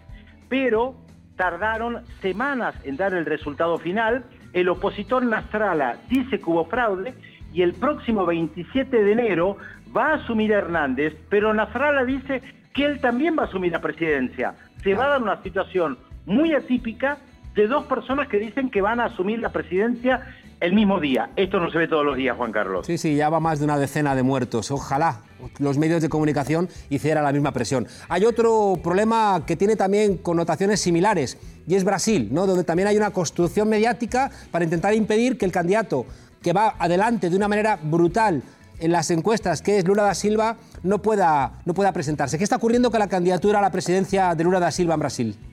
pero 0.49 0.95
tardaron 1.37 2.01
semanas 2.21 2.75
en 2.83 2.97
dar 2.97 3.13
el 3.13 3.25
resultado 3.25 3.79
final. 3.79 4.25
El 4.51 4.67
opositor 4.67 5.23
Nasralla 5.23 5.97
dice 6.09 6.39
que 6.39 6.49
hubo 6.49 6.65
fraude 6.65 7.13
y 7.53 7.61
el 7.61 7.73
próximo 7.73 8.25
27 8.25 9.03
de 9.03 9.11
enero 9.13 9.57
va 9.95 10.09
a 10.09 10.15
asumir 10.15 10.51
Hernández, 10.51 11.15
pero 11.29 11.53
Nasralla 11.53 12.03
dice 12.03 12.41
que 12.73 12.83
él 12.83 12.99
también 12.99 13.37
va 13.37 13.43
a 13.43 13.45
asumir 13.45 13.71
la 13.71 13.79
presidencia. 13.79 14.55
Se 14.83 14.93
va 14.93 15.05
a 15.05 15.09
dar 15.09 15.21
una 15.21 15.41
situación 15.41 15.97
muy 16.25 16.53
atípica 16.53 17.17
de 17.55 17.67
dos 17.67 17.85
personas 17.85 18.27
que 18.27 18.39
dicen 18.39 18.69
que 18.69 18.81
van 18.81 18.99
a 18.99 19.05
asumir 19.05 19.39
la 19.39 19.53
presidencia 19.53 20.35
el 20.59 20.73
mismo 20.73 20.99
día. 20.99 21.31
Esto 21.35 21.59
no 21.59 21.71
se 21.71 21.77
ve 21.77 21.87
todos 21.87 22.05
los 22.05 22.17
días, 22.17 22.37
Juan 22.37 22.51
Carlos. 22.51 22.85
Sí, 22.85 22.97
sí, 22.97 23.15
ya 23.15 23.29
va 23.29 23.39
más 23.39 23.59
de 23.59 23.65
una 23.65 23.77
decena 23.77 24.15
de 24.15 24.23
muertos. 24.23 24.71
Ojalá 24.71 25.21
los 25.59 25.77
medios 25.77 26.01
de 26.01 26.09
comunicación 26.09 26.69
hicieran 26.89 27.23
la 27.23 27.31
misma 27.31 27.51
presión. 27.51 27.87
Hay 28.09 28.25
otro 28.25 28.79
problema 28.81 29.43
que 29.45 29.55
tiene 29.55 29.75
también 29.75 30.17
connotaciones 30.17 30.79
similares 30.79 31.37
y 31.67 31.75
es 31.75 31.83
Brasil, 31.83 32.29
¿no? 32.31 32.45
donde 32.47 32.63
también 32.63 32.87
hay 32.87 32.97
una 32.97 33.11
construcción 33.11 33.69
mediática 33.69 34.31
para 34.51 34.63
intentar 34.63 34.93
impedir 34.93 35.37
que 35.37 35.45
el 35.45 35.51
candidato 35.51 36.05
que 36.41 36.53
va 36.53 36.75
adelante 36.77 37.29
de 37.29 37.35
una 37.35 37.47
manera 37.47 37.79
brutal 37.81 38.43
en 38.79 38.91
las 38.91 39.09
encuestas, 39.11 39.61
que 39.61 39.77
es 39.77 39.87
Lula 39.87 40.03
da 40.03 40.13
Silva, 40.13 40.57
no 40.83 41.01
pueda, 41.01 41.61
no 41.65 41.73
pueda 41.73 41.93
presentarse. 41.93 42.37
¿Qué 42.37 42.43
está 42.43 42.57
ocurriendo 42.57 42.91
con 42.91 42.99
la 42.99 43.07
candidatura 43.07 43.59
a 43.59 43.61
la 43.61 43.71
presidencia 43.71 44.35
de 44.35 44.43
Lula 44.43 44.59
da 44.59 44.71
Silva 44.71 44.95
en 44.95 44.99
Brasil? 44.99 45.52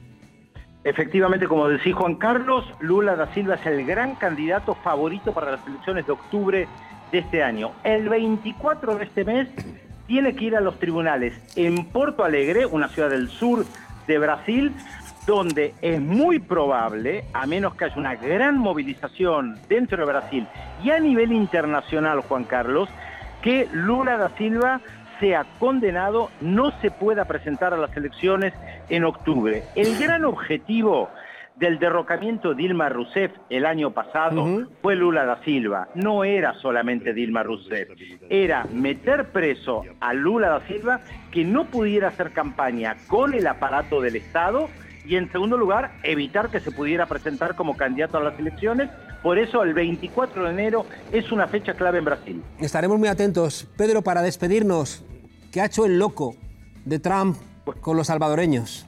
Efectivamente, 0.82 1.46
como 1.46 1.68
decía 1.68 1.94
Juan 1.94 2.14
Carlos, 2.14 2.64
Lula 2.80 3.14
da 3.14 3.32
Silva 3.34 3.56
es 3.56 3.66
el 3.66 3.84
gran 3.84 4.14
candidato 4.14 4.74
favorito 4.76 5.32
para 5.34 5.52
las 5.52 5.66
elecciones 5.66 6.06
de 6.06 6.12
octubre 6.12 6.68
de 7.12 7.18
este 7.18 7.42
año. 7.42 7.72
El 7.84 8.08
24 8.08 8.96
de 8.96 9.04
este 9.04 9.24
mes 9.24 9.48
tiene 10.06 10.34
que 10.34 10.46
ir 10.46 10.56
a 10.56 10.60
los 10.60 10.78
tribunales 10.78 11.38
en 11.54 11.84
Porto 11.86 12.24
Alegre, 12.24 12.64
una 12.64 12.88
ciudad 12.88 13.10
del 13.10 13.28
sur 13.28 13.66
de 14.06 14.18
Brasil, 14.18 14.72
donde 15.26 15.74
es 15.82 16.00
muy 16.00 16.38
probable, 16.38 17.24
a 17.34 17.46
menos 17.46 17.74
que 17.74 17.84
haya 17.84 17.96
una 17.96 18.16
gran 18.16 18.56
movilización 18.56 19.58
dentro 19.68 19.98
de 19.98 20.10
Brasil 20.10 20.48
y 20.82 20.90
a 20.90 20.98
nivel 20.98 21.32
internacional, 21.32 22.20
Juan 22.22 22.44
Carlos, 22.44 22.88
que 23.42 23.68
Lula 23.72 24.16
da 24.16 24.30
Silva 24.36 24.80
sea 25.20 25.46
condenado, 25.58 26.30
no 26.40 26.72
se 26.80 26.90
pueda 26.90 27.26
presentar 27.26 27.72
a 27.72 27.76
las 27.76 27.96
elecciones 27.96 28.52
en 28.88 29.04
octubre. 29.04 29.62
El 29.76 29.96
gran 29.98 30.24
objetivo 30.24 31.10
del 31.60 31.78
derrocamiento 31.78 32.50
de 32.50 32.54
Dilma 32.54 32.88
Rousseff 32.88 33.32
el 33.50 33.66
año 33.66 33.90
pasado 33.90 34.66
fue 34.80 34.96
Lula 34.96 35.26
da 35.26 35.44
Silva. 35.44 35.88
No 35.94 36.24
era 36.24 36.54
solamente 36.54 37.12
Dilma 37.12 37.42
Rousseff, 37.42 37.90
era 38.30 38.64
meter 38.72 39.26
preso 39.26 39.84
a 40.00 40.14
Lula 40.14 40.48
da 40.48 40.66
Silva 40.66 41.00
que 41.30 41.44
no 41.44 41.66
pudiera 41.66 42.08
hacer 42.08 42.32
campaña 42.32 42.96
con 43.06 43.34
el 43.34 43.46
aparato 43.46 44.00
del 44.00 44.16
Estado 44.16 44.70
y 45.04 45.16
en 45.16 45.30
segundo 45.30 45.58
lugar 45.58 45.92
evitar 46.02 46.48
que 46.50 46.60
se 46.60 46.70
pudiera 46.70 47.06
presentar 47.06 47.54
como 47.54 47.76
candidato 47.76 48.16
a 48.16 48.22
las 48.22 48.38
elecciones. 48.38 48.88
Por 49.22 49.38
eso 49.38 49.62
el 49.62 49.74
24 49.74 50.44
de 50.44 50.50
enero 50.50 50.86
es 51.12 51.30
una 51.30 51.46
fecha 51.46 51.74
clave 51.74 51.98
en 51.98 52.06
Brasil. 52.06 52.42
Estaremos 52.58 52.98
muy 52.98 53.08
atentos. 53.08 53.68
Pedro, 53.76 54.00
para 54.02 54.22
despedirnos, 54.22 55.04
¿qué 55.50 55.60
ha 55.60 55.66
hecho 55.66 55.84
el 55.84 55.98
loco 55.98 56.36
de 56.84 56.98
Trump 56.98 57.36
con 57.80 57.96
los 57.96 58.06
salvadoreños? 58.06 58.86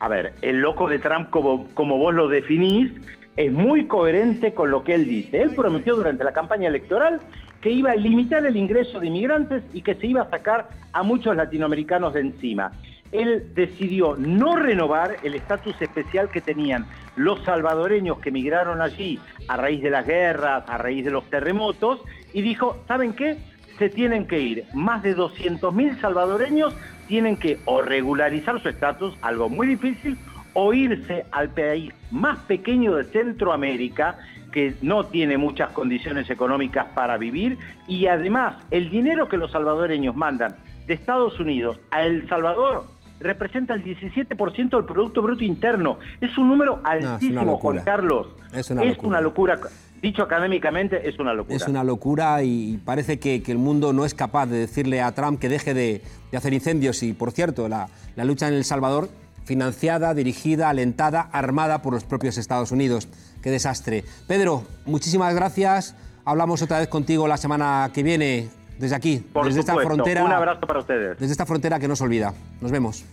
A 0.00 0.08
ver, 0.08 0.34
el 0.42 0.60
loco 0.60 0.88
de 0.88 0.98
Trump, 0.98 1.30
como, 1.30 1.66
como 1.74 1.98
vos 1.98 2.14
lo 2.14 2.28
definís, 2.28 2.92
es 3.36 3.52
muy 3.52 3.86
coherente 3.86 4.54
con 4.54 4.70
lo 4.70 4.84
que 4.84 4.94
él 4.94 5.06
dice. 5.06 5.42
Él 5.42 5.54
prometió 5.54 5.96
durante 5.96 6.24
la 6.24 6.32
campaña 6.32 6.68
electoral 6.68 7.20
que 7.60 7.70
iba 7.70 7.90
a 7.90 7.96
limitar 7.96 8.44
el 8.46 8.56
ingreso 8.56 9.00
de 9.00 9.08
inmigrantes 9.08 9.62
y 9.72 9.82
que 9.82 9.94
se 9.94 10.06
iba 10.06 10.22
a 10.22 10.30
sacar 10.30 10.68
a 10.92 11.02
muchos 11.02 11.34
latinoamericanos 11.36 12.14
de 12.14 12.20
encima. 12.20 12.72
Él 13.10 13.52
decidió 13.54 14.16
no 14.16 14.56
renovar 14.56 15.16
el 15.22 15.34
estatus 15.34 15.80
especial 15.80 16.30
que 16.30 16.40
tenían 16.40 16.86
los 17.16 17.42
salvadoreños 17.44 18.18
que 18.18 18.28
emigraron 18.28 18.80
allí 18.80 19.18
a 19.48 19.56
raíz 19.56 19.82
de 19.82 19.90
las 19.90 20.06
guerras, 20.06 20.64
a 20.68 20.78
raíz 20.78 21.04
de 21.04 21.10
los 21.10 21.24
terremotos, 21.30 22.00
y 22.32 22.42
dijo, 22.42 22.84
¿saben 22.86 23.14
qué? 23.14 23.38
Se 23.78 23.88
tienen 23.88 24.26
que 24.26 24.40
ir. 24.40 24.64
Más 24.74 25.02
de 25.02 25.16
200.000 25.16 26.00
salvadoreños 26.00 26.74
tienen 27.06 27.36
que 27.36 27.58
o 27.64 27.82
regularizar 27.82 28.60
su 28.60 28.68
estatus, 28.68 29.16
algo 29.22 29.48
muy 29.48 29.66
difícil, 29.66 30.18
o 30.52 30.72
irse 30.72 31.24
al 31.30 31.50
país 31.50 31.92
más 32.10 32.38
pequeño 32.40 32.96
de 32.96 33.04
Centroamérica, 33.04 34.18
que 34.52 34.74
no 34.82 35.06
tiene 35.06 35.36
muchas 35.38 35.70
condiciones 35.70 36.28
económicas 36.30 36.86
para 36.94 37.16
vivir, 37.16 37.58
y 37.86 38.06
además 38.06 38.56
el 38.70 38.90
dinero 38.90 39.28
que 39.28 39.36
los 39.36 39.52
salvadoreños 39.52 40.16
mandan 40.16 40.56
de 40.86 40.94
Estados 40.94 41.38
Unidos 41.38 41.78
a 41.90 42.02
El 42.02 42.28
Salvador 42.28 42.86
representa 43.20 43.74
el 43.74 43.84
17% 43.84 44.70
del 44.70 44.84
Producto 44.84 45.22
Bruto 45.22 45.44
Interno. 45.44 45.98
Es 46.20 46.36
un 46.38 46.48
número 46.48 46.80
altísimo. 46.84 47.58
Juan 47.58 47.80
Carlos. 47.84 48.28
Es 48.52 48.70
una 48.70 48.84
locura. 48.84 49.08
una 49.08 49.20
locura. 49.20 49.58
Dicho 50.02 50.22
académicamente, 50.22 51.08
es 51.08 51.18
una 51.18 51.34
locura. 51.34 51.56
Es 51.56 51.66
una 51.66 51.82
locura 51.82 52.42
y 52.42 52.80
parece 52.84 53.18
que, 53.18 53.42
que 53.42 53.52
el 53.52 53.58
mundo 53.58 53.92
no 53.92 54.04
es 54.04 54.14
capaz 54.14 54.46
de 54.46 54.58
decirle 54.58 55.02
a 55.02 55.12
Trump 55.12 55.40
que 55.40 55.48
deje 55.48 55.74
de, 55.74 56.02
de 56.30 56.36
hacer 56.36 56.52
incendios. 56.52 57.02
Y, 57.02 57.12
por 57.12 57.32
cierto, 57.32 57.68
la, 57.68 57.88
la 58.14 58.24
lucha 58.24 58.48
en 58.48 58.54
El 58.54 58.64
Salvador 58.64 59.08
financiada, 59.44 60.12
dirigida, 60.14 60.68
alentada, 60.68 61.22
armada 61.32 61.80
por 61.80 61.94
los 61.94 62.04
propios 62.04 62.36
Estados 62.36 62.70
Unidos. 62.70 63.08
Qué 63.42 63.50
desastre. 63.50 64.04
Pedro, 64.26 64.64
muchísimas 64.84 65.34
gracias. 65.34 65.96
Hablamos 66.24 66.60
otra 66.60 66.78
vez 66.78 66.88
contigo 66.88 67.26
la 67.26 67.38
semana 67.38 67.90
que 67.94 68.02
viene, 68.02 68.50
desde 68.78 68.94
aquí, 68.94 69.24
Por 69.32 69.46
desde 69.46 69.60
esta 69.60 69.74
frontera. 69.74 70.22
Un 70.22 70.32
abrazo 70.32 70.60
para 70.60 70.80
ustedes. 70.80 71.18
Desde 71.18 71.32
esta 71.32 71.46
frontera 71.46 71.80
que 71.80 71.88
no 71.88 71.96
se 71.96 72.04
olvida. 72.04 72.34
Nos 72.60 72.70
vemos. 72.70 73.04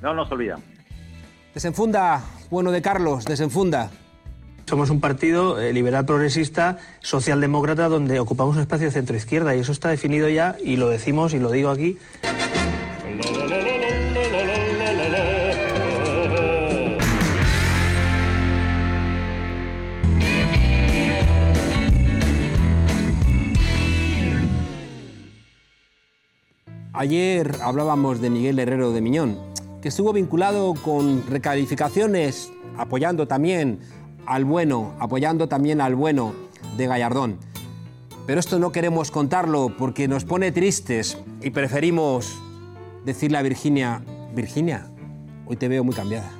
No 0.00 0.14
nos 0.14 0.32
olvidan. 0.32 0.62
Desenfunda, 1.52 2.22
bueno 2.50 2.70
de 2.70 2.80
Carlos, 2.80 3.24
desenfunda. 3.26 3.90
Somos 4.68 4.90
un 4.90 5.00
partido 5.00 5.58
eh, 5.58 5.72
liberal 5.72 6.04
progresista, 6.04 6.76
socialdemócrata, 7.00 7.88
donde 7.88 8.20
ocupamos 8.20 8.56
un 8.56 8.60
espacio 8.60 8.88
de 8.88 8.92
centro-izquierda 8.92 9.56
y 9.56 9.60
eso 9.60 9.72
está 9.72 9.88
definido 9.88 10.28
ya 10.28 10.56
y 10.62 10.76
lo 10.76 10.90
decimos 10.90 11.32
y 11.32 11.38
lo 11.38 11.50
digo 11.50 11.70
aquí. 11.70 11.96
Ayer 26.92 27.52
hablábamos 27.62 28.20
de 28.20 28.28
Miguel 28.28 28.58
Herrero 28.58 28.92
de 28.92 29.00
Miñón, 29.00 29.38
que 29.80 29.88
estuvo 29.88 30.12
vinculado 30.12 30.74
con 30.74 31.26
recalificaciones, 31.26 32.52
apoyando 32.76 33.26
también 33.26 33.78
al 34.28 34.44
bueno, 34.44 34.94
apoyando 34.98 35.48
también 35.48 35.80
al 35.80 35.94
bueno 35.94 36.34
de 36.76 36.86
Gallardón. 36.86 37.38
Pero 38.26 38.38
esto 38.40 38.58
no 38.58 38.72
queremos 38.72 39.10
contarlo 39.10 39.74
porque 39.78 40.06
nos 40.06 40.24
pone 40.24 40.52
tristes 40.52 41.16
y 41.42 41.50
preferimos 41.50 42.38
decirle 43.06 43.38
a 43.38 43.42
Virginia, 43.42 44.02
Virginia, 44.34 44.86
hoy 45.46 45.56
te 45.56 45.66
veo 45.68 45.82
muy 45.82 45.94
cambiada. 45.94 46.30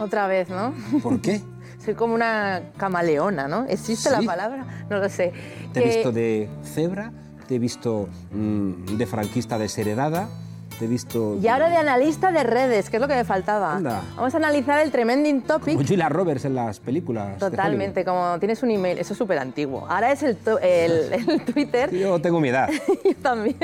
Otra 0.00 0.26
vez, 0.26 0.48
¿no? 0.50 0.74
¿Por 1.02 1.20
qué? 1.20 1.40
Soy 1.84 1.94
como 1.94 2.14
una 2.14 2.72
camaleona, 2.76 3.46
¿no? 3.46 3.64
¿Existe 3.66 4.10
la 4.10 4.20
palabra? 4.22 4.84
No 4.90 4.98
lo 4.98 5.08
sé. 5.08 5.32
Te 5.72 5.80
he 5.80 5.82
Que- 5.84 5.88
visto 5.94 6.12
de 6.12 6.50
cebra, 6.64 7.12
te 7.46 7.54
he 7.54 7.58
visto 7.60 8.08
mm, 8.32 8.96
de 8.96 9.06
franquista 9.06 9.56
desheredada, 9.56 10.28
te 10.80 10.86
he 10.86 10.88
visto... 10.88 11.36
Y 11.42 11.46
ahora 11.46 11.68
de 11.68 11.76
analista 11.76 12.32
de 12.32 12.42
redes, 12.42 12.88
que 12.88 12.96
es 12.96 13.02
lo 13.02 13.06
que 13.06 13.14
me 13.14 13.24
faltaba. 13.24 13.74
Anda. 13.74 14.00
Vamos 14.16 14.32
a 14.32 14.38
analizar 14.38 14.80
el 14.80 14.90
tremending 14.90 15.42
topic. 15.42 15.74
Como 15.74 15.86
Julia 15.86 16.08
Roberts 16.08 16.46
en 16.46 16.54
las 16.54 16.80
películas. 16.80 17.38
Totalmente, 17.38 18.02
como 18.02 18.38
tienes 18.38 18.62
un 18.62 18.70
email, 18.70 18.98
eso 18.98 19.12
es 19.12 19.18
súper 19.18 19.38
antiguo. 19.38 19.86
Ahora 19.86 20.10
es 20.10 20.22
el, 20.22 20.38
el, 20.62 21.12
el 21.28 21.44
Twitter. 21.44 21.94
Yo 21.94 22.18
tengo 22.18 22.40
mi 22.40 22.48
edad. 22.48 22.70
Yo 23.04 23.14
también. 23.20 23.58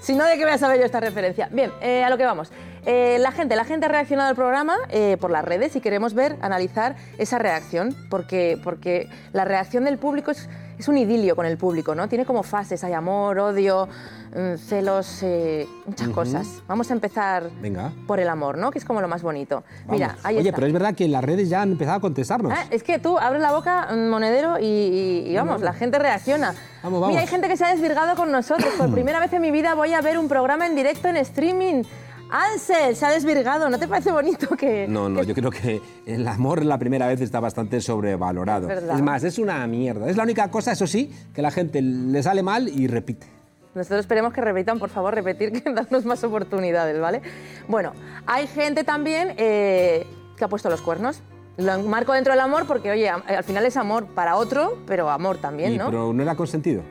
si 0.00 0.14
no, 0.14 0.24
¿de 0.24 0.36
qué 0.36 0.44
voy 0.44 0.52
a 0.52 0.58
saber 0.58 0.78
yo 0.78 0.86
esta 0.86 1.00
referencia? 1.00 1.48
Bien, 1.50 1.72
eh, 1.80 2.04
a 2.04 2.10
lo 2.10 2.16
que 2.16 2.24
vamos. 2.24 2.52
Eh, 2.86 3.16
la 3.18 3.32
gente, 3.32 3.56
la 3.56 3.64
gente 3.64 3.86
ha 3.86 3.88
reaccionado 3.88 4.28
al 4.28 4.36
programa 4.36 4.76
eh, 4.90 5.16
por 5.20 5.32
las 5.32 5.44
redes 5.44 5.74
y 5.74 5.80
queremos 5.80 6.14
ver, 6.14 6.36
analizar 6.42 6.94
esa 7.18 7.38
reacción, 7.38 7.96
porque, 8.08 8.60
porque 8.62 9.08
la 9.32 9.44
reacción 9.44 9.82
del 9.82 9.98
público 9.98 10.30
es, 10.30 10.48
es 10.78 10.88
un 10.88 10.98
idilio 10.98 11.34
con 11.36 11.46
el 11.46 11.56
público, 11.56 11.94
¿no? 11.94 12.08
Tiene 12.08 12.24
como 12.26 12.42
fases, 12.42 12.84
hay 12.84 12.92
amor, 12.92 13.38
odio, 13.38 13.88
mm, 14.34 14.56
celos, 14.58 15.22
eh, 15.22 15.66
muchas 15.86 16.08
cosas. 16.10 16.46
Vamos 16.68 16.90
a 16.90 16.94
empezar 16.94 17.50
Venga. 17.60 17.92
por 18.06 18.20
el 18.20 18.28
amor, 18.28 18.58
¿no? 18.58 18.70
Que 18.70 18.78
es 18.78 18.84
como 18.84 19.00
lo 19.00 19.08
más 19.08 19.22
bonito. 19.22 19.64
Mira, 19.88 20.16
ahí 20.22 20.36
Oye, 20.36 20.48
está. 20.48 20.56
pero 20.56 20.66
es 20.66 20.72
verdad 20.72 20.94
que 20.94 21.08
las 21.08 21.24
redes 21.24 21.48
ya 21.48 21.62
han 21.62 21.72
empezado 21.72 21.96
a 21.96 22.00
contestarnos. 22.00 22.52
Ah, 22.54 22.64
es 22.70 22.82
que 22.82 22.98
tú 22.98 23.18
abres 23.18 23.40
la 23.40 23.52
boca, 23.52 23.88
mm, 23.92 24.08
monedero, 24.08 24.58
y, 24.58 24.64
y- 24.64 25.30
y 25.30 25.36
vamos, 25.36 25.52
Vamos. 25.54 25.62
la 25.62 25.72
gente 25.72 25.98
reacciona. 25.98 26.54
Vamos. 26.82 27.08
Mira, 27.08 27.20
hay 27.22 27.26
gente 27.26 27.48
que 27.48 27.56
se 27.56 27.64
ha 27.64 27.70
desvirgado 27.70 28.14
con 28.16 28.30
nosotros. 28.30 28.72
Por 28.76 28.90
primera 28.92 29.18
vez 29.20 29.32
en 29.32 29.42
mi 29.42 29.50
vida 29.50 29.74
voy 29.74 29.94
a 29.94 30.00
ver 30.02 30.18
un 30.18 30.28
programa 30.28 30.66
en 30.66 30.74
directo 30.76 31.08
en 31.08 31.16
streaming. 31.16 31.82
Ansel 32.30 32.96
se 32.96 33.06
ha 33.06 33.10
desvirgado. 33.10 33.68
¿No 33.70 33.78
te 33.78 33.86
parece 33.88 34.10
bonito 34.12 34.48
que.? 34.56 34.86
No, 34.88 35.08
no, 35.08 35.22
yo 35.22 35.34
creo 35.34 35.50
que 35.50 35.80
el 36.06 36.26
amor 36.26 36.64
la 36.64 36.78
primera 36.78 37.06
vez 37.06 37.20
está 37.20 37.40
bastante 37.40 37.80
sobrevalorado. 37.80 38.70
Es. 38.70 38.82
Es 38.82 39.02
más, 39.02 39.24
es 39.24 39.38
una 39.38 39.66
mierda. 39.66 40.08
Es 40.08 40.16
la 40.16 40.22
única 40.24 40.50
cosa, 40.50 40.72
eso 40.72 40.86
sí, 40.86 41.10
que 41.34 41.42
la 41.42 41.50
gente 41.50 41.80
le 41.82 42.22
sale 42.22 42.42
mal 42.42 42.68
y 42.68 42.86
repite. 42.86 43.26
Nosotros 43.74 44.00
esperemos 44.00 44.32
que 44.32 44.40
repitan, 44.40 44.78
por 44.78 44.88
favor, 44.88 45.14
repetir, 45.14 45.52
que 45.62 45.72
darnos 45.72 46.04
más 46.04 46.24
oportunidades, 46.24 46.98
¿vale? 47.00 47.20
Bueno, 47.68 47.92
hay 48.26 48.46
gente 48.46 48.84
también 48.84 49.34
eh, 49.36 50.06
que 50.36 50.44
ha 50.44 50.48
puesto 50.48 50.70
los 50.70 50.80
cuernos. 50.80 51.20
Lo 51.58 51.72
enmarco 51.72 52.12
dentro 52.12 52.32
del 52.34 52.40
amor 52.40 52.66
porque, 52.66 52.90
oye, 52.90 53.08
al 53.08 53.44
final 53.44 53.64
es 53.64 53.76
amor 53.78 54.06
para 54.08 54.36
otro, 54.36 54.78
pero 54.86 55.08
amor 55.08 55.38
también, 55.38 55.72
Y- 55.72 55.78
¿no? 55.78 55.86
Pero 55.86 56.12
no 56.12 56.22
era 56.22 56.34
consentido. 56.34 56.82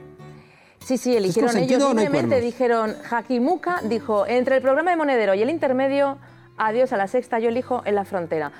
Sí, 0.86 1.00
sí, 1.00 1.18
eligieron 1.18 1.58
ellos 1.58 1.80
no 1.96 2.12
cuernos? 2.12 2.42
dijeron, 2.42 2.94
Jaquimuca 3.02 3.82
dijo, 3.84 4.28
entre 4.28 4.58
el 4.58 4.62
programa 4.62 4.92
de 4.92 4.98
Monedero 4.98 5.34
y 5.34 5.42
el 5.42 5.50
intermedio, 5.50 6.20
adiós 6.58 6.94
a 6.94 6.98
la 6.98 7.08
sexta, 7.08 7.40
yo 7.40 7.50
elijo 7.50 7.82
en 7.86 7.96
la 7.96 8.06
frontera. 8.06 8.52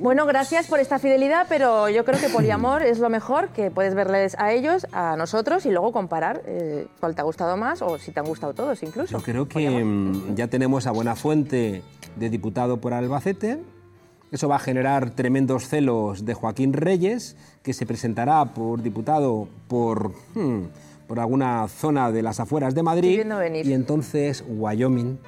Bueno, 0.00 0.26
gracias 0.26 0.66
por 0.66 0.80
esta 0.80 0.98
fidelidad, 0.98 1.46
pero 1.48 1.88
yo 1.88 2.04
creo 2.04 2.20
que 2.20 2.28
poliamor 2.28 2.82
es 2.82 2.98
lo 2.98 3.08
mejor, 3.08 3.50
que 3.50 3.70
puedes 3.70 3.94
verles 3.94 4.36
a 4.38 4.52
ellos, 4.52 4.88
a 4.90 5.16
nosotros 5.16 5.64
y 5.64 5.70
luego 5.70 5.92
comparar 5.92 6.42
eh, 6.44 6.88
cuál 6.98 7.14
te 7.14 7.20
ha 7.20 7.24
gustado 7.24 7.56
más 7.56 7.82
o 7.82 7.98
si 7.98 8.10
te 8.10 8.18
han 8.18 8.26
gustado 8.26 8.52
todos 8.52 8.82
incluso. 8.82 9.16
Yo 9.16 9.24
creo 9.24 9.46
que 9.46 9.70
mm, 9.70 10.34
ya 10.34 10.48
tenemos 10.48 10.88
a 10.88 10.90
Buena 10.90 11.14
Fuente 11.14 11.82
de 12.16 12.30
diputado 12.30 12.80
por 12.80 12.94
Albacete. 12.94 13.60
Eso 14.32 14.48
va 14.48 14.56
a 14.56 14.60
generar 14.60 15.10
tremendos 15.10 15.68
celos 15.68 16.24
de 16.24 16.34
Joaquín 16.34 16.72
Reyes, 16.72 17.36
que 17.62 17.72
se 17.72 17.86
presentará 17.86 18.44
por 18.44 18.82
diputado 18.82 19.48
por, 19.68 20.12
hmm, 20.34 20.64
por 21.08 21.18
alguna 21.18 21.66
zona 21.66 22.12
de 22.12 22.22
las 22.22 22.38
afueras 22.38 22.74
de 22.74 22.82
Madrid. 22.84 23.24
Y 23.64 23.72
entonces 23.72 24.44
Wyoming 24.46 25.18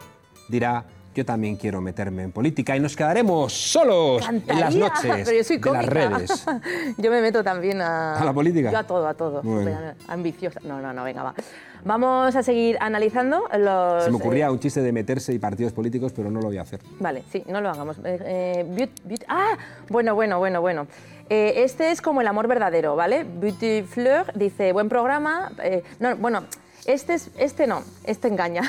dirá, 0.49 0.85
yo 1.15 1.25
también 1.25 1.57
quiero 1.57 1.81
meterme 1.81 2.23
en 2.23 2.33
política 2.33 2.77
y 2.77 2.81
nos 2.81 2.97
quedaremos 2.97 3.53
solos 3.53 4.27
en 4.29 4.61
las 4.61 4.75
noches 4.75 5.11
pero 5.25 5.33
yo 5.33 5.45
soy 5.45 5.59
de 5.59 5.73
las 5.73 5.87
redes. 5.87 6.47
yo 6.99 7.11
me 7.11 7.21
meto 7.21 7.43
también 7.43 7.81
a... 7.81 8.19
¿A 8.19 8.25
la 8.25 8.33
política? 8.33 8.71
Yo 8.71 8.79
a 8.79 8.85
todo, 8.85 9.07
a 9.09 9.15
todo. 9.15 9.43
Bueno. 9.43 9.95
Ambiciosa. 10.09 10.61
No, 10.65 10.81
no, 10.81 10.93
no, 10.93 11.05
venga, 11.05 11.23
va. 11.23 11.35
Vamos 11.85 12.37
a 12.37 12.43
seguir 12.43 12.77
analizando 12.81 13.49
los... 13.59 14.05
Se 14.05 14.11
me 14.11 14.19
eh, 14.19 14.21
ocurría 14.21 14.51
un 14.51 14.61
chiste 14.61 14.83
de 14.83 14.93
meterse 14.93 15.33
y 15.33 15.39
partidos 15.39 15.73
políticos, 15.73 16.13
pero 16.15 16.31
no 16.31 16.41
lo 16.41 16.49
voy 16.49 16.59
a 16.59 16.63
hacer. 16.63 16.81
Vale, 16.99 17.25
sí, 17.31 17.43
no 17.49 17.61
lo 17.61 17.71
hagamos. 17.71 17.99
Eh, 18.05 18.67
eh, 18.77 18.89
ah, 19.29 19.57
bueno, 19.89 20.15
bueno, 20.15 20.39
bueno, 20.39 20.61
bueno. 20.61 20.87
Eh, 21.31 21.63
este 21.65 21.91
es 21.93 22.03
como 22.03 22.21
el 22.21 22.27
amor 22.27 22.49
verdadero, 22.49 22.97
¿vale? 22.97 23.25
Beauty 23.25 23.83
Fleur 23.83 24.33
dice, 24.35 24.73
buen 24.73 24.89
programa. 24.89 25.53
eh, 25.63 25.83
no, 26.01 26.17
bueno, 26.17 26.43
este, 26.87 27.14
es, 27.14 27.31
este 27.39 27.66
no, 27.66 27.83
este 28.05 28.28
engaña. 28.28 28.62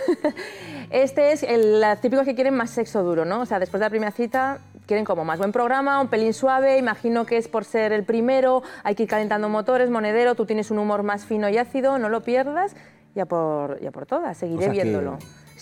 este 0.89 1.31
es 1.31 1.43
el, 1.43 1.81
los 1.81 2.01
típicos 2.01 2.25
que 2.25 2.35
quieren 2.35 2.55
más 2.55 2.69
sexo 2.71 3.03
duro, 3.03 3.25
¿no? 3.25 3.41
O 3.41 3.45
sea, 3.45 3.59
después 3.59 3.79
de 3.79 3.85
la 3.85 3.89
primera 3.89 4.11
cita 4.11 4.59
quieren 4.85 5.05
como 5.05 5.23
más 5.23 5.37
buen 5.37 5.51
programa, 5.51 6.01
un 6.01 6.07
pelín 6.09 6.33
suave, 6.33 6.77
imagino 6.77 7.25
que 7.25 7.37
es 7.37 7.47
por 7.47 7.63
ser 7.63 7.93
el 7.93 8.03
primero, 8.03 8.61
hay 8.83 8.95
que 8.95 9.03
ir 9.03 9.09
calentando 9.09 9.47
motores, 9.47 9.89
monedero, 9.89 10.35
tú 10.35 10.45
tienes 10.45 10.69
un 10.71 10.79
humor 10.79 11.03
más 11.03 11.23
fino 11.23 11.47
y 11.47 11.57
ácido, 11.57 11.97
no 11.97 12.09
lo 12.09 12.21
pierdas, 12.23 12.75
ya 13.15 13.25
por, 13.25 13.79
ya 13.79 13.91
por 13.91 14.05
todas, 14.05 14.37
seguiré 14.37 14.57
O 14.57 14.61
sea 14.63 14.73
que 14.73 14.83
viéndolo. 14.83 15.17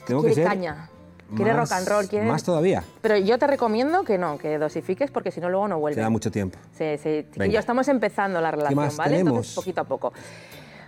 tengo 0.07 0.21
que 0.21 0.29
quiere 0.29 0.41
ser 0.41 0.45
caña, 0.45 0.89
quiere 1.35 1.53
más- 1.53 1.69
rock 1.69 1.77
and 1.77 1.87
roll, 1.87 2.07
quiere... 2.07 2.25
Más 2.25 2.43
todavía. 2.43 2.83
Pero 3.01 3.17
yo 3.17 3.37
te 3.37 3.45
recomiendo 3.45 4.03
que 4.03 4.17
no, 4.17 4.39
que 4.39 4.57
dosifiques 4.57 5.11
porque 5.11 5.29
si 5.29 5.41
no 5.41 5.49
luego 5.49 5.67
no 5.67 5.79
vuelve. 5.79 5.97
Queda 5.97 6.09
mucho 6.09 6.31
tiempo. 6.31 6.57
Sí, 6.75 6.97
sí, 6.97 7.27
chiquillo, 7.31 7.59
estamos 7.59 7.87
empezando 7.87 8.41
la 8.41 8.49
relación, 8.49 8.97
¿vale? 8.97 9.19
Entonces, 9.19 9.53
poquito 9.53 9.81
a 9.81 9.83
poco. 9.83 10.11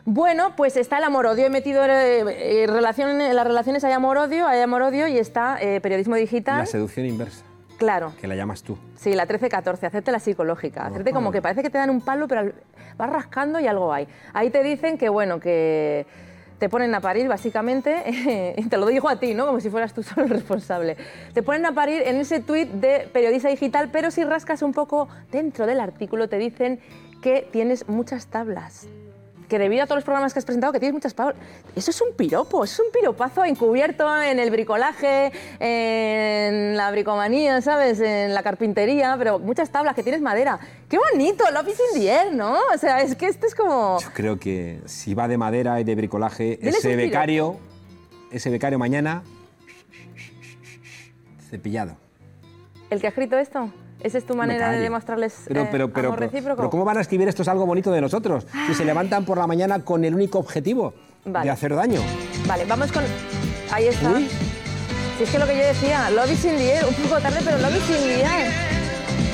Bueno, 0.06 0.56
pues 0.56 0.78
está 0.78 0.98
el 0.98 1.04
amor-odio. 1.04 1.46
He 1.46 1.50
metido 1.50 1.84
eh, 1.86 2.64
eh, 2.64 2.68
relación, 2.68 3.22
en 3.22 3.36
las 3.36 3.46
relaciones 3.46 3.84
hay 3.84 3.94
amor-odio, 3.94 4.48
hay 4.48 4.62
amor-odio 4.62 5.08
y 5.08 5.18
está 5.18 5.58
eh, 5.62 5.80
periodismo 5.82 6.16
digital. 6.16 6.60
La 6.60 6.66
seducción 6.66 7.06
inversa, 7.06 7.44
Claro, 7.78 8.14
que 8.20 8.28
la 8.28 8.36
llamas 8.36 8.64
tú. 8.64 8.78
sí, 8.96 9.14
la 9.14 9.28
13-14, 9.28 9.84
hacerte 9.86 10.12
la 10.12 10.20
psicológica. 10.20 10.86
Hacerte 10.86 11.14
como 11.14 11.32
que 11.32 11.42
parece 11.42 11.64
que 11.64 11.70
te 11.70 11.78
dan 11.78 11.90
un 11.90 12.02
palo, 12.02 12.28
pero 12.28 12.52
vas 12.98 13.10
rascando 13.10 13.60
y 13.60 13.68
algo 13.68 13.92
hay. 13.94 14.08
Ahí 14.34 14.50
te 14.50 14.64
dicen 14.64 14.98
que, 14.98 15.10
bueno, 15.10 15.40
que 15.40 16.06
te 16.60 16.70
ponen 16.70 16.94
a 16.94 17.02
parir, 17.02 17.28
básicamente, 17.28 18.54
y 18.58 18.66
te 18.68 18.78
lo 18.78 18.86
digo 18.86 19.10
a 19.10 19.16
ti, 19.16 19.34
¿no? 19.34 19.48
Como 19.48 19.60
si 19.60 19.72
fueras 19.72 19.94
tú 19.94 20.04
solo 20.04 20.26
el 20.26 20.30
responsable. 20.30 20.96
Te 21.34 21.42
ponen 21.42 21.66
a 21.66 21.74
parir 21.74 22.04
en 22.06 22.18
ese 22.18 22.40
tuit 22.40 22.70
de 22.70 23.10
periodista 23.12 23.50
digital, 23.50 23.90
pero 23.92 24.12
si 24.12 24.24
rascas 24.24 24.62
un 24.62 24.74
poco 24.74 25.08
dentro 25.32 25.66
del 25.66 25.80
artículo 25.80 26.30
te 26.30 26.38
dicen 26.38 26.80
que 27.24 27.48
tienes 27.52 27.88
muchas 27.88 28.28
tablas. 28.28 28.88
Que 29.52 29.60
debido 29.60 29.84
a 29.84 29.86
todos 29.86 29.98
los 29.98 30.06
programas 30.06 30.32
que 30.32 30.40
has 30.40 30.46
presentado, 30.46 30.72
que 30.72 30.80
tienes 30.80 30.94
muchas 30.94 31.14
tablas. 31.14 31.36
Eso 31.76 31.92
es 31.92 32.00
un 32.00 32.16
piropo, 32.16 32.64
eso 32.64 32.82
es 32.82 32.88
un 32.88 32.94
piropazo 32.94 33.44
encubierto 33.44 34.08
en 34.24 34.40
el 34.40 34.50
bricolaje, 34.50 35.34
en 35.60 36.78
la 36.78 36.90
bricomanía, 36.90 37.62
¿sabes? 37.62 38.00
En 38.00 38.34
la 38.34 38.44
carpintería, 38.44 39.14
pero 39.18 39.40
muchas 39.40 39.70
tablas, 39.70 39.94
que 39.94 40.04
tienes 40.04 40.22
madera. 40.22 40.58
¡Qué 40.88 40.98
bonito! 40.98 41.44
Love 41.52 41.68
is 41.68 41.82
in 41.94 42.00
the 42.00 42.10
air, 42.10 42.34
¿no? 42.34 42.54
O 42.74 42.78
sea, 42.78 43.02
es 43.02 43.14
que 43.18 43.28
esto 43.28 43.46
es 43.46 43.54
como... 43.54 44.00
Yo 44.00 44.14
creo 44.14 44.40
que 44.40 44.80
si 44.86 45.14
va 45.14 45.28
de 45.28 45.38
madera 45.38 45.82
y 45.82 45.84
de 45.84 45.96
bricolaje, 45.96 46.58
ese 46.66 46.96
becario, 46.96 47.58
ese 48.32 48.50
becario 48.52 48.80
mañana, 48.80 49.22
cepillado. 51.50 51.98
¿El 52.90 53.02
que 53.02 53.08
ha 53.08 53.10
escrito 53.10 53.38
esto? 53.38 53.70
¿Esa 54.04 54.18
es 54.18 54.26
tu 54.26 54.36
manera 54.36 54.72
de 54.72 54.80
demostrarles 54.80 55.34
Pero, 55.48 55.62
eh, 55.62 55.68
pero, 55.72 55.90
pero, 55.92 56.08
amor 56.10 56.20
pero, 56.20 56.32
recíproco? 56.32 56.58
pero 56.58 56.70
¿cómo 56.70 56.86
van 56.86 56.98
a 56.98 57.02
escribir 57.02 57.28
esto 57.28 57.42
es 57.44 57.48
algo 57.48 57.66
bonito 57.66 57.92
de 57.92 58.02
nosotros? 58.02 58.46
Si 58.68 58.74
se 58.74 58.86
levantan 58.86 59.26
por 59.26 59.38
la 59.38 59.48
mañana 59.48 59.84
con 59.84 60.04
el 60.04 60.16
único 60.16 60.40
objetivo 60.40 60.94
Vale. 61.26 61.46
de 61.46 61.52
hacer 61.52 61.76
daño. 61.76 62.02
Vale, 62.48 62.66
vamos 62.66 62.92
con... 62.92 63.04
Ahí 63.72 63.88
está. 63.88 64.10
Uy. 64.12 64.28
Si 65.18 65.24
es 65.24 65.30
que 65.30 65.38
lo 65.40 65.46
que 65.46 65.56
yo 65.58 65.64
decía, 65.64 66.10
lobby 66.10 66.36
sin 66.36 66.52
air, 66.56 66.84
un 66.86 66.96
poco 66.96 67.22
tarde, 67.22 67.40
pero 67.46 67.58
lobby 67.60 67.80
sin 67.82 68.10
air. 68.10 68.52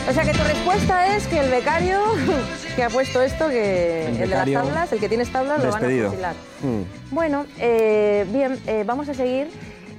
O 0.10 0.14
sea 0.14 0.24
que 0.24 0.32
tu 0.32 0.44
respuesta 0.44 1.16
es 1.16 1.28
que 1.28 1.40
el 1.40 1.50
becario 1.50 2.00
que 2.76 2.84
ha 2.84 2.90
puesto 2.90 3.22
esto, 3.22 3.50
que 3.50 4.08
El 4.08 4.14
el, 4.22 4.30
de 4.30 4.36
las 4.36 4.52
tablas, 4.52 4.92
el 4.94 5.00
que 5.00 5.10
tienes 5.10 5.32
tablas, 5.32 5.64
lo 5.64 5.72
van 5.72 5.76
a 5.84 5.88
Despedido. 5.88 6.10
fusilar. 6.10 6.36
Mm. 6.62 7.14
Bueno, 7.16 7.46
eh, 7.60 8.26
bien, 8.32 8.60
eh, 8.68 8.84
vamos 8.86 9.08
a 9.10 9.14
seguir 9.14 9.48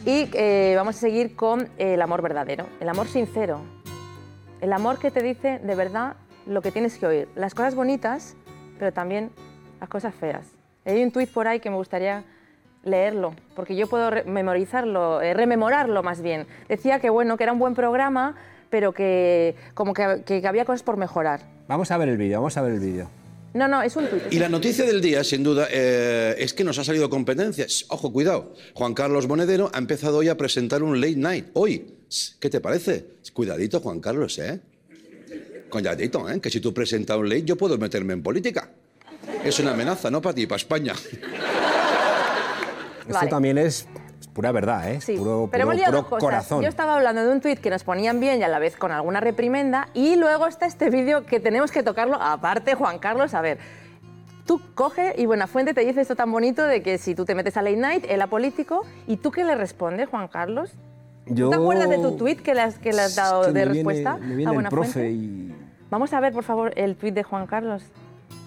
y 0.07 0.29
eh, 0.33 0.75
vamos 0.77 0.97
a 0.97 0.99
seguir 1.01 1.35
con 1.35 1.69
el 1.79 2.01
amor 2.01 2.23
verdadero, 2.23 2.66
el 2.81 2.89
amor 2.89 3.09
sincero, 3.09 3.61
el 4.61 4.73
amor 4.73 4.99
que 4.99 5.11
te 5.11 5.23
dice 5.23 5.59
de 5.59 5.75
verdad 5.75 6.17
lo 6.47 6.63
que 6.63 6.73
tienes 6.73 6.99
que 6.99 7.07
oír, 7.07 7.29
las 7.37 7.55
cosas 7.55 7.75
bonitas, 7.75 8.35
pero 8.79 8.93
también 8.93 9.31
las 9.81 9.89
cosas 9.89 10.15
feas. 10.15 10.47
Hay 10.85 11.03
un 11.03 11.11
tuit 11.13 11.31
por 11.31 11.47
ahí 11.47 11.61
que 11.61 11.71
me 11.71 11.77
gustaría 11.77 12.25
leerlo, 12.83 13.35
porque 13.55 13.77
yo 13.77 13.87
puedo 13.87 14.11
memorizarlo, 14.25 15.21
eh, 15.21 15.35
rememorarlo 15.35 16.03
más 16.03 16.23
bien. 16.23 16.47
Decía 16.69 17.01
que 17.01 17.11
bueno, 17.11 17.37
que 17.37 17.45
era 17.45 17.53
un 17.53 17.59
buen 17.59 17.75
programa, 17.75 18.37
pero 18.71 18.93
que 18.93 19.57
como 19.75 19.93
que, 19.95 20.23
que 20.25 20.47
había 20.47 20.65
cosas 20.65 20.83
por 20.83 20.97
mejorar. 20.97 21.41
Vamos 21.69 21.91
a 21.91 21.99
ver 21.99 22.09
el 22.09 22.17
vídeo, 22.17 22.39
vamos 22.39 22.57
a 22.57 22.63
ver 22.63 22.73
el 22.73 22.81
vídeo. 22.81 23.11
No, 23.55 23.67
no, 23.67 23.83
es 23.83 23.97
un 23.97 24.07
tuit. 24.07 24.23
Y 24.31 24.39
la 24.39 24.49
noticia 24.49 24.85
del 24.85 25.01
día, 25.01 25.25
sin 25.25 25.43
duda, 25.43 25.69
eh, 25.71 26.37
es 26.39 26.53
que 26.53 26.65
nos 26.65 26.79
ha 26.79 26.85
salido 26.85 27.11
competencia. 27.11 27.67
Shh, 27.67 27.87
Ojo, 27.89 28.13
cuidado. 28.13 28.55
Juan 28.75 28.95
Carlos 28.95 29.27
Monedero 29.27 29.71
ha 29.73 29.79
empezado 29.79 30.19
hoy 30.19 30.29
a 30.29 30.37
presentar 30.37 30.83
un 30.83 31.01
late 31.01 31.17
night. 31.17 31.47
Hoy. 31.55 31.98
¿Qué 32.41 32.49
te 32.51 32.61
parece? 32.61 33.07
Cuidadito, 33.33 33.81
Juan 33.81 34.01
Carlos, 34.01 34.39
¿eh? 34.39 34.61
Cuidadito, 35.71 36.29
¿eh? 36.31 36.41
Que 36.41 36.49
si 36.51 36.61
tú 36.61 36.73
presentas 36.73 37.17
un 37.19 37.29
late, 37.29 37.43
yo 37.45 37.57
puedo 37.57 37.77
meterme 37.77 38.15
en 38.15 38.23
política. 38.23 38.71
Es 39.45 39.59
una 39.61 39.73
amenaza, 39.73 40.11
no 40.11 40.23
para 40.23 40.35
ti, 40.35 40.47
para 40.47 40.57
España. 40.57 40.95
Esto 43.01 43.13
Vale. 43.15 43.29
también 43.31 43.59
es, 43.59 43.87
pura 44.35 44.53
verdad, 44.53 44.91
¿eh? 44.91 45.01
Sí, 45.01 45.17
puro, 45.17 45.49
pero 45.51 45.67
puro- 45.67 46.05
cosas. 46.05 46.19
corazón. 46.21 46.63
Yo 46.63 46.69
estaba 46.69 46.97
hablando 46.97 47.25
de 47.25 47.33
un 47.33 47.41
tuit 47.41 47.59
que 47.59 47.71
nos 47.71 47.85
ponían 47.85 48.21
bien 48.21 48.41
y 48.41 48.43
a 48.43 48.49
la 48.49 48.59
vez 48.59 48.77
con 48.77 48.93
alguna 48.93 49.21
reprimenda 49.21 49.89
y 49.95 50.17
luego 50.17 50.47
está 50.47 50.67
este 50.67 50.91
vídeo 50.91 51.25
que 51.27 51.41
tenemos 51.41 51.71
que 51.73 51.83
tocarlo 51.83 52.17
aparte, 52.21 52.75
Juan 52.75 52.99
Carlos, 52.99 53.35
a 53.35 53.41
ver. 53.43 53.59
Tú 54.47 54.61
coge 54.75 55.15
y 55.19 55.27
Buenafuente 55.27 55.75
te 55.75 55.83
dice 55.85 56.01
esto 56.01 56.17
tan 56.17 56.33
bonito 56.33 56.65
de 56.65 56.83
que 56.83 56.97
si 56.99 57.15
tú 57.15 57.25
te 57.27 57.35
metes 57.35 57.57
a 57.59 57.63
Late 57.63 57.77
Night, 57.77 58.05
él 58.09 58.23
apolítico, 58.23 58.87
¿y 59.07 59.19
tú 59.19 59.31
qué 59.31 59.45
le 59.45 59.55
respondes, 59.55 60.09
Juan 60.09 60.29
Carlos? 60.29 60.71
Yo- 61.31 61.51
¿Te 61.51 61.57
acuerdas 61.57 61.89
de 61.91 61.99
tu 61.99 62.16
tuit 62.16 62.41
que 62.41 62.55
le 62.55 62.61
has, 62.62 62.79
que 62.79 62.93
le 62.93 63.03
has 63.03 63.14
dado 63.14 63.43
de 63.45 63.53
me 63.53 63.72
viene- 63.72 63.74
respuesta 63.74 64.16
me 64.16 64.33
a 64.33 64.37
viene 64.37 64.57
el 64.62 64.68
profe 64.68 65.11
y... 65.11 65.55
Vamos 65.91 66.12
a 66.12 66.20
ver, 66.20 66.33
por 66.33 66.45
favor, 66.45 66.72
el 66.76 66.97
tuit 66.97 67.14
de 67.14 67.22
Juan 67.22 67.47
Carlos. 67.47 67.83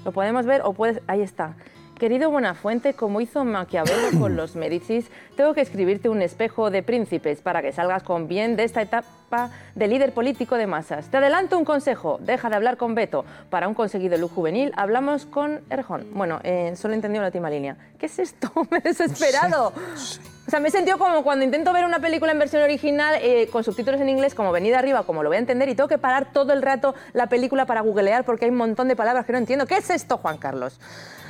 ¿Lo 0.06 0.12
podemos 0.12 0.46
ver 0.46 0.62
o 0.64 0.74
puedes...? 0.74 1.02
Ahí 1.08 1.22
está. 1.22 1.56
Querido 1.98 2.32
Buenafuente, 2.32 2.96
como 2.96 3.22
hizo 3.22 3.46
Maquiavelo 3.46 4.08
con 4.20 4.36
los 4.36 4.56
Medicis, 4.56 5.06
tengo 5.36 5.54
que 5.54 5.62
escribirte 5.62 6.10
un 6.10 6.24
espejo 6.24 6.72
de 6.72 6.82
príncipes 6.82 7.42
para 7.42 7.62
que 7.62 7.72
salgas 7.72 8.02
con 8.02 8.28
bien 8.28 8.56
de 8.56 8.64
esta 8.64 8.82
etapa 8.82 9.52
de 9.76 9.88
líder 9.88 10.12
político 10.12 10.56
de 10.56 10.66
masas. 10.66 11.10
Te 11.10 11.18
adelanto 11.18 11.58
un 11.60 11.64
consejo, 11.66 12.20
deja 12.22 12.50
de 12.50 12.56
hablar 12.56 12.78
con 12.78 12.96
Beto. 12.96 13.24
Para 13.52 13.68
un 13.68 13.76
conseguido 13.76 14.18
look 14.18 14.34
juvenil, 14.34 14.72
hablamos 14.76 15.28
con 15.28 15.62
Erjón. 15.70 16.08
Bueno, 16.16 16.40
eh, 16.44 16.74
solo 16.76 16.94
he 16.94 16.96
entendido 16.96 17.22
la 17.22 17.28
última 17.28 17.52
línea. 17.52 17.78
¿Qué 18.00 18.08
es 18.08 18.18
esto? 18.18 18.52
Me 18.72 18.78
he 18.80 18.82
desesperado. 18.82 19.68
O 19.68 20.31
sea, 20.52 20.60
me 20.60 20.68
he 20.68 20.72
sentido 20.72 20.98
como 21.00 21.24
cuando 21.24 21.44
intento 21.46 21.74
ver 21.74 21.86
una 21.86 22.00
película 22.00 22.32
en 22.32 22.38
versión 22.40 22.62
original 22.62 23.16
eh, 23.22 23.48
con 23.52 23.64
subtítulos 23.64 24.00
en 24.02 24.10
inglés, 24.10 24.36
como 24.36 24.52
venida 24.52 24.78
arriba, 24.80 25.04
como 25.04 25.24
lo 25.24 25.30
voy 25.30 25.38
a 25.38 25.40
entender, 25.40 25.70
y 25.70 25.76
tengo 25.76 25.88
que 25.90 25.98
parar 25.98 26.32
todo 26.34 26.54
el 26.54 26.62
rato 26.62 26.94
la 27.14 27.28
película 27.28 27.66
para 27.66 27.82
googlear 27.82 28.26
porque 28.26 28.46
hay 28.46 28.52
un 28.52 28.58
montón 28.58 28.88
de 28.88 28.96
palabras 28.96 29.26
que 29.26 29.32
no 29.32 29.38
entiendo. 29.40 29.66
¿Qué 29.66 29.78
es 29.78 29.90
esto, 29.90 30.18
Juan 30.18 30.38
Carlos? 30.38 30.80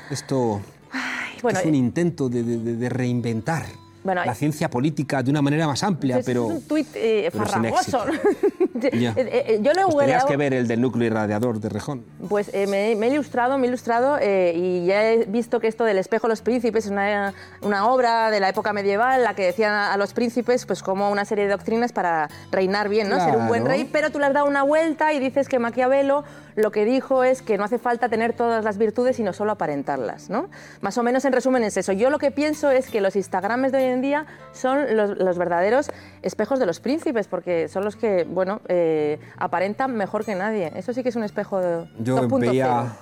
Esto 0.09 0.59
bueno, 1.41 1.59
es 1.59 1.65
un 1.65 1.75
intento 1.75 2.27
de- 2.29 2.43
de- 2.43 2.75
de 2.75 2.89
reinventar 2.89 3.63
Bueno, 4.03 4.25
la 4.25 4.33
ciencia 4.35 4.69
política 4.69 5.21
de 5.21 5.29
una 5.31 5.41
manera 5.41 5.67
más 5.67 5.83
amplia, 5.83 6.17
es, 6.19 6.25
pero... 6.25 6.47
es 6.47 6.51
un 6.55 6.61
tuit 6.63 6.87
eh, 6.95 7.29
farragoso. 7.33 8.03
Ya. 8.93 9.13
Eh, 9.15 9.27
eh, 9.47 9.59
yo 9.61 9.73
lo 9.73 9.81
he 9.81 9.83
Pues 9.91 10.05
tenías 10.07 10.25
que 10.25 10.37
ver 10.37 10.55
el 10.55 10.67
del 10.67 10.81
núcleo 10.81 11.05
irradiador 11.05 11.59
de 11.59 11.69
Rejón. 11.69 12.03
Pues 12.27 12.49
eh, 12.51 12.65
me, 12.65 12.95
me 12.95 13.07
he 13.07 13.11
ilustrado, 13.11 13.59
me 13.59 13.65
he 13.65 13.69
ilustrado 13.69 14.17
y 14.19 14.85
ya 14.87 15.11
he 15.11 15.25
visto 15.25 15.59
que 15.59 15.67
esto 15.67 15.83
del 15.83 15.99
espejo 15.99 16.25
de 16.25 16.31
los 16.31 16.41
príncipes 16.41 16.85
es 16.85 16.91
una, 16.91 17.33
una 17.61 17.87
obra 17.87 18.31
de 18.31 18.39
la 18.39 18.49
época 18.49 18.73
medieval, 18.73 19.23
la 19.23 19.35
que 19.35 19.45
decían 19.45 19.71
a, 19.71 19.93
a 19.93 19.97
los 19.97 20.13
príncipes 20.13 20.65
pues 20.65 20.81
como 20.81 21.11
una 21.11 21.25
serie 21.25 21.43
de 21.45 21.51
doctrinas 21.51 21.91
para 21.91 22.29
reinar 22.51 22.89
bien, 22.89 23.07
¿no? 23.07 23.23
Ser 23.23 23.35
un 23.37 23.47
buen 23.47 23.61
Claro. 23.61 23.77
rey, 23.77 23.87
pero 23.91 24.09
tú 24.09 24.17
le 24.17 24.25
has 24.25 24.33
dado 24.33 24.47
una 24.47 24.63
vuelta 24.63 25.13
y 25.13 25.19
dices 25.19 25.47
que 25.47 25.59
Maquiavelo 25.59 26.23
lo 26.55 26.71
que 26.71 26.83
dijo 26.83 27.23
es 27.23 27.41
que 27.41 27.57
no 27.57 27.63
hace 27.63 27.77
falta 27.77 28.09
tener 28.09 28.33
todas 28.33 28.65
las 28.65 28.77
virtudes, 28.77 29.15
sino 29.15 29.31
solo 29.31 29.51
aparentarlas, 29.51 30.29
¿no? 30.29 30.49
Más 30.81 30.97
o 30.97 31.03
menos 31.03 31.23
en 31.25 31.33
resumen 31.33 31.63
es 31.63 31.77
eso. 31.77 31.91
Yo 31.91 32.09
lo 32.09 32.17
que 32.17 32.31
pienso 32.31 32.71
es 32.71 32.89
que 32.89 32.99
los 32.99 33.15
Instagrames 33.15 33.71
de 33.71 33.77
hoy 33.77 33.83
en 33.85 33.90
día 33.99 34.25
son 34.53 34.95
los, 34.95 35.17
los 35.17 35.37
verdaderos 35.37 35.91
espejos 36.21 36.59
de 36.59 36.65
los 36.67 36.79
príncipes, 36.79 37.27
porque 37.27 37.67
son 37.67 37.83
los 37.83 37.97
que, 37.97 38.23
bueno, 38.23 38.61
eh, 38.69 39.19
aparentan 39.37 39.97
mejor 39.97 40.23
que 40.23 40.35
nadie. 40.35 40.71
Eso 40.75 40.93
sí 40.93 41.03
que 41.03 41.09
es 41.09 41.15
un 41.17 41.23
espejo 41.23 41.59
de 41.59 41.87
Yo 41.99 42.15
2.0. 42.29 42.39
veía 42.39 42.93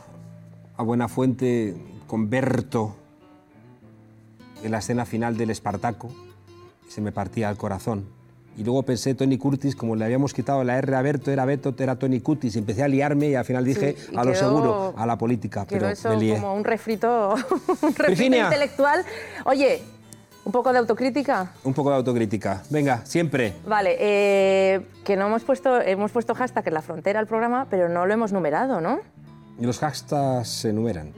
a 0.78 0.82
Buenafuente 0.84 1.76
con 2.08 2.30
Berto 2.30 2.96
en 4.64 4.72
la 4.72 4.80
escena 4.80 5.06
final 5.06 5.38
del 5.38 5.52
Espartaco 5.52 6.10
y 6.88 6.92
se 6.92 7.02
me 7.02 7.12
partía 7.12 7.50
el 7.50 7.58
corazón. 7.58 8.06
Y 8.58 8.64
luego 8.66 8.84
pensé, 8.84 9.14
Tony 9.14 9.38
Curtis, 9.38 9.74
como 9.74 9.96
le 9.96 10.04
habíamos 10.04 10.34
quitado 10.34 10.66
la 10.66 10.78
R 10.80 10.94
a 10.94 11.02
Berto, 11.02 11.32
era 11.32 11.46
Berto, 11.46 11.74
era 11.80 11.98
Tony 11.98 12.20
Curtis. 12.20 12.56
Y 12.56 12.60
empecé 12.60 12.84
a 12.84 12.90
liarme 12.90 13.30
y 13.30 13.36
al 13.36 13.46
final 13.46 13.64
dije, 13.64 13.96
Sí, 13.98 14.14
a 14.18 14.26
lo 14.26 14.36
seguro, 14.36 14.94
a 14.98 15.06
la 15.06 15.18
política. 15.18 15.66
Pero 15.70 15.88
eso 15.88 16.10
me 16.10 16.18
lié. 16.18 16.34
como 16.36 16.56
un 16.56 16.66
refrito, 16.66 17.36
un 17.70 17.96
refrito 17.96 18.04
Virginia. 18.08 18.46
intelectual. 18.46 19.06
Oye, 19.46 19.82
un 20.50 20.52
poco 20.52 20.74
de 20.74 20.80
autocrítica. 20.80 21.52
Un 21.64 21.76
poco 21.76 21.92
de 21.92 21.98
autocrítica. 21.98 22.64
Venga, 22.72 23.06
siempre. 23.06 23.54
Vale, 23.68 23.96
eh, 24.00 24.82
que 25.06 25.16
no 25.16 25.28
hemos 25.28 25.44
puesto, 25.44 25.80
hemos 25.80 26.12
puesto 26.12 26.34
hashtag 26.34 26.70
en 26.70 26.74
la 26.74 26.82
frontera 26.82 27.20
al 27.20 27.28
programa, 27.28 27.68
pero 27.70 27.88
no 27.88 28.08
lo 28.08 28.14
hemos 28.16 28.32
numerado, 28.32 28.82
¿no? 28.82 29.00
Y 29.60 29.66
los 29.68 29.78
hashtags 29.78 30.50
se 30.50 30.70
enumeran. 30.70 31.14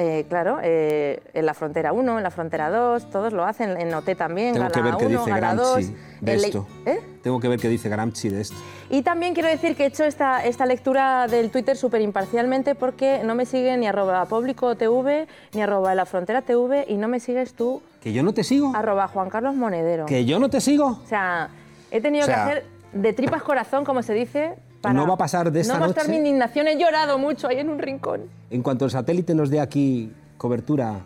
Eh, 0.00 0.26
claro, 0.28 0.58
eh, 0.62 1.20
en 1.34 1.44
la 1.44 1.54
frontera 1.54 1.92
1, 1.92 2.18
en 2.18 2.22
la 2.22 2.30
frontera 2.30 2.70
2, 2.70 3.10
todos 3.10 3.32
lo 3.32 3.44
hacen, 3.44 3.80
en 3.80 3.92
OT 3.92 4.14
también, 4.14 4.54
Tengo 4.54 4.68
Gala 4.68 4.74
que 4.74 4.82
ver 4.82 4.96
qué 4.96 5.06
1, 5.06 5.18
dice 5.18 5.30
Gala 5.30 5.54
Gramsci 5.54 5.86
2. 5.86 6.20
de 6.20 6.34
esto. 6.36 6.66
¿Eh? 6.86 7.00
Tengo 7.20 7.40
que 7.40 7.48
ver 7.48 7.58
qué 7.58 7.68
dice 7.68 7.88
Gramsci 7.88 8.28
de 8.28 8.40
esto. 8.40 8.54
Y 8.90 9.02
también 9.02 9.34
quiero 9.34 9.48
decir 9.48 9.74
que 9.74 9.82
he 9.82 9.86
hecho 9.86 10.04
esta, 10.04 10.44
esta 10.44 10.66
lectura 10.66 11.26
del 11.26 11.50
Twitter 11.50 11.76
súper 11.76 12.00
imparcialmente 12.00 12.76
porque 12.76 13.22
no 13.24 13.34
me 13.34 13.44
sigue 13.44 13.76
ni 13.76 13.88
arroba 13.88 14.24
público 14.26 14.76
TV, 14.76 15.26
ni 15.52 15.62
arroba 15.62 15.96
la 15.96 16.06
frontera 16.06 16.42
TV 16.42 16.84
y 16.88 16.96
no 16.96 17.08
me 17.08 17.18
sigues 17.18 17.54
tú, 17.54 17.82
¿Que 18.08 18.14
yo 18.14 18.22
no 18.22 18.32
te 18.32 18.42
sigo? 18.42 18.72
arroba 18.74 19.06
Juan 19.06 19.28
Carlos 19.28 19.54
Monedero. 19.54 20.06
¿Que 20.06 20.24
yo 20.24 20.38
no 20.38 20.48
te 20.48 20.62
sigo? 20.62 20.98
O 21.04 21.06
sea, 21.06 21.50
he 21.90 22.00
tenido 22.00 22.24
O 22.24 22.26
sea, 22.26 22.34
que 22.36 22.40
hacer 22.40 22.66
de 22.94 23.12
tripas 23.12 23.42
corazón, 23.42 23.84
como 23.84 24.02
se 24.02 24.14
dice, 24.14 24.54
para 24.80 24.94
no 24.94 25.06
va 25.06 25.12
a 25.12 25.18
pasar 25.18 25.52
de 25.52 25.60
esta 25.60 25.74
no 25.74 25.80
mostrar 25.84 26.06
noche. 26.06 26.18
mi 26.18 26.26
indignación. 26.26 26.68
He 26.68 26.78
llorado 26.78 27.18
mucho 27.18 27.48
ahí 27.48 27.58
en 27.58 27.68
un 27.68 27.78
rincón. 27.78 28.22
En 28.50 28.62
cuanto 28.62 28.86
el 28.86 28.90
satélite 28.92 29.34
nos 29.34 29.50
dé 29.50 29.60
aquí 29.60 30.10
cobertura 30.38 31.00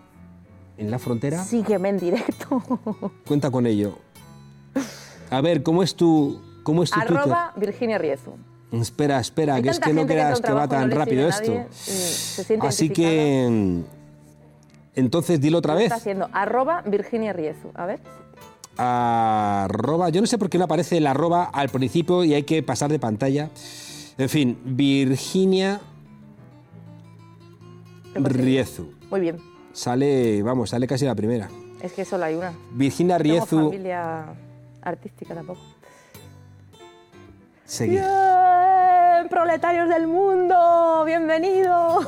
en 0.76 0.92
la 0.92 1.00
frontera, 1.00 1.42
Sígueme 1.42 1.88
en 1.88 1.98
directo. 1.98 2.62
cuenta 3.26 3.50
con 3.50 3.66
ello. 3.66 3.98
A 5.30 5.40
ver, 5.40 5.64
¿cómo 5.64 5.82
es 5.82 5.96
tu, 5.96 6.40
cómo 6.62 6.84
es 6.84 6.90
tu 6.92 7.00
arroba 7.00 7.52
Virginia 7.56 7.98
Riezu. 7.98 8.30
Espera, 8.70 9.18
espera, 9.18 9.56
Hay 9.56 9.62
que 9.64 9.70
es 9.70 9.80
que 9.80 9.92
no 9.92 10.06
creas 10.06 10.40
que 10.40 10.52
un 10.52 10.58
va 10.58 10.68
tan 10.68 10.88
rápido 10.92 11.26
a 11.26 11.30
esto. 11.30 11.66
Así 12.60 12.90
que... 12.90 13.82
Entonces, 14.94 15.40
dilo 15.40 15.58
otra 15.58 15.74
vez. 15.74 15.84
Está 15.84 15.96
haciendo 15.96 16.28
arroba 16.32 16.82
Virginia 16.82 17.32
Riezu. 17.32 17.70
A 17.74 17.86
ver. 17.86 18.00
Arroba, 18.76 20.08
yo 20.08 20.20
no 20.20 20.26
sé 20.26 20.38
por 20.38 20.48
qué 20.48 20.58
no 20.58 20.64
aparece 20.64 20.98
el 20.98 21.06
arroba 21.06 21.44
al 21.44 21.68
principio 21.68 22.24
y 22.24 22.34
hay 22.34 22.42
que 22.44 22.62
pasar 22.62 22.90
de 22.90 22.98
pantalla. 22.98 23.50
En 24.18 24.28
fin, 24.28 24.58
Virginia 24.64 25.80
Riezu. 28.14 28.92
Muy 29.10 29.20
bien. 29.20 29.38
Sale, 29.72 30.42
vamos, 30.42 30.70
sale 30.70 30.86
casi 30.86 31.04
la 31.04 31.14
primera. 31.14 31.48
Es 31.82 31.92
que 31.92 32.04
solo 32.04 32.24
hay 32.24 32.34
una. 32.34 32.52
Virginia 32.72 33.16
No 33.18 33.22
Riezu, 33.22 33.70
familia 33.70 34.26
artística 34.82 35.34
tampoco. 35.34 35.60
seguir. 37.64 38.02
Proletarios 39.28 39.88
del 39.88 40.06
mundo, 40.06 41.04
bienvenidos. 41.06 42.06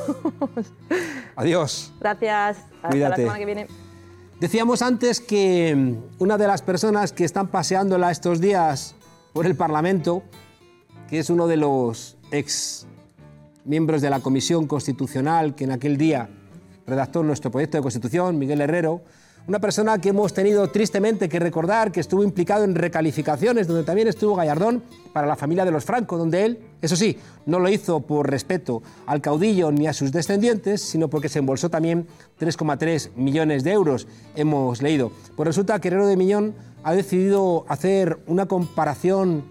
Adiós. 1.35 1.93
Gracias. 1.99 2.57
Hasta 2.57 2.89
Cuídate. 2.89 3.09
la 3.09 3.15
semana 3.15 3.39
que 3.39 3.45
viene. 3.45 3.67
Decíamos 4.39 4.81
antes 4.81 5.21
que 5.21 5.73
mm, 5.75 6.21
una 6.23 6.37
de 6.37 6.47
las 6.47 6.61
personas 6.61 7.13
que 7.13 7.23
están 7.23 7.47
paseándola 7.47 8.11
estos 8.11 8.41
días 8.41 8.95
por 9.33 9.45
el 9.45 9.55
Parlamento, 9.55 10.23
que 11.09 11.19
es 11.19 11.29
uno 11.29 11.47
de 11.47 11.57
los 11.57 12.17
ex 12.31 12.87
miembros 13.63 14.01
de 14.01 14.09
la 14.09 14.19
Comisión 14.19 14.67
Constitucional 14.67 15.55
que 15.55 15.63
en 15.63 15.71
aquel 15.71 15.97
día 15.97 16.29
redactó 16.85 17.23
nuestro 17.23 17.51
proyecto 17.51 17.77
de 17.77 17.81
Constitución, 17.81 18.37
Miguel 18.37 18.61
Herrero, 18.61 19.01
Una 19.47 19.59
persona 19.59 19.99
que 20.01 20.09
hemos 20.09 20.33
tenido 20.33 20.67
tristemente 20.71 21.29
que 21.29 21.37
recordar 21.37 21.91
que 21.91 21.99
estuvo 21.99 22.23
implicado 22.23 22.63
en 22.63 22.73
recalificaciones, 22.73 23.67
donde 23.67 23.83
también 23.83 24.07
estuvo 24.07 24.35
Gallardón 24.35 24.81
para 25.13 25.27
la 25.27 25.35
familia 25.35 25.63
de 25.63 25.69
los 25.69 25.85
Franco, 25.85 26.17
donde 26.17 26.45
él, 26.45 26.59
eso 26.81 26.95
sí, 26.95 27.19
no 27.45 27.59
lo 27.59 27.69
hizo 27.69 27.99
por 27.99 28.27
respeto 28.27 28.81
al 29.05 29.21
caudillo 29.21 29.71
ni 29.71 29.85
a 29.85 29.93
sus 29.93 30.11
descendientes, 30.11 30.81
sino 30.81 31.11
porque 31.11 31.29
se 31.29 31.37
embolsó 31.37 31.69
también 31.69 32.07
3,3 32.39 33.15
millones 33.17 33.63
de 33.63 33.71
euros, 33.73 34.07
hemos 34.35 34.81
leído. 34.81 35.11
Pues 35.35 35.45
resulta 35.45 35.79
que 35.79 35.89
Herrero 35.89 36.07
de 36.07 36.17
Miñón 36.17 36.55
ha 36.81 36.95
decidido 36.95 37.65
hacer 37.67 38.17
una 38.25 38.47
comparación, 38.47 39.43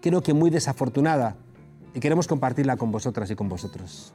creo 0.00 0.22
que 0.22 0.32
muy 0.32 0.50
desafortunada, 0.50 1.34
y 1.92 1.98
queremos 1.98 2.28
compartirla 2.28 2.76
con 2.76 2.92
vosotras 2.92 3.28
y 3.32 3.34
con 3.34 3.48
vosotros. 3.48 4.14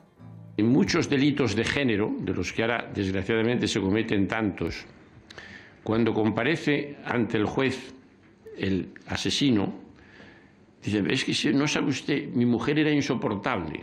En 0.55 0.69
muchos 0.69 1.09
delitos 1.09 1.57
de 1.57 1.65
género, 1.65 2.15
de 2.21 2.33
los 2.33 2.53
que 2.53 2.61
ahora 2.61 2.89
desgraciadamente 2.95 3.67
se 3.67 3.81
cometen 3.81 4.29
tantos, 4.29 4.85
cuando 5.85 6.15
comparece 6.15 6.97
ante 7.05 7.37
el 7.37 7.45
juez 7.45 7.93
el 8.57 8.89
asesino, 9.05 9.71
dice, 10.83 11.03
es 11.07 11.23
que 11.23 11.53
no 11.53 11.67
sabe 11.67 11.89
usted, 11.89 12.27
mi 12.29 12.43
mujer 12.43 12.79
era 12.79 12.89
insoportable. 12.89 13.81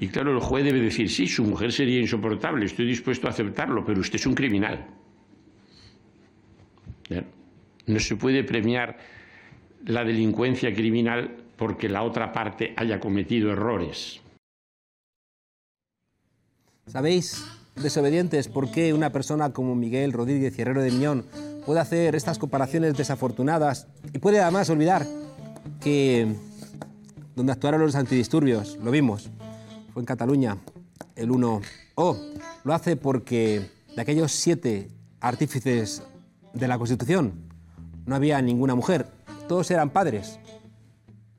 Y 0.00 0.08
claro, 0.08 0.32
el 0.32 0.40
juez 0.40 0.64
debe 0.64 0.80
decir, 0.80 1.10
sí, 1.10 1.26
su 1.26 1.44
mujer 1.44 1.70
sería 1.70 2.00
insoportable, 2.00 2.64
estoy 2.64 2.86
dispuesto 2.86 3.26
a 3.26 3.30
aceptarlo, 3.30 3.84
pero 3.84 4.00
usted 4.00 4.14
es 4.14 4.24
un 4.24 4.34
criminal. 4.34 4.86
No 7.86 7.98
se 7.98 8.16
puede 8.16 8.42
premiar 8.42 8.96
la 9.84 10.02
delincuencia 10.02 10.72
criminal 10.72 11.44
porque 11.58 11.90
la 11.90 12.02
otra 12.04 12.32
parte 12.32 12.72
haya 12.74 12.98
cometido 12.98 13.52
errores. 13.52 14.22
¿Sabéis, 16.86 17.57
desobedientes, 17.82 18.48
por 18.48 18.70
qué 18.70 18.92
una 18.92 19.10
persona 19.10 19.50
como 19.50 19.74
Miguel 19.74 20.12
Rodríguez 20.12 20.58
Herrero 20.58 20.82
de 20.82 20.90
Miñón 20.90 21.24
puede 21.64 21.80
hacer 21.80 22.14
estas 22.14 22.38
comparaciones 22.38 22.96
desafortunadas 22.96 23.86
y 24.12 24.18
puede 24.18 24.40
además 24.40 24.70
olvidar 24.70 25.06
que 25.80 26.34
donde 27.36 27.52
actuaron 27.52 27.80
los 27.80 27.94
antidisturbios, 27.94 28.76
lo 28.82 28.90
vimos, 28.90 29.30
fue 29.92 30.02
en 30.02 30.06
Cataluña, 30.06 30.58
el 31.14 31.30
1 31.30 31.60
O. 31.94 32.16
Lo 32.64 32.74
hace 32.74 32.96
porque 32.96 33.70
de 33.94 34.02
aquellos 34.02 34.32
siete 34.32 34.90
artífices 35.20 36.02
de 36.52 36.68
la 36.68 36.78
Constitución 36.78 37.32
no 38.06 38.14
había 38.14 38.40
ninguna 38.42 38.74
mujer, 38.74 39.06
todos 39.46 39.70
eran 39.70 39.90
padres 39.90 40.38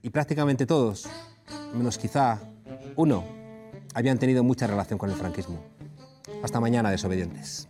y 0.02 0.10
prácticamente 0.10 0.66
todos, 0.66 1.08
menos 1.74 1.98
quizá 1.98 2.40
uno, 2.96 3.24
habían 3.94 4.18
tenido 4.18 4.44
mucha 4.44 4.68
relación 4.68 4.98
con 4.98 5.10
el 5.10 5.16
franquismo. 5.16 5.69
Hasta 6.44 6.60
mañana, 6.60 6.92
desobedientes. 6.92 7.69